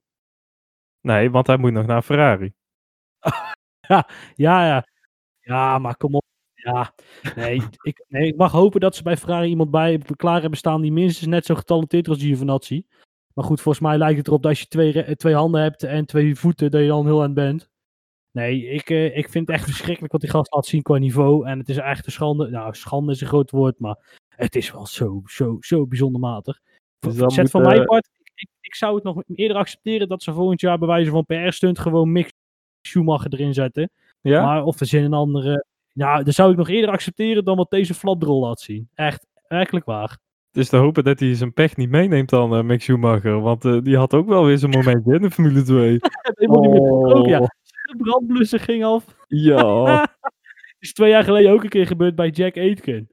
Nee, 1.01 1.31
want 1.31 1.47
hij 1.47 1.57
moet 1.57 1.71
nog 1.71 1.85
naar 1.85 2.01
Ferrari. 2.01 2.53
ja, 4.35 4.65
ja. 4.65 4.85
Ja, 5.39 5.79
maar 5.79 5.97
kom 5.97 6.15
op. 6.15 6.25
Ja, 6.53 6.93
nee 7.35 7.61
ik, 7.81 8.05
nee, 8.07 8.27
ik 8.27 8.37
mag 8.37 8.51
hopen 8.51 8.79
dat 8.79 8.95
ze 8.95 9.03
bij 9.03 9.17
Ferrari 9.17 9.47
iemand 9.47 9.71
bij 9.71 9.97
klaar 10.15 10.41
hebben 10.41 10.59
staan 10.59 10.81
die 10.81 10.91
minstens 10.91 11.27
net 11.27 11.45
zo 11.45 11.55
getalenteerd 11.55 12.05
is 12.07 12.13
als 12.13 12.21
Giovinazzi. 12.21 12.83
Maar 13.33 13.45
goed, 13.45 13.61
volgens 13.61 13.83
mij 13.83 13.97
lijkt 13.97 14.17
het 14.17 14.27
erop 14.27 14.41
dat 14.41 14.51
als 14.51 14.59
je 14.59 14.67
twee, 14.67 14.91
re- 14.91 15.15
twee 15.15 15.35
handen 15.35 15.61
hebt 15.61 15.83
en 15.83 16.05
twee 16.05 16.35
voeten, 16.35 16.71
dat 16.71 16.81
je 16.81 16.87
dan 16.87 17.05
heel 17.05 17.23
aan 17.23 17.33
bent. 17.33 17.69
Nee, 18.31 18.65
ik, 18.65 18.89
eh, 18.89 19.17
ik 19.17 19.29
vind 19.29 19.47
het 19.47 19.55
echt 19.55 19.65
verschrikkelijk 19.65 20.11
wat 20.11 20.21
die 20.21 20.29
gast 20.29 20.53
laat 20.53 20.65
zien 20.65 20.81
qua 20.81 20.97
niveau. 20.97 21.47
En 21.47 21.59
het 21.59 21.69
is 21.69 21.77
echt 21.77 22.05
een 22.05 22.11
schande. 22.11 22.49
Nou, 22.49 22.75
schande 22.75 23.11
is 23.11 23.21
een 23.21 23.27
groot 23.27 23.51
woord, 23.51 23.79
maar 23.79 24.19
het 24.35 24.55
is 24.55 24.71
wel 24.71 24.85
zo, 24.85 25.21
zo, 25.25 25.57
zo 25.59 25.87
bijzonder 25.87 26.21
matig. 26.21 26.59
Dus 26.99 27.15
Zet 27.15 27.35
moet, 27.37 27.49
van 27.49 27.61
eh, 27.61 27.67
mijn 27.67 27.85
part, 27.85 28.09
ik, 28.33 28.49
ik, 28.61 28.75
zou 28.75 28.95
het 28.95 29.03
nog 29.03 29.23
eerder 29.35 29.57
accepteren 29.57 30.07
dat 30.07 30.23
ze 30.23 30.33
volgend 30.33 30.61
jaar 30.61 30.77
bij 30.77 30.87
wijze 30.87 31.11
van 31.11 31.25
PR-stunt 31.25 31.79
gewoon 31.79 32.11
Mick 32.11 32.31
Schumacher 32.87 33.33
erin 33.33 33.53
zetten. 33.53 33.89
Ja? 34.21 34.45
Maar 34.45 34.63
of 34.63 34.79
er 34.79 34.85
zin 34.85 35.03
een 35.03 35.13
andere. 35.13 35.65
Nou, 35.93 36.23
dan 36.23 36.33
zou 36.33 36.51
ik 36.51 36.57
nog 36.57 36.69
eerder 36.69 36.89
accepteren 36.89 37.45
dan 37.45 37.57
wat 37.57 37.69
deze 37.69 37.93
flatbrol 37.93 38.41
laat 38.41 38.59
zien. 38.59 38.89
Echt, 38.93 39.25
werkelijk 39.47 39.85
waar. 39.85 40.17
Dus 40.51 40.69
te 40.69 40.77
hopen 40.77 41.03
dat 41.03 41.19
hij 41.19 41.35
zijn 41.35 41.53
pech 41.53 41.75
niet 41.77 41.89
meeneemt 41.89 42.29
dan, 42.29 42.55
eh 42.55 42.63
Mick 42.63 42.81
Schumacher. 42.81 43.41
Want 43.41 43.65
eh, 43.65 43.77
die 43.81 43.97
had 43.97 44.13
ook 44.13 44.27
wel 44.27 44.45
weer 44.45 44.57
zijn 44.57 44.71
momentje 44.71 45.15
in 45.15 45.21
de 45.21 45.31
Formule 45.31 45.61
2. 45.61 45.93
Het 46.01 46.37
helemaal 46.39 46.61
niet 46.61 46.71
meer 46.71 46.81
besproken, 46.81 47.29
ja. 47.29 47.39
Oh, 47.39 47.47
De 47.83 47.95
brandblusser 47.97 48.59
ging 48.59 48.83
af. 48.83 49.05
ja. 49.27 50.07
is 50.79 50.93
twee 50.93 51.09
jaar 51.09 51.23
geleden 51.23 51.51
ook 51.51 51.63
een 51.63 51.69
keer 51.69 51.87
gebeurd 51.87 52.15
bij 52.15 52.29
Jack 52.29 52.57
Aitken. 52.57 53.09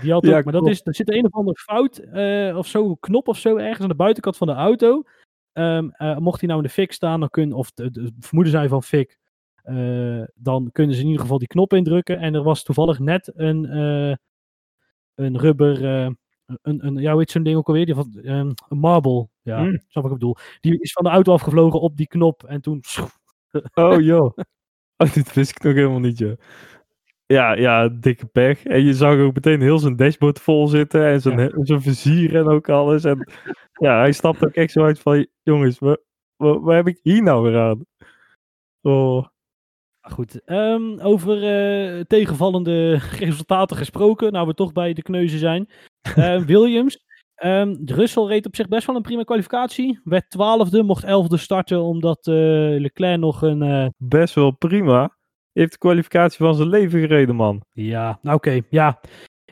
Die 0.00 0.12
had 0.12 0.24
ook, 0.24 0.30
Ja, 0.30 0.40
maar 0.44 0.52
dat 0.52 0.68
is, 0.68 0.80
er 0.84 0.94
zit 0.94 1.10
een 1.12 1.24
of 1.24 1.32
andere 1.32 1.58
fout 1.58 1.98
eh, 1.98 2.56
of 2.56 2.66
zo, 2.66 2.94
knop 2.94 3.28
of 3.28 3.38
zo 3.38 3.56
ergens 3.56 3.80
aan 3.80 3.88
de 3.88 3.94
buitenkant 3.94 4.36
van 4.36 4.46
de 4.46 4.52
auto. 4.52 5.02
Ehm, 5.52 5.88
eh, 5.88 6.16
mocht 6.16 6.40
hij 6.40 6.48
nou 6.48 6.60
in 6.60 6.66
de 6.66 6.72
fik 6.72 6.92
staan, 6.92 7.20
dan 7.20 7.28
kun, 7.30 7.52
of 7.52 7.70
de 7.70 8.12
vermoeden 8.20 8.52
zijn 8.52 8.68
van 8.68 8.82
fik, 8.82 9.18
dan 10.34 10.68
kunnen 10.72 10.94
ze 10.94 11.00
in 11.00 11.06
ieder 11.06 11.20
geval 11.20 11.38
die 11.38 11.48
knop 11.48 11.72
indrukken. 11.72 12.18
En 12.18 12.34
er 12.34 12.42
was 12.42 12.62
toevallig 12.62 12.98
net 12.98 13.32
een, 13.34 13.74
een 15.14 15.38
rubber, 15.38 15.84
een, 16.62 16.86
een, 16.86 16.96
ja, 16.96 17.16
heet 17.16 17.30
zo'n 17.30 17.42
ding 17.42 17.56
ook 17.56 17.66
alweer? 17.68 17.86
Die 17.86 17.94
van, 17.94 18.18
ehm, 18.22 18.50
een 18.68 18.78
marble, 18.78 19.28
ja, 19.42 19.58
Hmm. 19.58 19.80
snap 19.88 20.02
wat 20.02 20.12
ik 20.12 20.18
bedoel. 20.18 20.36
Die 20.60 20.80
is 20.80 20.92
van 20.92 21.04
de 21.04 21.10
auto 21.10 21.32
afgevlogen 21.32 21.80
op 21.80 21.96
die 21.96 22.06
knop 22.06 22.42
en 22.44 22.60
toen 22.60 22.80
Oh 23.74 24.00
joh. 24.00 24.36
Oh, 24.96 25.12
dit 25.14 25.32
wist 25.34 25.50
ik 25.50 25.62
nog 25.62 25.74
helemaal 25.74 26.00
niet, 26.00 26.18
ja. 26.18 26.34
Ja, 27.26 27.52
ja, 27.52 27.88
dikke 27.88 28.26
pech. 28.26 28.64
En 28.64 28.84
je 28.84 28.94
zag 28.94 29.18
ook 29.18 29.34
meteen 29.34 29.60
heel 29.60 29.78
zijn 29.78 29.96
dashboard 29.96 30.40
vol 30.40 30.66
zitten 30.66 31.06
en 31.06 31.20
zijn, 31.20 31.38
Ja. 31.38 31.50
zijn 31.64 31.82
vizier 31.82 32.36
en 32.36 32.46
ook 32.48 32.68
alles. 32.68 33.04
En 33.04 33.28
ja, 33.72 33.98
hij 33.98 34.12
stapt 34.12 34.44
ook 34.46 34.54
echt 34.54 34.72
zo 34.72 34.84
uit 34.84 34.98
van, 35.00 35.26
jongens, 35.42 35.78
wat, 35.78 36.00
wat, 36.36 36.60
wat 36.62 36.74
heb 36.74 36.86
ik 36.88 36.98
hier 37.02 37.22
nou 37.22 37.42
weer 37.50 37.60
aan? 37.60 37.84
Oh, 38.82 39.26
Maar 40.00 40.10
Goed, 40.12 40.44
ehm, 40.44 40.98
over 41.00 41.42
eh, 41.44 42.00
tegenvallende 42.00 42.94
resultaten 43.18 43.76
gesproken, 43.76 44.32
nou 44.32 44.46
we 44.46 44.54
toch 44.54 44.72
bij 44.72 44.92
de 44.92 45.02
kneuzen 45.02 45.38
zijn. 45.38 45.68
Eh, 46.14 46.42
Williams, 46.42 47.04
ehm 47.34 47.74
Russell 47.84 48.22
reed 48.24 48.46
op 48.46 48.56
zich 48.56 48.68
best 48.68 48.86
wel 48.86 48.96
een 48.96 49.02
prima 49.02 49.22
kwalificatie. 49.22 50.00
Werd 50.04 50.30
twaalfde, 50.30 50.82
mocht 50.82 51.04
elfde 51.04 51.36
starten 51.36 51.82
omdat 51.82 52.26
eh, 52.26 52.34
Leclerc 52.78 53.18
nog 53.18 53.42
een... 53.42 53.62
eh, 53.62 53.86
best 53.96 54.34
wel 54.34 54.50
prima. 54.50 55.16
Heeft 55.52 55.72
de 55.72 55.78
kwalificatie 55.78 56.38
van 56.38 56.54
zijn 56.54 56.68
leven 56.68 57.00
gereden, 57.00 57.34
man. 57.36 57.62
ja, 57.72 58.18
nou 58.22 58.36
oké, 58.36 58.60
ja. 58.70 59.00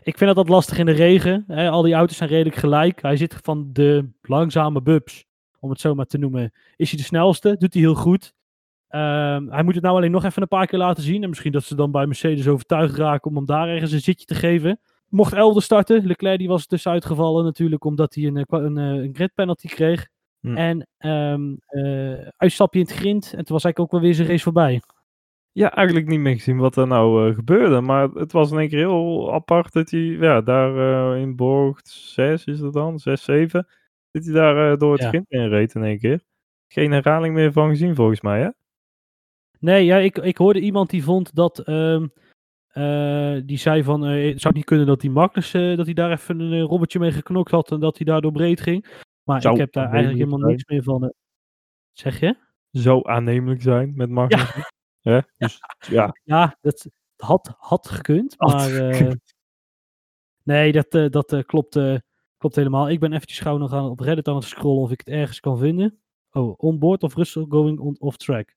Ik 0.03 0.19
vind 0.19 0.35
dat 0.35 0.47
dat 0.47 0.55
lastig 0.55 0.79
in 0.79 0.87
de 0.87 0.93
regen. 0.93 1.45
Hè. 1.47 1.71
Al 1.71 1.83
die 1.83 1.95
auto's 1.95 2.17
zijn 2.17 2.29
redelijk 2.29 2.57
gelijk. 2.57 3.03
Hij 3.03 3.17
zit 3.17 3.39
van 3.43 3.69
de 3.73 4.09
langzame 4.23 4.83
bubs, 4.83 5.25
om 5.61 5.71
het 5.71 5.81
zo 5.81 5.95
maar 5.95 6.07
te 6.07 6.19
noemen. 6.19 6.53
Is 6.77 6.89
hij 6.91 6.99
de 6.99 7.05
snelste? 7.05 7.57
Doet 7.59 7.73
hij 7.75 7.83
heel 7.83 7.95
goed. 7.95 8.33
Ehm, 8.89 9.47
hij 9.49 9.63
moet 9.63 9.75
het 9.75 9.83
nou 9.83 9.97
alleen 9.97 10.11
nog 10.11 10.25
even 10.25 10.43
een 10.43 10.49
paar 10.49 10.67
keer 10.67 10.79
laten 10.79 11.03
zien. 11.03 11.23
En 11.23 11.29
misschien 11.29 11.53
dat 11.53 11.65
ze 11.65 11.75
dan 11.75 11.91
bij 11.91 12.07
Mercedes 12.07 12.49
overtuigd 12.49 12.97
raken 12.97 13.31
om 13.31 13.37
hem 13.37 13.47
daar 13.47 13.69
ergens 13.69 13.93
een 13.93 14.01
zitje 14.01 14.27
te 14.27 14.35
geven. 14.35 14.81
Mocht 15.15 15.33
Elder 15.33 15.63
starten. 15.63 16.07
Leclerc 16.07 16.39
die 16.39 16.49
was 16.49 16.67
dus 16.67 16.87
uitgevallen 16.87 17.45
natuurlijk 17.45 17.85
omdat 17.85 18.15
hij 18.15 18.25
een, 18.25 18.37
eh, 18.37 18.45
een, 18.49 18.79
eh, 18.79 18.85
een 19.05 19.15
grid 19.15 19.35
penalty 19.35 19.69
kreeg. 19.69 20.09
Hm. 20.41 20.57
En 20.57 20.87
ehm 20.99 21.55
eh, 21.67 22.29
uitstapje 22.37 22.81
in 22.81 22.87
het 22.87 22.95
grind. 22.95 23.25
En 23.25 23.45
toen 23.45 23.55
was 23.55 23.65
eigenlijk 23.65 23.79
ook 23.81 23.91
wel 23.91 24.01
weer 24.01 24.15
zijn 24.15 24.29
race 24.29 24.43
voorbij. 24.43 24.83
Ja, 25.53 25.73
eigenlijk 25.75 26.07
niet 26.07 26.21
meer 26.21 26.35
gezien 26.35 26.57
wat 26.57 26.77
er 26.77 26.87
nou 26.87 27.35
gebeurde. 27.35 27.81
Maar 27.81 28.09
het 28.09 28.33
was 28.33 28.51
in 28.51 28.59
één 28.59 28.69
keer 28.69 28.79
heel 28.79 29.33
apart 29.33 29.73
dat 29.73 29.91
hij 29.91 30.01
ja, 30.01 30.41
daar 30.41 31.17
in 31.19 31.37
bocht 31.37 31.89
6 31.89 32.45
is 32.45 32.61
het 32.61 32.73
dan, 32.73 32.99
6, 32.99 33.25
7. 33.25 33.67
Dat 34.11 34.25
hij 34.25 34.33
daar 34.35 34.79
door 34.79 34.93
het 34.93 35.03
Ja. 35.03 35.09
grind 35.09 35.31
in 35.31 35.49
reed 35.49 35.75
in 35.75 35.85
één 35.85 35.99
keer. 35.99 36.23
Geen 36.69 36.93
herhaling 36.93 37.35
meer 37.35 37.53
van 37.53 37.69
gezien 37.69 37.95
volgens 37.95 38.21
mij, 38.21 38.41
hè? 38.41 38.49
Nee, 39.59 39.85
ja, 39.85 39.97
ik, 39.97 40.19
ik 40.19 40.37
hoorde 40.37 40.61
iemand 40.61 40.91
die 40.91 41.05
vond 41.05 41.35
dat. 41.35 41.59
ehm, 41.59 42.07
eh, 42.75 43.41
die 43.47 43.59
zei 43.59 43.83
van. 43.85 44.05
eh, 44.07 44.29
het 44.33 44.41
zou 44.41 44.55
niet 44.55 44.65
kunnen 44.65 44.87
dat 44.87 45.01
die 45.01 45.11
Magnus. 45.11 45.55
eh, 45.55 45.77
dat 45.77 45.85
hij 45.85 45.95
daar 45.95 46.11
even 46.11 46.41
een 46.41 46.61
robbertje 46.61 46.99
mee 46.99 47.13
geknokt 47.13 47.51
had. 47.51 47.71
En 47.71 47.81
dat 47.81 47.97
hij 47.97 48.07
daardoor 48.07 48.33
breed 48.33 48.61
ging. 48.61 49.03
Maar 49.23 49.41
Zou 49.43 49.55
ik 49.55 49.61
heb 49.61 49.73
daar 49.73 49.91
eigenlijk 49.93 50.19
helemaal 50.19 50.49
niks 50.49 50.65
meer 50.65 50.83
van. 50.83 51.13
zeg 51.93 52.21
je? 52.21 52.37
Zo 52.71 53.03
aannemelijk 53.03 53.63
zijn 53.63 53.93
met 53.97 54.11
Magnus. 54.11 54.53
Hè? 55.01 55.21
Dus 55.37 55.59
ja, 55.89 56.17
Ja, 56.23 56.59
dat 56.61 56.89
had, 57.17 57.55
had 57.59 57.89
gekund. 57.89 58.35
Had 58.37 58.53
maar. 58.53 58.69
gekund. 58.95 59.35
nee, 60.43 60.73
dat, 60.73 61.13
dat 61.13 61.45
klopt, 61.47 61.79
klopt 62.37 62.57
helemaal. 62.57 62.91
Ik 62.91 63.01
ben 63.01 63.13
eventjes 63.13 63.39
gauw 63.41 63.57
nog 63.57 63.73
aan, 63.73 63.91
op 63.91 64.01
Reddit 64.01 64.29
aan 64.29 64.35
het 64.35 64.45
scrollen 64.45 64.83
of 64.83 64.91
ik 64.91 64.99
het 64.99 65.09
ergens 65.09 65.41
kan 65.41 65.59
vinden. 65.59 65.99
Oh, 66.31 66.55
onboard 66.57 67.03
of 67.03 67.15
Russell 67.15 67.47
going 67.49 67.79
on, 67.79 67.97
off 67.99 68.17
track. 68.17 68.55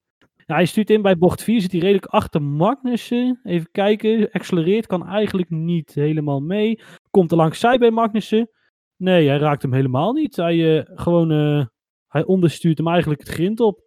Hij 0.54 0.66
stuurt 0.66 0.90
in 0.90 1.02
bij 1.02 1.18
bocht 1.18 1.44
4, 1.44 1.62
zit 1.62 1.72
hij 1.72 1.82
redelijk 1.82 2.06
achter 2.06 2.42
Magnussen. 2.42 3.40
Even 3.44 3.72
kijken, 3.72 4.32
accelereert, 4.32 4.88
kan 4.88 5.08
eigenlijk 5.08 5.50
niet 5.50 5.94
helemaal 5.94 6.40
mee. 6.40 6.80
Komt 7.10 7.32
er 7.32 7.38
langs 7.38 7.60
zij 7.60 7.78
bij 7.78 7.92
Magnussen. 7.92 8.50
Nee, 8.96 9.28
hij 9.28 9.38
raakt 9.38 9.62
hem 9.62 9.74
helemaal 9.74 10.14
niet. 10.14 10.36
Hij, 10.36 10.78
eh, 10.78 10.86
gewoon, 10.96 11.32
eh, 11.32 11.66
hij 12.08 12.26
onderstuurt 12.26 12.78
hem 12.78 12.88
eigenlijk 12.88 13.20
het 13.20 13.30
grind 13.30 13.60
op. 13.60 13.86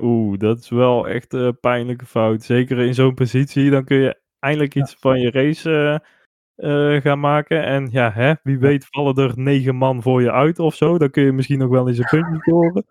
oeh, 0.00 0.38
dat 0.38 0.58
is 0.58 0.68
wel 0.68 1.08
echt 1.08 1.32
een 1.32 1.60
pijnlijke 1.60 2.06
fout. 2.06 2.42
Zeker 2.42 2.78
in 2.78 2.94
zo'n 2.94 3.14
positie, 3.14 3.70
dan 3.70 3.84
kun 3.84 3.96
je 3.96 4.20
eindelijk 4.38 4.74
iets 4.74 4.96
van 4.98 5.20
je 5.20 5.30
race 5.30 6.00
eh, 6.56 6.94
eh, 6.94 7.02
gaan 7.02 7.20
maken. 7.20 7.64
En 7.64 7.88
ja, 7.90 8.12
hè, 8.12 8.34
wie 8.42 8.58
weet 8.58 8.86
vallen 8.90 9.14
er 9.14 9.32
negen 9.38 9.76
man 9.76 10.02
voor 10.02 10.22
je 10.22 10.32
uit 10.32 10.58
of 10.58 10.74
zo. 10.74 10.98
Dan 10.98 11.10
kun 11.10 11.22
je 11.22 11.32
misschien 11.32 11.58
nog 11.58 11.70
wel 11.70 11.88
eens 11.88 11.98
een 11.98 12.08
puntje 12.10 12.36
scoren. 12.38 12.86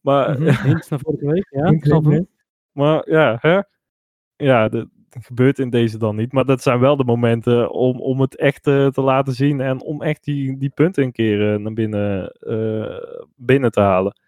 Maar 0.00 0.36
Hint 0.66 0.90
naar 0.90 1.00
vorige 1.00 1.26
week, 1.26 1.46
ja. 1.50 1.66
Ik 1.66 1.84
snap 1.84 2.04
hem. 2.04 2.31
Maar 2.72 3.10
ja, 3.10 3.38
hè? 3.40 3.60
Ja, 4.36 4.68
dat 4.68 4.88
gebeurt 5.10 5.58
in 5.58 5.70
deze 5.70 5.98
dan 5.98 6.16
niet. 6.16 6.32
Maar 6.32 6.44
dat 6.44 6.62
zijn 6.62 6.80
wel 6.80 6.96
de 6.96 7.04
momenten 7.04 7.70
om, 7.70 8.00
om 8.00 8.20
het 8.20 8.36
echt 8.36 8.66
eh, 8.66 8.86
te 8.86 9.00
laten 9.00 9.32
zien. 9.32 9.60
En 9.60 9.82
om 9.82 10.02
echt 10.02 10.24
die, 10.24 10.56
die 10.58 10.70
punten 10.70 11.04
een 11.04 11.12
keer 11.12 11.52
eh, 11.52 11.58
naar 11.58 11.72
binnen, 11.72 12.32
eh, 12.32 13.26
binnen 13.36 13.70
te 13.70 13.80
halen. 13.80 14.20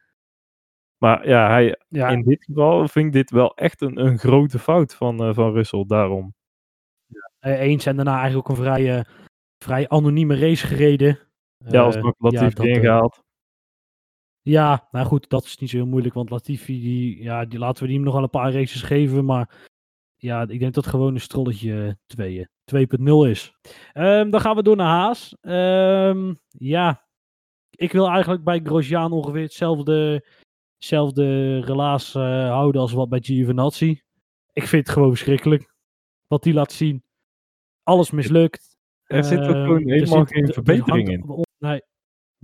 Maar 0.98 1.28
ja, 1.28 1.48
hij, 1.48 1.80
Ja, 1.88 2.08
in 2.08 2.22
dit 2.22 2.44
geval 2.44 2.88
vind 2.88 3.06
ik 3.06 3.12
dit 3.12 3.30
wel 3.30 3.54
echt 3.56 3.80
een, 3.80 3.98
een 3.98 4.18
grote 4.18 4.58
fout 4.58 4.94
van, 4.94 5.34
van 5.34 5.52
Russell. 5.52 5.84
Daarom. 5.86 6.34
Eh, 7.38 7.60
eens 7.60 7.86
en 7.86 7.96
daarna 7.96 8.18
eigenlijk 8.18 8.50
ook 8.50 8.56
een 8.56 8.62
vrij, 8.62 9.04
vrij 9.58 9.88
anonieme 9.88 10.38
race 10.38 10.66
gereden. 10.66 11.18
Ja, 11.58 11.82
als 11.82 11.96
Latifi 12.18 12.54
dat, 12.54 12.64
eh, 12.64 12.74
ingehaald. 12.74 13.23
Ja, 14.44 14.88
nou 14.90 15.06
goed, 15.06 15.28
dat 15.28 15.44
is 15.44 15.58
niet 15.58 15.70
zo 15.70 15.76
heel 15.76 15.86
moeilijk, 15.86 16.14
want 16.14 16.30
Latifi, 16.30 16.80
die, 16.80 17.22
ja, 17.22 17.44
die 17.44 17.58
laten 17.58 17.82
we 17.82 17.86
die 17.88 17.96
hem 17.96 18.04
nog 18.04 18.14
wel 18.14 18.22
een 18.22 18.30
paar 18.30 18.52
races 18.52 18.82
geven, 18.82 19.24
maar 19.24 19.64
ja, 20.16 20.42
ik 20.48 20.58
denk 20.58 20.74
dat 20.74 20.86
gewoon 20.86 21.14
een 21.14 21.20
strolletje 21.20 21.98
2, 22.06 22.48
2.0 22.64 23.28
is. 23.28 23.54
Ehm, 23.92 24.30
dan 24.30 24.40
gaan 24.40 24.56
we 24.56 24.62
door 24.62 24.76
naar 24.76 24.86
Haas. 24.86 25.36
Ehm, 25.40 26.34
ja, 26.48 27.06
ik 27.70 27.92
wil 27.92 28.08
eigenlijk 28.08 28.44
bij 28.44 28.60
Grosjean 28.64 29.12
ongeveer 29.12 29.42
hetzelfde, 29.42 30.24
hetzelfde 30.74 31.58
relaas 31.60 32.14
eh, 32.14 32.22
houden 32.48 32.80
als 32.80 32.92
wat 32.92 33.08
bij 33.08 33.20
Giovinazzi. 33.22 34.00
Ik 34.52 34.66
vind 34.66 34.86
het 34.86 34.94
gewoon 34.94 35.08
verschrikkelijk 35.08 35.74
wat 36.26 36.42
die 36.42 36.54
laat 36.54 36.72
zien. 36.72 37.02
Alles 37.82 38.10
mislukt. 38.10 38.76
Er 39.04 39.24
zit 39.24 39.38
ook 39.38 39.44
Ehm, 39.54 39.62
gewoon 39.64 39.88
helemaal 39.88 40.24
geen 40.24 40.42
er- 40.42 40.48
er 40.48 40.54
verbetering 40.54 41.08
in. 41.08 41.44
Nee, 41.58 41.82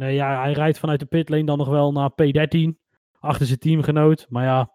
nee 0.01 0.15
ja, 0.15 0.41
hij 0.41 0.53
rijdt 0.53 0.79
vanuit 0.79 1.01
de 1.01 1.07
pitlane 1.07 1.45
dan 1.45 1.59
nog 1.59 1.69
wel 1.69 1.93
naar 1.93 2.11
P13. 2.11 2.79
Achter 3.19 3.47
zijn 3.47 3.59
teamgenoot. 3.59 4.27
Maar 4.29 4.45
ja, 4.45 4.73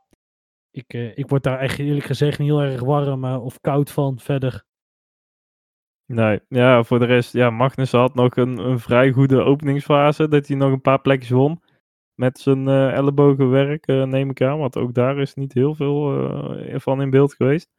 ik, 0.72 0.94
eh, 0.94 1.18
ik 1.18 1.30
word 1.30 1.44
daar 1.44 1.60
echt 1.60 1.80
eerlijk 1.80 2.06
gezegd 2.06 2.40
niet 2.40 2.48
heel 2.48 2.62
erg 2.62 2.82
warm 2.82 3.24
eh, 3.24 3.44
of 3.44 3.62
koud 3.62 3.92
van 3.92 4.20
verder. 4.20 4.64
Nee, 6.06 6.40
ja, 6.48 6.84
voor 6.84 7.00
de 7.00 7.06
rest, 7.06 7.34
ja, 7.34 7.50
Magnus 7.50 7.92
had 7.92 8.16
nog 8.16 8.36
een, 8.36 8.58
een 8.58 8.80
vrij 8.80 9.12
goede 9.12 9.42
openingsfase. 9.42 10.28
Dat 10.28 10.48
hij 10.48 10.58
nog 10.58 10.72
een 10.72 10.82
paar 10.82 11.02
plekjes 11.02 11.30
won. 11.30 11.62
Met 12.14 12.40
zijn 12.40 12.68
eh, 12.68 12.94
ellebogenwerk, 12.94 13.86
neem 13.88 14.30
ik 14.30 14.42
aan. 14.42 14.60
Want 14.60 14.78
ook 14.78 14.94
daar 14.94 15.18
is 15.20 15.34
niet 15.34 15.54
heel 15.54 15.76
veel 15.76 16.80
van 16.80 17.02
in 17.02 17.10
beeld 17.10 17.34
geweest. 17.34 17.70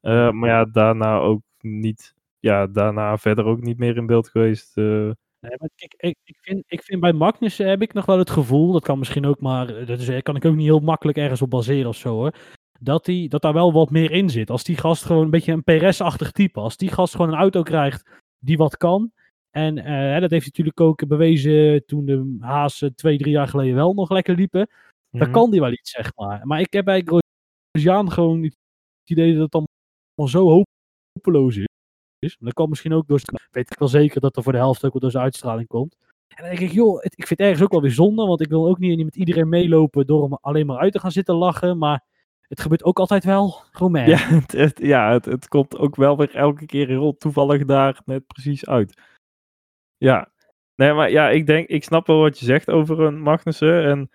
Maar 0.00 0.46
ja, 0.46 0.64
daarna 0.64 1.18
ook 1.18 1.42
niet. 1.60 2.14
Ja, 2.38 2.66
daarna 2.66 3.18
verder 3.18 3.44
ook 3.44 3.60
niet 3.60 3.78
meer 3.78 3.96
in 3.96 4.06
beeld 4.06 4.28
geweest. 4.28 4.74
Eh. 5.42 5.48
Nee, 5.48 5.58
maar 5.58 5.70
ik, 5.76 5.94
ik, 6.24 6.36
vind, 6.40 6.64
ik 6.66 6.82
vind 6.82 7.00
bij 7.00 7.12
Magnus 7.12 7.58
heb 7.58 7.82
ik 7.82 7.92
nog 7.92 8.06
wel 8.06 8.18
het 8.18 8.30
gevoel, 8.30 8.72
dat 8.72 8.82
kan 8.82 8.98
misschien 8.98 9.26
ook 9.26 9.40
maar, 9.40 9.76
eh, 9.76 9.86
dat 9.86 9.98
is, 10.00 10.06
daar 10.06 10.22
kan 10.22 10.36
ik 10.36 10.44
ook 10.44 10.54
niet 10.54 10.66
heel 10.66 10.80
makkelijk 10.80 11.18
ergens 11.18 11.42
op 11.42 11.50
baseren 11.50 11.88
of 11.88 11.96
zo 11.96 12.14
hoor. 12.14 12.34
dat, 12.80 13.04
die, 13.04 13.28
dat 13.28 13.42
daar 13.42 13.52
wel 13.52 13.72
wat 13.72 13.90
meer 13.90 14.10
in 14.10 14.30
zit. 14.30 14.50
Als 14.50 14.64
die 14.64 14.76
gast 14.76 15.04
gewoon 15.04 15.24
een 15.24 15.30
beetje 15.30 15.52
een 15.52 15.64
PRS-achtig 15.64 16.30
type. 16.32 16.60
Als 16.60 16.76
die 16.76 16.88
gast 16.92 17.14
gewoon 17.14 17.32
een 17.32 17.38
auto 17.38 17.62
krijgt 17.62 18.08
die 18.38 18.56
wat 18.56 18.76
kan. 18.76 19.12
En 19.50 19.78
eh, 19.78 20.20
dat 20.20 20.30
heeft 20.30 20.30
hij 20.30 20.38
natuurlijk 20.64 20.80
ook 20.80 21.06
bewezen 21.08 21.86
toen 21.86 22.04
de 22.04 22.36
Haas 22.40 22.84
twee, 22.94 23.18
drie 23.18 23.32
jaar 23.32 23.48
geleden 23.48 23.74
wel 23.74 23.94
nog 23.94 24.10
lekker 24.10 24.34
liepen. 24.36 24.68
Dan 25.10 25.20
Mhm. 25.22 25.32
kan 25.32 25.50
die 25.50 25.60
wel 25.60 25.72
iets, 25.72 25.90
zeg 25.90 26.12
maar. 26.16 26.46
Maar 26.46 26.60
ik 26.60 26.72
heb 26.72 26.84
bij 26.84 27.04
Grosjean 27.72 28.12
gewoon 28.12 28.42
het 28.42 28.56
idee 29.04 29.32
dat 29.34 29.42
het 29.42 29.52
allemaal 29.54 30.28
zo 30.28 30.64
hopeloos 31.14 31.56
is. 31.56 31.66
Dat 32.40 32.52
kan 32.52 32.68
misschien 32.68 32.92
ook 32.92 33.06
door... 33.06 33.20
Weet 33.50 33.70
ik 33.72 33.78
wel 33.78 33.88
zeker 33.88 34.20
dat 34.20 34.36
er 34.36 34.42
voor 34.42 34.52
de 34.52 34.58
helft 34.58 34.84
ook 34.84 34.92
wel 34.92 35.00
door 35.00 35.10
zijn 35.10 35.22
uitstraling 35.24 35.68
komt. 35.68 35.96
En 36.28 36.36
dan 36.44 36.46
denk 36.56 36.70
ik, 36.70 36.70
joh, 36.70 37.02
het- 37.02 37.18
ik 37.18 37.26
vind 37.26 37.38
het 37.38 37.48
ergens 37.48 37.62
ook 37.62 37.70
wel 37.72 37.80
weer 37.80 37.90
zonde. 37.90 38.26
Want 38.26 38.40
ik 38.40 38.48
wil 38.48 38.68
ook 38.68 38.78
niet, 38.78 39.04
met 39.04 39.16
iedereen 39.16 39.48
meelopen 39.48 40.06
door 40.06 40.22
hem 40.22 40.34
alleen 40.40 40.66
maar 40.66 40.78
uit 40.78 40.92
te 40.92 40.98
gaan 40.98 41.10
zitten 41.12 41.34
lachen. 41.34 41.78
Maar 41.78 42.04
het 42.48 42.60
gebeurt 42.60 42.84
ook 42.84 42.98
altijd 42.98 43.24
wel. 43.24 43.60
Romain. 43.72 44.08
Ja, 44.08 44.16
het, 44.18 44.52
het- 44.52 44.78
ja 44.78 45.12
het, 45.12 45.24
het 45.24 45.48
komt 45.48 45.76
ook 45.78 45.96
wel 45.96 46.16
weer 46.16 46.34
elke 46.34 46.66
keer 46.66 46.86
heel 46.88 47.16
toevallig 47.16 47.64
daar 47.64 48.00
net 48.04 48.26
precies 48.26 48.66
uit. 48.66 49.00
Ja, 49.96 50.28
nee, 50.74 50.92
maar 50.92 51.10
ja, 51.10 51.28
ik 51.30 51.46
denk, 51.46 51.68
ik 51.68 51.84
snap 51.84 52.06
wel 52.06 52.20
wat 52.20 52.38
je 52.38 52.44
zegt 52.44 52.70
over 52.70 53.00
een 53.00 53.20
Magnussen. 53.20 53.84
En 53.84 54.10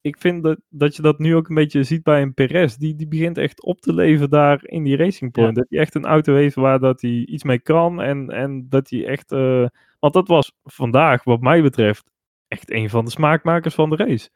ik 0.00 0.18
vind 0.18 0.42
dat, 0.42 0.60
dat 0.68 0.96
je 0.96 1.02
dat 1.02 1.18
nu 1.18 1.36
ook 1.36 1.48
een 1.48 1.54
beetje 1.54 1.82
ziet 1.82 2.02
bij 2.02 2.22
een 2.22 2.34
Perez. 2.34 2.76
Die, 2.76 2.94
die 2.94 3.08
begint 3.08 3.38
echt 3.38 3.62
op 3.62 3.80
te 3.80 3.94
leven 3.94 4.30
daar 4.30 4.60
in 4.64 4.82
die 4.82 4.96
Racing 4.96 5.32
Point. 5.32 5.56
Dat 5.56 5.66
hij 5.68 5.78
echt 5.78 5.94
een 5.94 6.04
auto 6.04 6.34
heeft 6.34 6.54
waar 6.54 6.78
dat 6.78 7.00
hij 7.00 7.10
iets 7.10 7.44
mee 7.44 7.58
kan. 7.58 8.00
En, 8.00 8.30
en 8.30 8.68
dat 8.68 8.90
hij 8.90 9.06
echt. 9.06 9.32
eh, 9.32 9.66
want 9.98 10.12
dat 10.12 10.28
was 10.28 10.52
vandaag, 10.64 11.24
wat 11.24 11.40
mij 11.40 11.62
betreft, 11.62 12.10
echt 12.48 12.70
een 12.70 12.90
van 12.90 13.04
de 13.04 13.10
smaakmakers 13.10 13.74
van 13.74 13.90
de 13.90 13.96
race. 13.96 14.30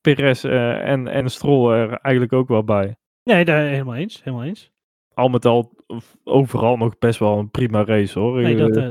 Perez 0.00 0.44
eh, 0.44 0.88
en, 0.90 1.08
en 1.08 1.30
Stroll 1.30 1.72
er 1.72 1.92
eigenlijk 1.92 2.32
ook 2.32 2.48
wel 2.48 2.64
bij 2.64 2.96
Nee, 3.22 3.44
daar, 3.44 3.66
helemaal 3.66 3.94
eens. 3.94 4.22
Helemaal 4.24 4.46
eens. 4.46 4.70
al 5.14 5.28
met 5.28 5.44
al 5.44 5.76
overal 6.24 6.76
nog 6.76 6.98
best 6.98 7.18
wel 7.18 7.38
een 7.38 7.50
prima 7.50 7.84
race 7.84 8.18
hoor. 8.18 8.40
Nee, 8.42 8.56
dat, 8.56 8.76
eh, 8.76 8.90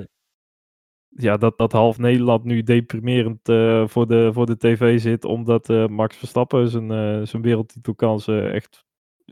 ja, 1.15 1.37
dat, 1.37 1.57
dat 1.57 1.71
half 1.71 1.97
Nederland 1.97 2.43
nu 2.43 2.63
deprimerend 2.63 3.49
eh, 3.49 3.87
voor, 3.87 4.07
de, 4.07 4.29
voor 4.33 4.45
de 4.45 4.57
tv 4.57 4.99
zit, 5.01 5.25
omdat 5.25 5.69
eh, 5.69 5.87
Max 5.87 6.17
Verstappen 6.17 6.69
zijn, 6.69 6.91
eh, 6.91 7.25
zijn 7.25 7.41
wereldtitelkansen 7.41 8.53
echt 8.53 8.85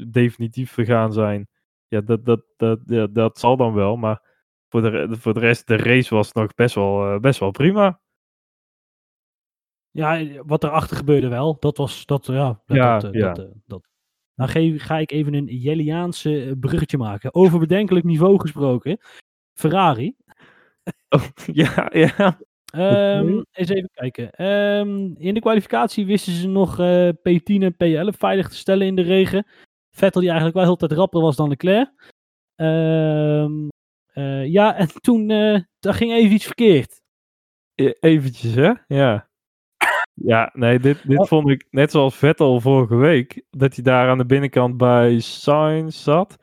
definitief 0.09 0.71
vergaan 0.71 1.13
zijn. 1.13 1.47
Ja, 1.87 2.01
dat, 2.01 2.25
dat, 2.25 2.43
dat, 2.57 2.79
ja, 2.85 3.07
dat 3.07 3.39
zal 3.39 3.57
dan 3.57 3.73
wel, 3.73 3.95
maar 3.95 4.21
voor 4.69 4.81
de, 4.81 5.17
voor 5.17 5.33
de 5.33 5.39
rest, 5.39 5.67
de 5.67 5.75
race 5.75 6.15
was 6.15 6.31
nog 6.31 6.53
best 6.53 6.75
wel, 6.75 7.19
best 7.19 7.39
wel 7.39 7.51
prima. 7.51 7.99
Ja, 9.91 10.25
wat 10.45 10.63
erachter 10.63 10.97
gebeurde 10.97 11.27
wel. 11.27 11.57
Dat 11.59 11.77
was, 11.77 12.05
dat, 12.05 12.25
ja. 12.25 12.61
Dat, 12.65 12.77
Ja, 12.77 12.99
dat, 12.99 13.13
ja. 13.13 13.33
dat, 13.33 13.49
dat. 13.65 13.87
Nou 14.35 14.49
ge- 14.49 14.79
ga 14.79 14.97
ik 14.97 15.11
even 15.11 15.33
een 15.33 15.45
Jelliaanse 15.45 16.55
bruggetje 16.59 16.97
maken. 16.97 17.33
Over 17.33 17.59
bedenkelijk 17.59 18.05
niveau 18.05 18.39
gesproken. 18.39 18.97
Ferrari. 19.53 20.15
Oh, 21.09 21.23
ja, 21.61 21.89
ja. 21.93 22.39
Ehm, 22.73 23.41
eens 23.51 23.69
even 23.69 23.89
kijken. 23.93 24.31
Ehm, 24.31 25.13
in 25.17 25.33
de 25.33 25.39
kwalificatie 25.39 26.05
wisten 26.05 26.33
ze 26.33 26.47
nog 26.47 26.79
eh, 26.79 27.09
P10 27.09 27.61
en 27.63 27.73
P11 27.73 28.17
veilig 28.17 28.49
te 28.49 28.55
stellen 28.55 28.87
in 28.87 28.95
de 28.95 29.01
regen. 29.01 29.45
Vettel 29.95 30.19
die 30.21 30.29
eigenlijk 30.29 30.57
wel 30.57 30.67
heel 30.67 30.75
tijd 30.75 30.91
rapper 30.91 31.21
was 31.21 31.35
dan 31.35 31.49
Leclerc. 31.49 31.89
Eh, 34.13 34.45
ja, 34.45 34.75
en 34.75 34.87
toen 35.01 35.29
eh, 35.29 35.59
daar 35.79 35.93
ging 35.93 36.11
even 36.11 36.33
iets 36.35 36.45
verkeerd. 36.45 37.01
E- 37.75 37.93
Eventjes, 37.99 38.55
hè? 38.55 38.71
Ja. 38.87 39.29
Ja, 40.13 40.49
nee, 40.53 40.79
dit, 40.79 41.07
dit 41.07 41.19
Oh. 41.19 41.27
vond 41.27 41.49
ik 41.49 41.67
net 41.69 41.91
zoals 41.91 42.15
Vettel 42.15 42.59
vorige 42.61 42.95
week, 42.95 43.43
dat 43.49 43.75
hij 43.75 43.83
daar 43.83 44.09
aan 44.09 44.17
de 44.17 44.25
binnenkant 44.25 44.77
bij 44.77 45.19
Sainz 45.19 46.03
zat. 46.03 46.37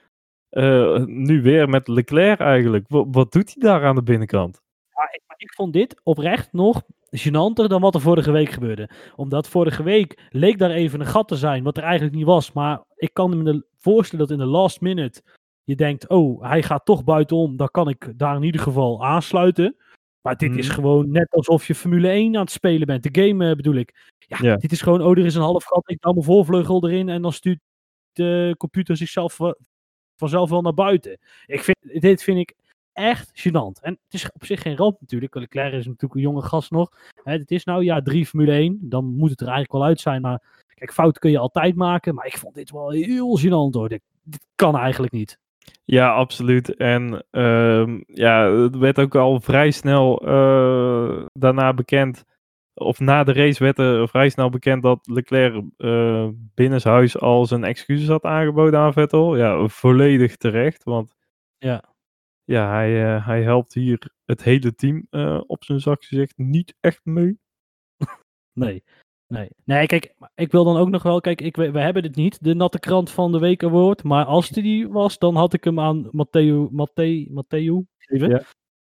Eh, 0.50 1.04
nu 1.04 1.42
weer 1.42 1.68
met 1.68 1.88
Leclerc 1.88 2.40
eigenlijk. 2.40 2.84
Wat, 2.88 3.06
wat 3.10 3.32
doet 3.32 3.54
hij 3.54 3.62
daar 3.70 3.84
aan 3.84 3.94
de 3.94 4.02
binnenkant? 4.02 4.60
Maar 4.92 5.08
ik, 5.12 5.22
ik 5.36 5.52
vond 5.54 5.72
dit 5.72 6.00
oprecht 6.02 6.52
nog 6.52 6.82
gênanter 7.16 7.66
dan 7.68 7.80
wat 7.80 7.94
er 7.94 8.00
vorige 8.00 8.30
week 8.30 8.48
gebeurde. 8.50 8.90
Omdat 9.16 9.48
vorige 9.48 9.82
week 9.82 10.28
leek 10.30 10.58
daar 10.58 10.70
even 10.70 11.00
een 11.00 11.06
gat 11.06 11.28
te 11.28 11.36
zijn, 11.36 11.62
wat 11.62 11.76
er 11.76 11.82
eigenlijk 11.82 12.14
niet 12.14 12.24
was. 12.26 12.52
Maar 12.52 12.82
ik 12.96 13.10
kan 13.14 13.42
me 13.42 13.64
voorstellen 13.76 14.26
dat 14.28 14.38
in 14.38 14.44
de 14.44 14.50
last 14.50 14.80
minute 14.80 15.22
je 15.64 15.74
denkt, 15.74 16.08
oh, 16.08 16.42
hij 16.42 16.62
gaat 16.62 16.84
toch 16.84 17.04
buitenom. 17.04 17.56
Dan 17.56 17.68
kan 17.70 17.88
ik 17.88 18.12
daar 18.16 18.36
in 18.36 18.42
ieder 18.42 18.60
geval 18.60 19.04
aansluiten. 19.04 19.76
Maar 20.20 20.36
dit 20.36 20.56
is 20.56 20.66
Mhm. 20.66 20.74
gewoon 20.74 21.10
net 21.10 21.30
alsof 21.30 21.66
je 21.66 21.74
Formule 21.74 22.08
1 22.08 22.34
aan 22.34 22.40
het 22.42 22.50
spelen 22.50 22.86
bent. 22.86 23.02
De 23.14 23.22
game 23.22 23.48
eh, 23.50 23.56
bedoel 23.56 23.74
ik. 23.74 24.14
Ja, 24.18 24.38
Ja. 24.40 24.56
dit 24.56 24.72
is 24.72 24.82
gewoon, 24.82 25.02
oh, 25.02 25.10
er 25.18 25.24
is 25.26 25.34
een 25.34 25.42
half 25.42 25.64
gat. 25.64 25.90
Ik 25.90 25.96
hou 26.00 26.14
mijn 26.14 26.26
voorvleugel 26.26 26.88
erin 26.88 27.08
en 27.08 27.22
dan 27.22 27.32
stuurt 27.32 27.58
de 28.12 28.54
computer 28.58 28.96
zichzelf 28.96 29.38
vanzelf 30.18 30.50
wel 30.50 30.62
naar 30.62 30.74
buiten. 30.74 31.18
Ik 31.46 31.60
vind, 31.60 31.76
dit 32.00 32.22
vind 32.22 32.38
ik 32.38 32.54
echt 32.92 33.48
gênant. 33.48 33.82
En 33.82 33.98
het 34.04 34.14
is 34.14 34.32
op 34.32 34.44
zich 34.44 34.62
geen 34.62 34.76
ramp 34.76 35.00
natuurlijk. 35.00 35.34
Leclerc 35.34 35.72
is 35.72 35.86
natuurlijk 35.86 36.14
een 36.14 36.20
jonge 36.20 36.42
gast 36.42 36.70
nog. 36.70 36.90
Het 37.22 37.50
is 37.50 37.64
nou 37.64 37.84
ja, 37.84 38.02
drie 38.02 38.26
Formule 38.26 38.52
1. 38.52 38.78
Dan 38.80 39.04
moet 39.04 39.30
het 39.30 39.40
er 39.40 39.46
eigenlijk 39.46 39.76
wel 39.78 39.84
uit 39.84 40.00
zijn. 40.00 40.20
Maar 40.20 40.42
kijk, 40.74 40.92
fouten 40.92 41.20
kun 41.20 41.30
je 41.30 41.38
altijd 41.38 41.74
maken. 41.74 42.14
Maar 42.14 42.26
ik 42.26 42.38
vond 42.38 42.54
dit 42.54 42.70
wel 42.70 42.90
heel 42.90 43.38
gênant 43.38 43.74
hoor. 43.74 43.88
Dit, 43.88 44.02
dit 44.22 44.44
kan 44.54 44.76
eigenlijk 44.76 45.12
niet. 45.12 45.38
Ja, 45.84 46.14
absoluut. 46.14 46.76
En 46.76 47.24
ehm, 47.30 48.00
ja, 48.06 48.50
het 48.52 48.76
werd 48.76 48.98
ook 48.98 49.14
al 49.14 49.40
vrij 49.40 49.70
snel 49.70 50.26
eh, 50.26 51.26
daarna 51.32 51.74
bekend, 51.74 52.24
of 52.78 52.98
na 53.00 53.24
de 53.24 53.32
race 53.32 53.62
werd 53.64 53.78
er 53.78 54.08
vrij 54.08 54.28
snel 54.28 54.50
bekend 54.50 54.82
dat 54.82 55.06
Leclerc 55.06 55.64
eh 55.76 56.28
binnenshuis 56.54 57.18
al 57.18 57.46
zijn 57.46 57.64
excuses 57.64 58.08
had 58.08 58.24
aangeboden 58.24 58.80
aan 58.80 58.92
Vettel. 58.92 59.36
Ja, 59.36 59.68
volledig 59.68 60.36
terecht, 60.36 60.84
want 60.84 61.14
Ja. 61.58 61.84
ja, 62.44 62.70
hij, 62.70 63.14
eh, 63.16 63.26
hij 63.26 63.42
helpt 63.42 63.74
hier 63.74 64.12
het 64.24 64.42
hele 64.42 64.74
team 64.74 65.06
eh, 65.10 65.40
op 65.46 65.64
zijn 65.64 65.80
zacht 65.80 66.06
gezegd 66.06 66.36
niet 66.36 66.74
echt 66.80 67.00
mee. 67.04 67.38
Nee. 68.52 68.82
Nee. 69.26 69.48
nee, 69.64 69.86
kijk, 69.86 70.14
ik 70.34 70.52
wil 70.52 70.64
dan 70.64 70.76
ook 70.76 70.88
nog 70.88 71.02
wel, 71.02 71.20
kijk, 71.20 71.40
ik, 71.40 71.56
we, 71.56 71.70
we 71.70 71.80
hebben 71.80 72.02
dit 72.02 72.16
niet, 72.16 72.44
de 72.44 72.54
natte 72.54 72.78
krant 72.78 73.10
van 73.10 73.32
de 73.32 73.38
week 73.38 73.62
award, 73.64 74.02
maar 74.02 74.24
als 74.24 74.48
die 74.48 74.88
was, 74.88 75.18
dan 75.18 75.36
had 75.36 75.52
ik 75.52 75.64
hem 75.64 75.80
aan 75.80 76.08
Matteo, 76.10 76.68
Matteo, 76.72 77.24
Matteo. 77.28 77.84
Ja. 77.98 78.42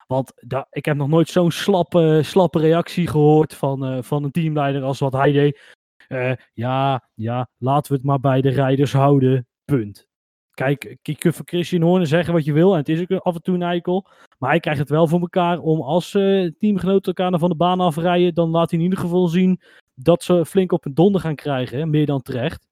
Want 0.09 0.33
ik 0.71 0.85
heb 0.85 0.97
nog 0.97 1.09
nooit 1.09 1.29
zo'n 1.29 1.51
slappe, 1.51 2.21
slappe 2.25 2.59
reactie 2.59 3.07
gehoord 3.07 3.55
van, 3.55 3.85
eh, 3.85 4.03
van 4.03 4.25
een 4.25 4.31
teamleider 4.31 4.83
als 4.83 4.99
wat 4.99 5.13
hij 5.13 5.33
deed. 5.33 5.61
Eh, 6.09 6.33
ja, 6.55 7.09
ja, 7.15 7.49
laten 7.59 7.93
we 7.93 7.99
het 7.99 8.07
maar 8.07 8.21
bij 8.21 8.41
de 8.41 8.49
rijders 8.49 8.93
houden, 8.93 9.47
punt. 9.65 10.07
Kijk, 10.51 10.97
je 11.03 11.17
kunt 11.17 11.35
van 11.35 11.47
Christian 11.49 11.83
Horner 11.83 12.07
zeggen 12.07 12.33
wat 12.35 12.45
je 12.45 12.53
wil, 12.53 12.73
en 12.73 12.79
het 12.79 12.89
is 12.89 13.01
ook 13.01 13.11
af 13.11 13.35
en 13.35 13.43
toe 13.43 13.55
een 13.55 13.63
eikel. 13.63 14.07
Maar 14.39 14.51
hij 14.51 14.61
krijgt 14.61 14.81
het 14.81 14.89
wel 14.89 15.07
voor 15.07 15.21
elkaar 15.21 15.59
om 15.59 15.81
als 15.81 16.15
eh, 16.15 16.51
teamgenoten 16.59 17.15
elkaar 17.15 17.39
van 17.39 17.49
de 17.49 17.57
baan 17.57 17.81
afrijden, 17.81 18.35
dan 18.35 18.51
laat 18.51 18.71
hij 18.71 18.79
in 18.79 18.85
ieder 18.85 18.99
geval 18.99 19.29
zien 19.29 19.61
dat 19.95 20.23
ze 20.23 20.47
flink 20.47 20.73
op 20.73 20.85
een 20.85 20.95
donder 20.95 21.21
gaan 21.21 21.35
krijgen, 21.35 21.79
hè, 21.79 21.87
meer 21.87 22.07
dan 22.07 22.23
terecht. 22.23 22.67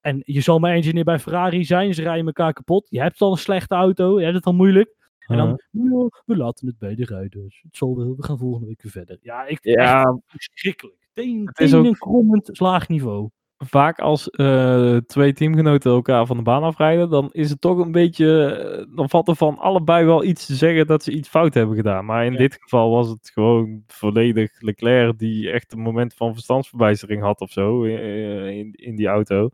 En 0.00 0.22
je 0.24 0.40
zal 0.40 0.58
maar 0.58 0.72
engineer 0.72 1.04
bij 1.04 1.18
Ferrari 1.18 1.64
zijn, 1.64 1.94
ze 1.94 2.02
rijden 2.02 2.26
elkaar 2.26 2.52
kapot. 2.52 2.86
Je 2.90 3.00
hebt 3.00 3.20
al 3.20 3.30
een 3.30 3.38
slechte 3.38 3.74
auto, 3.74 4.18
je 4.18 4.24
hebt 4.24 4.36
het 4.36 4.46
al 4.46 4.54
moeilijk. 4.54 4.96
En 5.28 5.36
dan, 5.36 5.60
ja, 5.70 6.08
we 6.26 6.36
laten 6.36 6.66
het 6.66 6.78
bij 6.78 6.94
de 6.94 7.04
rijders. 7.04 7.60
Het 7.62 7.76
zal 7.76 7.96
wel, 7.96 8.16
we 8.16 8.24
gaan 8.24 8.38
volgende 8.38 8.66
week 8.66 8.82
weer 8.82 8.92
verder. 8.92 9.18
Ja, 9.22 9.46
ik, 9.46 9.58
Ja, 9.62 10.20
verschrikkelijk. 10.26 10.96
Teen, 11.12 11.46
Het 11.46 11.60
is 11.60 11.74
ook- 11.74 11.82
tenen 11.82 11.98
krommend 11.98 12.48
slaagniveau. 12.52 13.28
vaak 13.64 13.98
als 13.98 14.30
eh, 14.30 14.96
twee 14.96 15.32
teamgenoten 15.32 15.90
elkaar 15.92 16.26
van 16.26 16.36
de 16.36 16.42
baan 16.42 16.62
afrijden, 16.62 17.10
dan 17.10 17.28
is 17.32 17.50
het 17.50 17.60
toch 17.60 17.78
een 17.78 17.92
beetje. 17.92 18.44
eh, 18.44 18.96
dan 18.96 19.08
valt 19.08 19.28
er 19.28 19.36
van 19.36 19.58
allebei 19.58 20.04
wel 20.04 20.24
iets 20.24 20.46
te 20.46 20.54
zeggen 20.54 20.86
dat 20.86 21.02
ze 21.02 21.12
iets 21.12 21.28
fout 21.28 21.54
hebben 21.54 21.76
gedaan. 21.76 22.04
Maar 22.04 22.24
in 22.26 22.32
Ja. 22.32 22.38
dit 22.38 22.56
geval 22.60 22.90
was 22.90 23.08
het 23.08 23.30
gewoon 23.34 23.82
volledig 23.86 24.60
Leclerc 24.60 25.18
die 25.18 25.50
echt 25.50 25.72
een 25.72 25.80
moment 25.80 26.14
van 26.14 26.32
verstandsverbijstering 26.32 27.22
had 27.22 27.40
of 27.40 27.50
zo 27.50 27.84
eh, 27.84 28.48
in, 28.58 28.72
in 28.72 28.96
die 28.96 29.06
auto. 29.06 29.50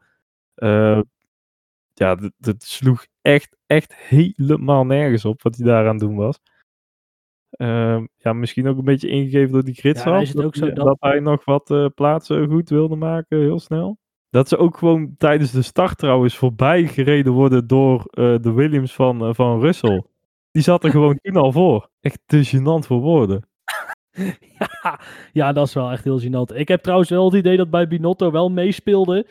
Eh, 0.54 1.00
ja, 1.94 2.14
dat- 2.14 2.32
dat 2.38 2.62
sloeg 2.62 3.06
echt, 3.22 3.56
echt 3.66 3.94
helemaal 3.94 4.86
nergens 4.86 5.24
op 5.24 5.42
wat 5.42 5.56
hij 5.56 5.66
daar 5.66 5.84
aan 5.84 5.90
het 5.96 6.00
doen 6.00 6.16
was. 6.16 6.40
Ehm, 7.50 8.06
ja, 8.16 8.32
misschien 8.32 8.66
ook 8.68 8.78
een 8.78 8.84
beetje 8.84 9.08
ingegeven 9.08 9.52
door 9.52 9.64
die 9.64 9.74
Ja, 9.96 10.02
zo 10.02 10.10
hij- 10.10 10.18
dat- 10.42 10.44
dat 10.84 10.96
hij 11.00 11.20
nog 11.20 11.44
wat 11.44 11.70
eh, 11.70 11.86
plaatsen 11.94 12.48
goed 12.48 12.68
wilde 12.68 12.96
maken, 12.96 13.38
heel 13.38 13.58
snel. 13.60 13.98
Dat 14.30 14.48
ze 14.48 14.56
ook 14.56 14.76
gewoon 14.76 15.14
tijdens 15.18 15.50
de 15.50 15.62
start 15.62 15.98
trouwens 15.98 16.36
voorbij 16.36 16.86
gereden 16.86 17.32
worden 17.32 17.66
door 17.66 18.04
eh, 18.10 18.34
de 18.40 18.52
Williams 18.52 18.94
van, 18.94 19.24
eh, 19.24 19.34
van 19.34 19.60
Russell. 19.60 20.02
Die 20.50 20.62
zat 20.62 20.84
er 20.84 20.90
gewoon 20.90 21.18
toen 21.22 21.36
al 21.36 21.52
voor. 21.52 21.90
Echt 22.00 22.20
te 22.26 22.50
gênant 22.56 22.86
voor 22.86 23.00
woorden. 23.00 23.48
ja, 24.58 25.00
ja, 25.32 25.52
dat 25.52 25.66
is 25.66 25.74
wel 25.74 25.90
echt 25.90 26.04
heel 26.04 26.20
gênant. 26.20 26.54
Ik 26.56 26.68
heb 26.68 26.82
trouwens 26.82 27.10
wel 27.10 27.24
het 27.24 27.34
idee 27.34 27.56
dat 27.56 27.70
bij 27.70 27.88
Binotto 27.88 28.30
wel 28.30 28.50
meespeelde. 28.50 29.26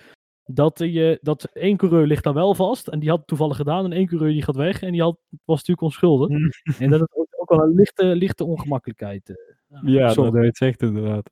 Dat, 0.45 0.79
je, 0.79 1.19
dat 1.21 1.43
één 1.53 1.77
coureur 1.77 2.07
ligt 2.07 2.23
daar 2.23 2.33
wel 2.33 2.55
vast. 2.55 2.87
En 2.87 2.99
die 2.99 3.09
had 3.09 3.17
het 3.17 3.27
toevallig 3.27 3.55
gedaan. 3.57 3.85
En 3.85 3.91
één 3.91 4.07
coureur 4.07 4.31
die 4.31 4.43
gaat 4.43 4.55
weg. 4.55 4.81
En 4.81 4.91
die 4.91 5.01
had, 5.01 5.17
was 5.29 5.57
natuurlijk 5.57 5.81
onschuldig. 5.81 6.29
En 6.79 6.89
dat 6.89 6.99
het 6.99 7.15
ook, 7.35 7.49
wel 7.49 7.59
een 7.61 7.75
lichte, 7.75 8.05
lichte 8.05 8.43
ongemakkelijkheid. 8.43 9.29
eh, 9.29 9.79
Ja, 9.83 10.09
sorry. 10.09 10.29
dat 10.31 10.39
weet 10.39 10.47
het 10.47 10.57
zegt 10.57 10.81
inderdaad. 10.81 11.29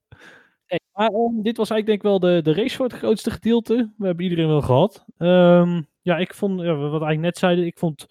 Hey, 0.65 0.79
maar 0.93 1.07
ehm, 1.09 1.41
dit 1.41 1.57
was 1.57 1.69
eigenlijk 1.69 1.85
denk 1.85 1.97
ik 1.97 2.03
wel 2.03 2.19
de, 2.19 2.41
de 2.41 2.61
race 2.61 2.75
voor 2.75 2.85
het 2.85 2.95
grootste 2.95 3.31
gedeelte. 3.31 3.91
We 3.97 4.05
hebben 4.05 4.23
iedereen 4.23 4.47
wel 4.47 4.61
gehad. 4.61 5.05
Ehm, 5.17 5.81
ja, 6.01 6.17
ik 6.17 6.33
vond, 6.33 6.61
ja, 6.61 6.75
wat 6.75 6.89
eigenlijk 6.91 7.19
net 7.21 7.37
zeiden, 7.37 7.65
ik 7.65 7.77
vond 7.77 8.05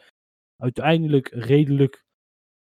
uiteindelijk 0.57 1.29
redelijk 1.29 2.05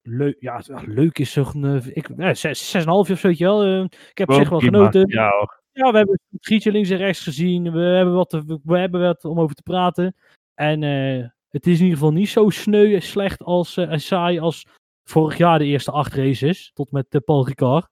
leuk. 0.01 0.35
Ja, 0.39 0.61
ja, 0.65 0.81
leuk 0.85 1.19
is 1.19 1.31
zo'n, 1.31 1.65
eh, 1.65 1.85
ik, 1.95 2.09
ja, 2.17 2.33
zes- 2.33 2.69
6,5 2.71 3.11
of 3.11 3.19
zo, 3.19 3.27
weet 3.27 3.37
je 3.37 3.43
wel. 3.45 3.63
Eh, 3.63 3.83
ik 4.09 4.17
heb 4.17 4.29
op 4.29 4.35
zich 4.35 4.49
wel 4.49 4.59
Prima. 4.59 4.77
genoten. 4.77 5.07
Ja 5.07 5.29
hoor. 5.29 5.60
Ja, 5.81 5.91
we 5.91 5.97
hebben 5.97 6.19
het 6.31 6.45
gietje 6.47 6.71
links 6.71 6.89
en 6.89 6.97
rechts 6.97 7.23
gezien. 7.23 7.71
We 7.71 7.79
hebben 7.79 8.13
wat, 8.13 8.29
te- 8.29 8.59
we 8.63 8.77
hebben 8.77 9.01
wat 9.01 9.25
om 9.25 9.39
over 9.39 9.55
te 9.55 9.63
praten. 9.63 10.15
En 10.53 10.83
eh, 10.83 11.27
het 11.49 11.67
is 11.67 11.77
in 11.77 11.83
ieder 11.83 11.97
geval 11.97 12.13
niet 12.13 12.29
zo 12.29 12.49
sneu 12.49 12.93
en 12.93 13.01
slecht 13.01 13.43
als, 13.43 13.77
eh, 13.77 13.91
en 13.91 14.01
saai 14.01 14.39
als 14.39 14.67
vorig 15.03 15.37
jaar 15.37 15.59
de 15.59 15.65
eerste 15.65 15.91
acht 15.91 16.13
races. 16.13 16.71
Tot 16.73 16.91
met 16.91 17.15
uh, 17.15 17.21
Paul 17.25 17.47
Ricard. 17.47 17.89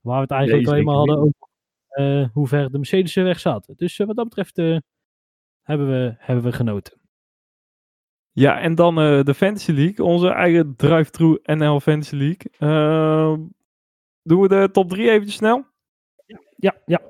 Waar 0.00 0.16
we 0.16 0.22
het 0.22 0.30
eigenlijk 0.30 0.68
alleen 0.68 0.84
maar 0.84 0.94
hadden 0.94 1.18
over 1.18 1.34
eh, 1.88 2.28
hoe 2.32 2.46
ver 2.48 2.70
de 2.70 2.76
Mercedes 2.78 3.16
er 3.16 3.24
weg 3.24 3.40
zaten. 3.40 3.76
Dus 3.76 3.98
eh, 3.98 4.06
wat 4.06 4.16
dat 4.16 4.24
betreft 4.28 4.58
eh, 4.58 4.76
hebben, 5.62 5.88
we, 5.88 6.14
hebben 6.18 6.44
we 6.44 6.52
genoten. 6.52 7.00
Ja, 8.32 8.60
en 8.60 8.74
dan 8.74 8.98
eh, 9.00 9.22
de 9.22 9.34
Fantasy 9.34 9.72
League. 9.72 10.04
Onze 10.04 10.28
eigen 10.28 10.76
drive-thru 10.76 11.38
NL 11.42 11.80
Fantasy 11.80 12.16
League. 12.16 12.50
Doen 14.22 14.40
we 14.40 14.48
de 14.48 14.68
top 14.72 14.88
3 14.88 15.10
eventjes 15.10 15.34
snel? 15.34 15.64
Ja, 16.56 16.76
ja. 16.86 17.00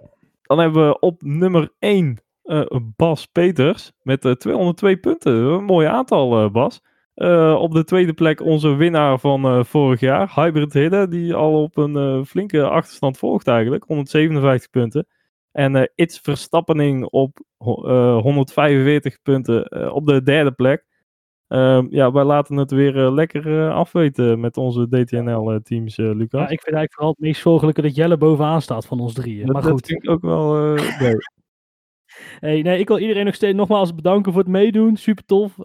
Dan 0.47 0.59
hebben 0.59 0.89
we 0.89 0.99
op 0.99 1.23
nummer 1.23 1.71
1 1.79 2.19
Bas 2.97 3.27
Peters 3.27 3.93
met 4.03 4.25
eh, 4.25 4.33
202 4.33 4.97
punten. 4.97 5.33
Een 5.33 5.65
mooi 5.65 5.87
aantal, 5.87 6.43
eh, 6.45 6.51
Bas. 6.51 6.81
Eh, 7.15 7.57
op 7.61 7.73
de 7.73 7.85
tweede 7.85 8.13
plek 8.13 8.41
onze 8.41 8.75
winnaar 8.75 9.19
van 9.19 9.45
eh, 9.45 9.65
vorig 9.65 10.01
jaar, 10.01 10.33
Hybrid 10.35 10.73
Hidden, 10.73 11.11
die 11.11 11.35
al 11.35 11.63
op 11.63 11.77
een 11.77 11.97
eh, 11.97 12.25
flinke 12.25 12.63
achterstand 12.69 13.19
volgt 13.19 13.49
eigenlijk, 13.49 13.85
157 13.85 14.71
punten. 14.71 15.07
En 15.53 15.77
eh 15.77 15.83
It's 15.95 16.19
Verstappening 16.21 17.05
op 17.05 17.39
ho- 17.57 17.85
eh, 17.87 18.23
145 18.23 19.23
punten 19.23 19.65
eh, 19.65 19.95
op 19.95 20.07
de 20.07 20.23
derde 20.23 20.53
plek. 20.53 20.85
Ehm, 21.49 21.87
ja, 21.91 22.13
wij 22.13 22.25
laten 22.25 22.57
het 22.57 22.71
weer 22.71 23.05
eh, 23.05 23.13
lekker 23.13 23.67
eh, 23.67 23.75
afweten 23.75 24.41
met 24.41 24.57
onze 24.57 24.89
DTNL-teams, 24.89 25.99
eh, 25.99 26.05
Lucas. 26.05 26.41
ja, 26.41 26.49
ik 26.49 26.63
vind 26.63 26.77
eigenlijk 26.77 26.93
vooral 26.93 27.11
het 27.11 27.21
meest 27.21 27.41
zorgelijke 27.41 27.83
dat 27.83 27.95
Jelle 27.95 28.17
bovenaan 28.17 28.63
staat 28.63 28.87
van 28.87 29.01
ons 29.01 29.13
drieën. 29.13 29.45
dat, 29.47 29.53
maar 29.53 29.63
dat 29.63 29.71
goed. 29.71 29.87
vind 29.87 30.05
ik 30.05 30.11
ook 30.11 30.23
wel 30.23 30.75
leuk. 31.01 31.35
Hey, 32.39 32.63
nee, 32.63 32.79
ik 32.79 32.89
wil 32.89 32.99
iedereen 32.99 33.25
nog 33.25 33.35
steeds 33.35 33.57
nogmaals 33.57 33.95
bedanken 33.95 34.33
voor 34.33 34.41
het 34.41 34.51
meedoen. 34.51 34.97
Super 34.97 35.25
tof. 35.25 35.57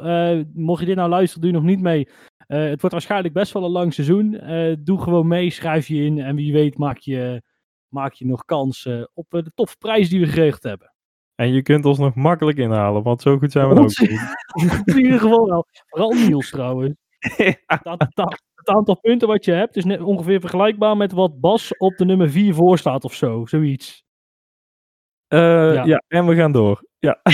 Mocht 0.53 0.79
je 0.79 0.85
dit 0.85 0.95
nou 0.95 1.09
luisteren, 1.09 1.41
doe 1.41 1.51
je 1.51 1.57
nog 1.57 1.67
niet 1.67 1.81
mee. 1.81 2.07
Het 2.47 2.79
wordt 2.79 2.91
waarschijnlijk 2.91 3.33
best 3.33 3.51
wel 3.53 3.63
een 3.63 3.71
lang 3.71 3.93
seizoen. 3.93 4.39
Doe 4.83 5.01
gewoon 5.01 5.27
mee, 5.27 5.49
schrijf 5.49 5.87
je 5.87 6.03
in. 6.03 6.19
En 6.19 6.35
wie 6.35 6.53
weet 6.53 6.77
maak 6.77 6.97
je, 6.97 7.41
maak 7.87 8.13
je 8.13 8.25
nog 8.25 8.45
kans 8.45 8.89
op 9.13 9.25
de 9.29 9.51
toffe 9.53 9.77
prijs 9.77 10.09
die 10.09 10.19
we 10.19 10.27
geregeld 10.27 10.63
hebben. 10.63 10.90
En 11.35 11.53
je 11.53 11.61
kunt 11.61 11.85
ons 11.85 11.97
nog 11.97 12.15
makkelijk 12.15 12.57
inhalen, 12.57 13.03
want 13.03 13.21
zo 13.21 13.37
goed 13.37 13.51
zijn 13.51 13.69
we 13.69 13.79
ook 13.79 13.99
niet. 13.99 14.35
In 14.95 14.97
ieder 14.97 15.19
geval 15.19 15.45
wel. 15.47 15.65
Vooral 15.87 16.13
Niels 16.13 16.49
trouwens. 16.49 16.95
Het 17.19 17.59
aantal, 17.65 18.33
het 18.55 18.69
aantal 18.69 18.99
punten 18.99 19.27
wat 19.27 19.45
je 19.45 19.51
hebt 19.51 19.75
is 19.75 19.85
net 19.85 20.01
ongeveer 20.01 20.39
vergelijkbaar 20.39 20.97
met 20.97 21.11
wat 21.11 21.39
Bas 21.39 21.77
op 21.77 21.97
de 21.97 22.05
nummer 22.05 22.29
4 22.29 22.53
voor 22.53 22.77
staat 22.77 23.03
of 23.03 23.13
zo. 23.13 23.45
Zoiets. 23.45 24.03
Eh, 25.27 25.73
Ja. 25.73 25.83
ja. 25.83 26.03
en 26.07 26.25
we 26.25 26.35
gaan 26.35 26.51
door. 26.51 26.85
Ja. 26.99 27.19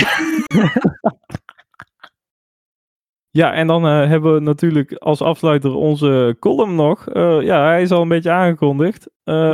ja, 3.30 3.52
en 3.52 3.66
dan 3.66 3.86
eh, 3.86 4.08
hebben 4.08 4.34
we 4.34 4.40
natuurlijk 4.40 4.92
als 4.92 5.22
afsluiter 5.22 5.74
onze 5.74 6.36
column 6.38 6.74
nog. 6.74 7.08
Eh, 7.08 7.40
ja, 7.42 7.64
hij 7.64 7.82
is 7.82 7.90
al 7.90 8.02
een 8.02 8.08
beetje 8.08 8.30
aangekondigd. 8.30 9.10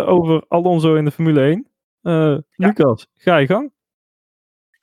over 0.07 0.45
Alonso 0.49 0.95
in 0.95 1.05
de 1.05 1.11
Formule 1.11 1.41
1. 1.41 1.69
Eh, 2.03 2.37
Lucas, 2.57 3.07
ga 3.15 3.37
je 3.37 3.47
gang. 3.47 3.73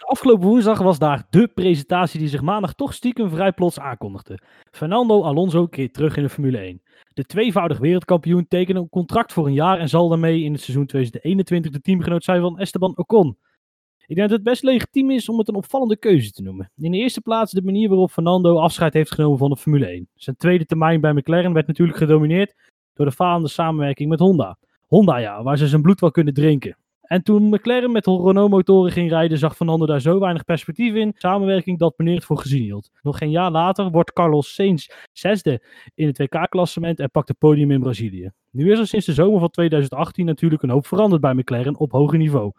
Afgelopen 0.06 0.48
woensdag 0.48 0.80
was 0.80 1.00
daar 1.00 1.26
de 1.30 1.48
presentatie 1.48 2.20
die 2.20 2.28
zich 2.28 2.42
maandag 2.42 2.74
toch 2.74 2.94
stiekem 2.94 3.30
vrij 3.30 3.52
plots 3.52 3.80
aankondigde. 3.80 4.40
Fernando 4.72 5.24
Alonso 5.24 5.68
keert 5.68 5.94
terug 5.94 6.18
in 6.18 6.24
de 6.24 6.30
Formule 6.30 6.58
1. 6.58 6.82
De 7.14 7.24
tweevoudig 7.24 7.78
wereldkampioen 7.78 8.48
tekende 8.48 8.80
een 8.80 8.90
contract 8.90 9.34
voor 9.34 9.48
een 9.48 9.54
jaar 9.54 9.80
en 9.80 9.90
zal 9.90 10.10
daarmee 10.10 10.44
in 10.44 10.52
het 10.52 10.62
seizoen 10.62 10.86
2021 10.86 11.72
de 11.72 11.82
teamgenoot 11.82 12.24
zijn 12.24 12.42
van 12.42 12.60
Esteban 12.60 12.98
Ocon. 12.98 13.38
Ik 14.06 14.16
denk 14.16 14.30
dat 14.30 14.38
het 14.38 14.48
best 14.48 14.64
legitiem 14.64 15.12
is 15.12 15.30
om 15.30 15.38
het 15.38 15.48
een 15.48 15.56
opvallende 15.56 15.98
keuze 15.98 16.32
te 16.32 16.42
noemen. 16.42 16.72
In 16.78 16.92
de 16.92 16.98
eerste 16.98 17.22
plaats 17.22 17.52
de 17.52 17.62
manier 17.62 17.90
waarop 17.90 18.12
Fernando 18.12 18.58
afscheid 18.58 18.94
heeft 18.94 19.14
genomen 19.14 19.38
van 19.38 19.50
de 19.50 19.58
Formule 19.58 19.86
1. 19.86 20.10
Zijn 20.16 20.36
tweede 20.36 20.66
termijn 20.66 21.02
bij 21.02 21.14
McLaren 21.14 21.54
werd 21.54 21.68
natuurlijk 21.68 21.98
gedomineerd 21.98 22.56
door 22.94 23.06
de 23.06 23.12
falende 23.12 23.48
samenwerking 23.48 24.10
met 24.10 24.20
Honda. 24.20 24.58
Honda 24.88 25.18
ja, 25.18 25.44
waar 25.44 25.58
ze 25.58 25.68
zijn 25.68 25.82
bloed 25.82 26.00
wel 26.00 26.12
kunnen 26.12 26.34
drinken. 26.34 26.78
En 27.12 27.24
toen 27.24 27.50
McLaren 27.50 27.92
met 27.92 28.06
Renault-motoren 28.06 28.92
ging 28.92 29.10
rijden, 29.10 29.38
zag 29.38 29.56
Fernando 29.56 29.86
daar 29.86 30.02
zo 30.02 30.20
weinig 30.20 30.44
perspectief 30.44 30.94
in. 30.94 31.14
Samenwerking 31.16 31.80
dat 31.80 31.98
meneer 31.98 32.16
het 32.16 32.26
voor 32.26 32.38
gezien 32.38 32.62
hield. 32.62 32.90
Nog 33.02 33.18
geen 33.18 33.30
jaar 33.30 33.52
later 33.52 33.90
wordt 33.90 34.14
Carlos 34.14 34.54
Sainz 34.54 34.88
zesde 35.12 35.64
in 35.96 36.08
het 36.08 36.18
WK-klassement 36.18 37.00
en 37.00 37.12
pakt 37.12 37.28
het 37.28 37.38
podium 37.38 37.72
in 37.72 37.80
Brazilië. 37.80 38.32
Nu 38.52 38.72
is 38.72 38.80
er 38.80 38.88
sinds 38.88 39.06
de 39.06 39.14
zomer 39.14 39.40
van 39.40 39.50
2018 39.50 40.26
natuurlijk 40.26 40.62
een 40.62 40.70
hoop 40.70 40.88
veranderd 40.88 41.22
bij 41.22 41.34
McLaren 41.34 41.78
op 41.78 41.92
hoger 41.92 42.18
niveau. 42.18 42.52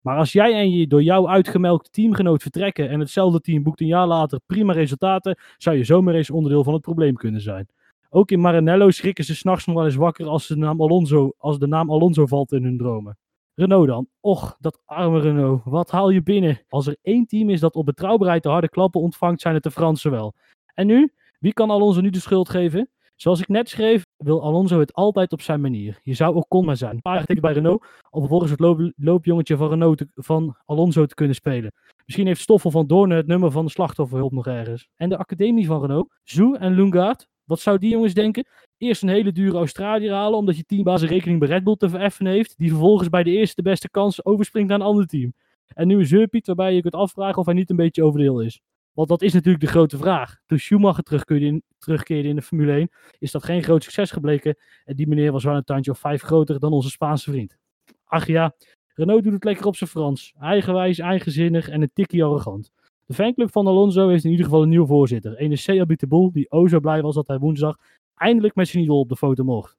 Maar 0.00 0.16
als 0.16 0.32
jij 0.32 0.54
en 0.54 0.70
je 0.70 0.86
door 0.86 1.02
jou 1.02 1.28
uitgemelkte 1.28 1.90
teamgenoot 1.90 2.42
vertrekken 2.42 2.88
en 2.88 3.00
hetzelfde 3.00 3.40
team 3.40 3.62
boekt 3.62 3.80
een 3.80 3.86
jaar 3.86 4.06
later 4.06 4.40
prima 4.46 4.72
resultaten, 4.72 5.38
zou 5.56 5.76
je 5.76 5.84
zomaar 5.84 6.14
eens 6.14 6.30
onderdeel 6.30 6.64
van 6.64 6.72
het 6.72 6.82
probleem 6.82 7.14
kunnen 7.14 7.40
zijn. 7.40 7.66
Ook 8.08 8.30
in 8.30 8.40
Maranello 8.40 8.90
schrikken 8.90 9.24
ze 9.24 9.34
s'nachts 9.34 9.66
nog 9.66 9.76
wel 9.76 9.84
eens 9.84 9.94
wakker 9.94 10.26
als 10.26 10.46
de 10.46 10.56
naam 10.56 10.80
Alonso, 10.80 11.32
als 11.38 11.58
de 11.58 11.66
naam 11.66 11.90
Alonso 11.90 12.26
valt 12.26 12.52
in 12.52 12.64
hun 12.64 12.76
dromen. 12.76 13.18
Renault 13.60 13.86
dan. 13.86 14.08
Och, 14.20 14.56
dat 14.58 14.82
arme 14.84 15.20
Renault. 15.20 15.60
Wat 15.64 15.90
haal 15.90 16.10
je 16.10 16.22
binnen? 16.22 16.60
Als 16.68 16.86
er 16.86 16.96
één 17.02 17.26
team 17.26 17.50
is 17.50 17.60
dat 17.60 17.74
op 17.74 17.86
betrouwbaarheid 17.86 18.42
de 18.42 18.48
harde 18.48 18.68
klappen 18.68 19.00
ontvangt, 19.00 19.40
zijn 19.40 19.54
het 19.54 19.62
de 19.62 19.70
Fransen 19.70 20.10
wel. 20.10 20.34
En 20.74 20.86
nu? 20.86 21.12
Wie 21.38 21.52
kan 21.52 21.70
Alonso 21.70 22.00
nu 22.00 22.10
de 22.10 22.20
schuld 22.20 22.48
geven? 22.48 22.90
Zoals 23.16 23.40
ik 23.40 23.48
net 23.48 23.68
schreef, 23.68 24.06
wil 24.16 24.42
Alonso 24.42 24.78
het 24.78 24.92
altijd 24.92 25.32
op 25.32 25.40
zijn 25.40 25.60
manier. 25.60 26.00
Je 26.02 26.14
zou 26.14 26.34
ook 26.34 26.48
kon 26.48 26.64
maar 26.64 26.76
zijn. 26.76 26.94
Een 26.94 27.00
paar 27.00 27.24
bij 27.40 27.52
Renault, 27.52 27.86
om 28.10 28.20
vervolgens 28.20 28.50
het 28.50 28.60
loop- 28.60 28.92
loopjongetje 28.96 29.56
van, 29.56 29.68
Renault 29.68 30.04
van 30.14 30.56
Alonso 30.64 31.06
te 31.06 31.14
kunnen 31.14 31.34
spelen. 31.34 31.72
Misschien 32.04 32.26
heeft 32.26 32.40
Stoffel 32.40 32.70
van 32.70 32.86
Doornen 32.86 33.16
het 33.16 33.26
nummer 33.26 33.50
van 33.50 33.64
de 33.64 33.70
slachtofferhulp 33.70 34.32
nog 34.32 34.46
ergens. 34.46 34.88
En 34.96 35.08
de 35.08 35.16
academie 35.16 35.66
van 35.66 35.80
Renault, 35.80 36.12
Zou 36.24 36.56
en 36.56 36.74
Lungard, 36.74 37.28
wat 37.50 37.60
zou 37.60 37.78
die 37.78 37.90
jongens 37.90 38.14
denken? 38.14 38.46
Eerst 38.78 39.02
een 39.02 39.08
hele 39.08 39.32
dure 39.32 39.56
Australiër 39.56 40.12
halen, 40.12 40.38
omdat 40.38 40.56
je 40.56 40.64
teambaas 40.64 41.02
een 41.02 41.08
rekening 41.08 41.38
bij 41.38 41.48
Red 41.48 41.64
Bull 41.64 41.76
te 41.76 41.88
vereffenen 41.88 42.32
heeft, 42.32 42.58
die 42.58 42.68
vervolgens 42.68 43.08
bij 43.08 43.22
de 43.22 43.30
eerste 43.30 43.62
de 43.62 43.68
beste 43.68 43.90
kans 43.90 44.24
overspringt 44.24 44.68
naar 44.68 44.80
een 44.80 44.86
ander 44.86 45.06
team. 45.06 45.32
En 45.74 45.86
nu 45.86 45.98
een 45.98 46.06
zeurpiet 46.06 46.46
waarbij 46.46 46.74
je 46.74 46.80
kunt 46.80 46.94
afvragen 46.94 47.38
of 47.38 47.44
hij 47.44 47.54
niet 47.54 47.70
een 47.70 47.76
beetje 47.76 48.04
over 48.04 48.20
de 48.20 48.30
hill 48.30 48.44
is. 48.44 48.60
Want 48.92 49.08
dat 49.08 49.22
is 49.22 49.32
natuurlijk 49.32 49.64
de 49.64 49.70
grote 49.70 49.96
vraag. 49.96 50.36
Toen 50.46 50.58
Schumacher 50.58 51.02
terugkeerde 51.02 51.46
in, 51.46 51.62
terugkeerde 51.78 52.28
in 52.28 52.36
de 52.36 52.42
Formule 52.42 52.72
1, 52.72 52.90
is 53.18 53.30
dat 53.30 53.44
geen 53.44 53.62
groot 53.62 53.82
succes 53.82 54.10
gebleken. 54.10 54.56
En 54.84 54.96
die 54.96 55.08
meneer 55.08 55.32
was 55.32 55.44
wel 55.44 55.56
een 55.56 55.64
tandje 55.64 55.90
of 55.90 55.98
vijf 55.98 56.22
groter 56.22 56.58
dan 56.58 56.72
onze 56.72 56.90
Spaanse 56.90 57.30
vriend. 57.30 57.56
Ach 58.04 58.26
ja, 58.26 58.54
Renault 58.94 59.22
doet 59.22 59.32
het 59.32 59.44
lekker 59.44 59.66
op 59.66 59.76
zijn 59.76 59.90
Frans. 59.90 60.32
Eigenwijs, 60.40 60.98
eigenzinnig 60.98 61.68
en 61.68 61.82
een 61.82 61.90
tikkie 61.92 62.24
arrogant. 62.24 62.70
De 63.10 63.16
fanclub 63.16 63.52
van 63.52 63.66
Alonso 63.66 64.08
heeft 64.08 64.24
in 64.24 64.30
ieder 64.30 64.44
geval 64.44 64.62
een 64.62 64.68
nieuwe 64.68 64.86
voorzitter. 64.86 65.36
Ene 65.36 65.54
C. 65.54 66.32
Die 66.32 66.50
o 66.50 66.68
zo 66.68 66.80
blij 66.80 67.02
was 67.02 67.14
dat 67.14 67.26
hij 67.26 67.38
woensdag 67.38 67.76
eindelijk 68.16 68.54
met 68.54 68.68
zijn 68.68 68.82
idool 68.82 68.98
op 68.98 69.08
de 69.08 69.16
foto 69.16 69.44
mocht. 69.44 69.76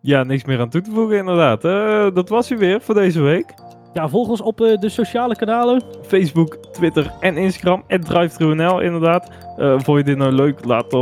Ja, 0.00 0.22
niks 0.22 0.44
meer 0.44 0.60
aan 0.60 0.68
toe 0.68 0.80
te 0.80 0.90
voegen 0.90 1.16
inderdaad. 1.16 1.64
Eh, 1.64 2.14
dat 2.14 2.28
was 2.28 2.48
hij 2.48 2.58
weer 2.58 2.80
voor 2.80 2.94
deze 2.94 3.20
week. 3.20 3.54
Ja, 3.92 4.08
volg 4.08 4.28
ons 4.28 4.40
op 4.40 4.60
eh, 4.60 4.78
de 4.78 4.88
sociale 4.88 5.36
kanalen. 5.36 5.82
Facebook, 6.02 6.56
Twitter 6.56 7.12
en 7.20 7.36
Instagram. 7.36 7.84
DriveThruNL 7.88 8.80
inderdaad. 8.80 9.30
Eh 9.56 9.78
vond 9.78 9.98
je 9.98 10.04
dit 10.04 10.16
nou 10.16 10.32
leuk? 10.32 10.64
Laat 10.64 10.92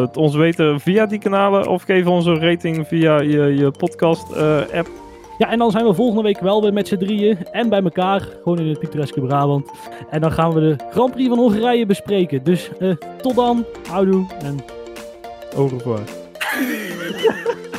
het 0.00 0.16
ons 0.16 0.34
weten 0.34 0.80
via 0.80 1.06
die 1.06 1.18
kanalen. 1.18 1.68
Of 1.68 1.82
geef 1.82 2.06
ons 2.06 2.26
een 2.26 2.40
rating 2.40 2.86
via 2.86 3.20
je, 3.20 3.42
je 3.42 3.70
podcast 3.70 4.36
app. 4.72 5.03
Ja, 5.38 5.50
en 5.50 5.58
dan 5.58 5.70
zijn 5.70 5.84
we 5.84 5.94
volgende 5.94 6.22
week 6.22 6.40
wel 6.40 6.62
weer 6.62 6.72
met 6.72 6.88
z'n 6.88 6.96
drieën 6.96 7.38
en 7.52 7.68
bij 7.68 7.82
elkaar. 7.82 8.28
Gewoon 8.42 8.58
in 8.58 8.68
het 8.68 8.78
pittoreske 8.78 9.20
Brabant. 9.20 9.70
En 10.10 10.20
dan 10.20 10.32
gaan 10.32 10.52
we 10.52 10.60
de 10.60 10.76
Grand 10.90 11.12
Prix 11.12 11.28
van 11.28 11.38
Hongarije 11.38 11.86
bespreken. 11.86 12.44
Dus 12.44 12.70
eh, 12.78 12.90
tot 13.20 13.34
dan, 13.34 13.64
houdoe 13.88 14.26
en 14.42 14.56
Au. 15.56 15.70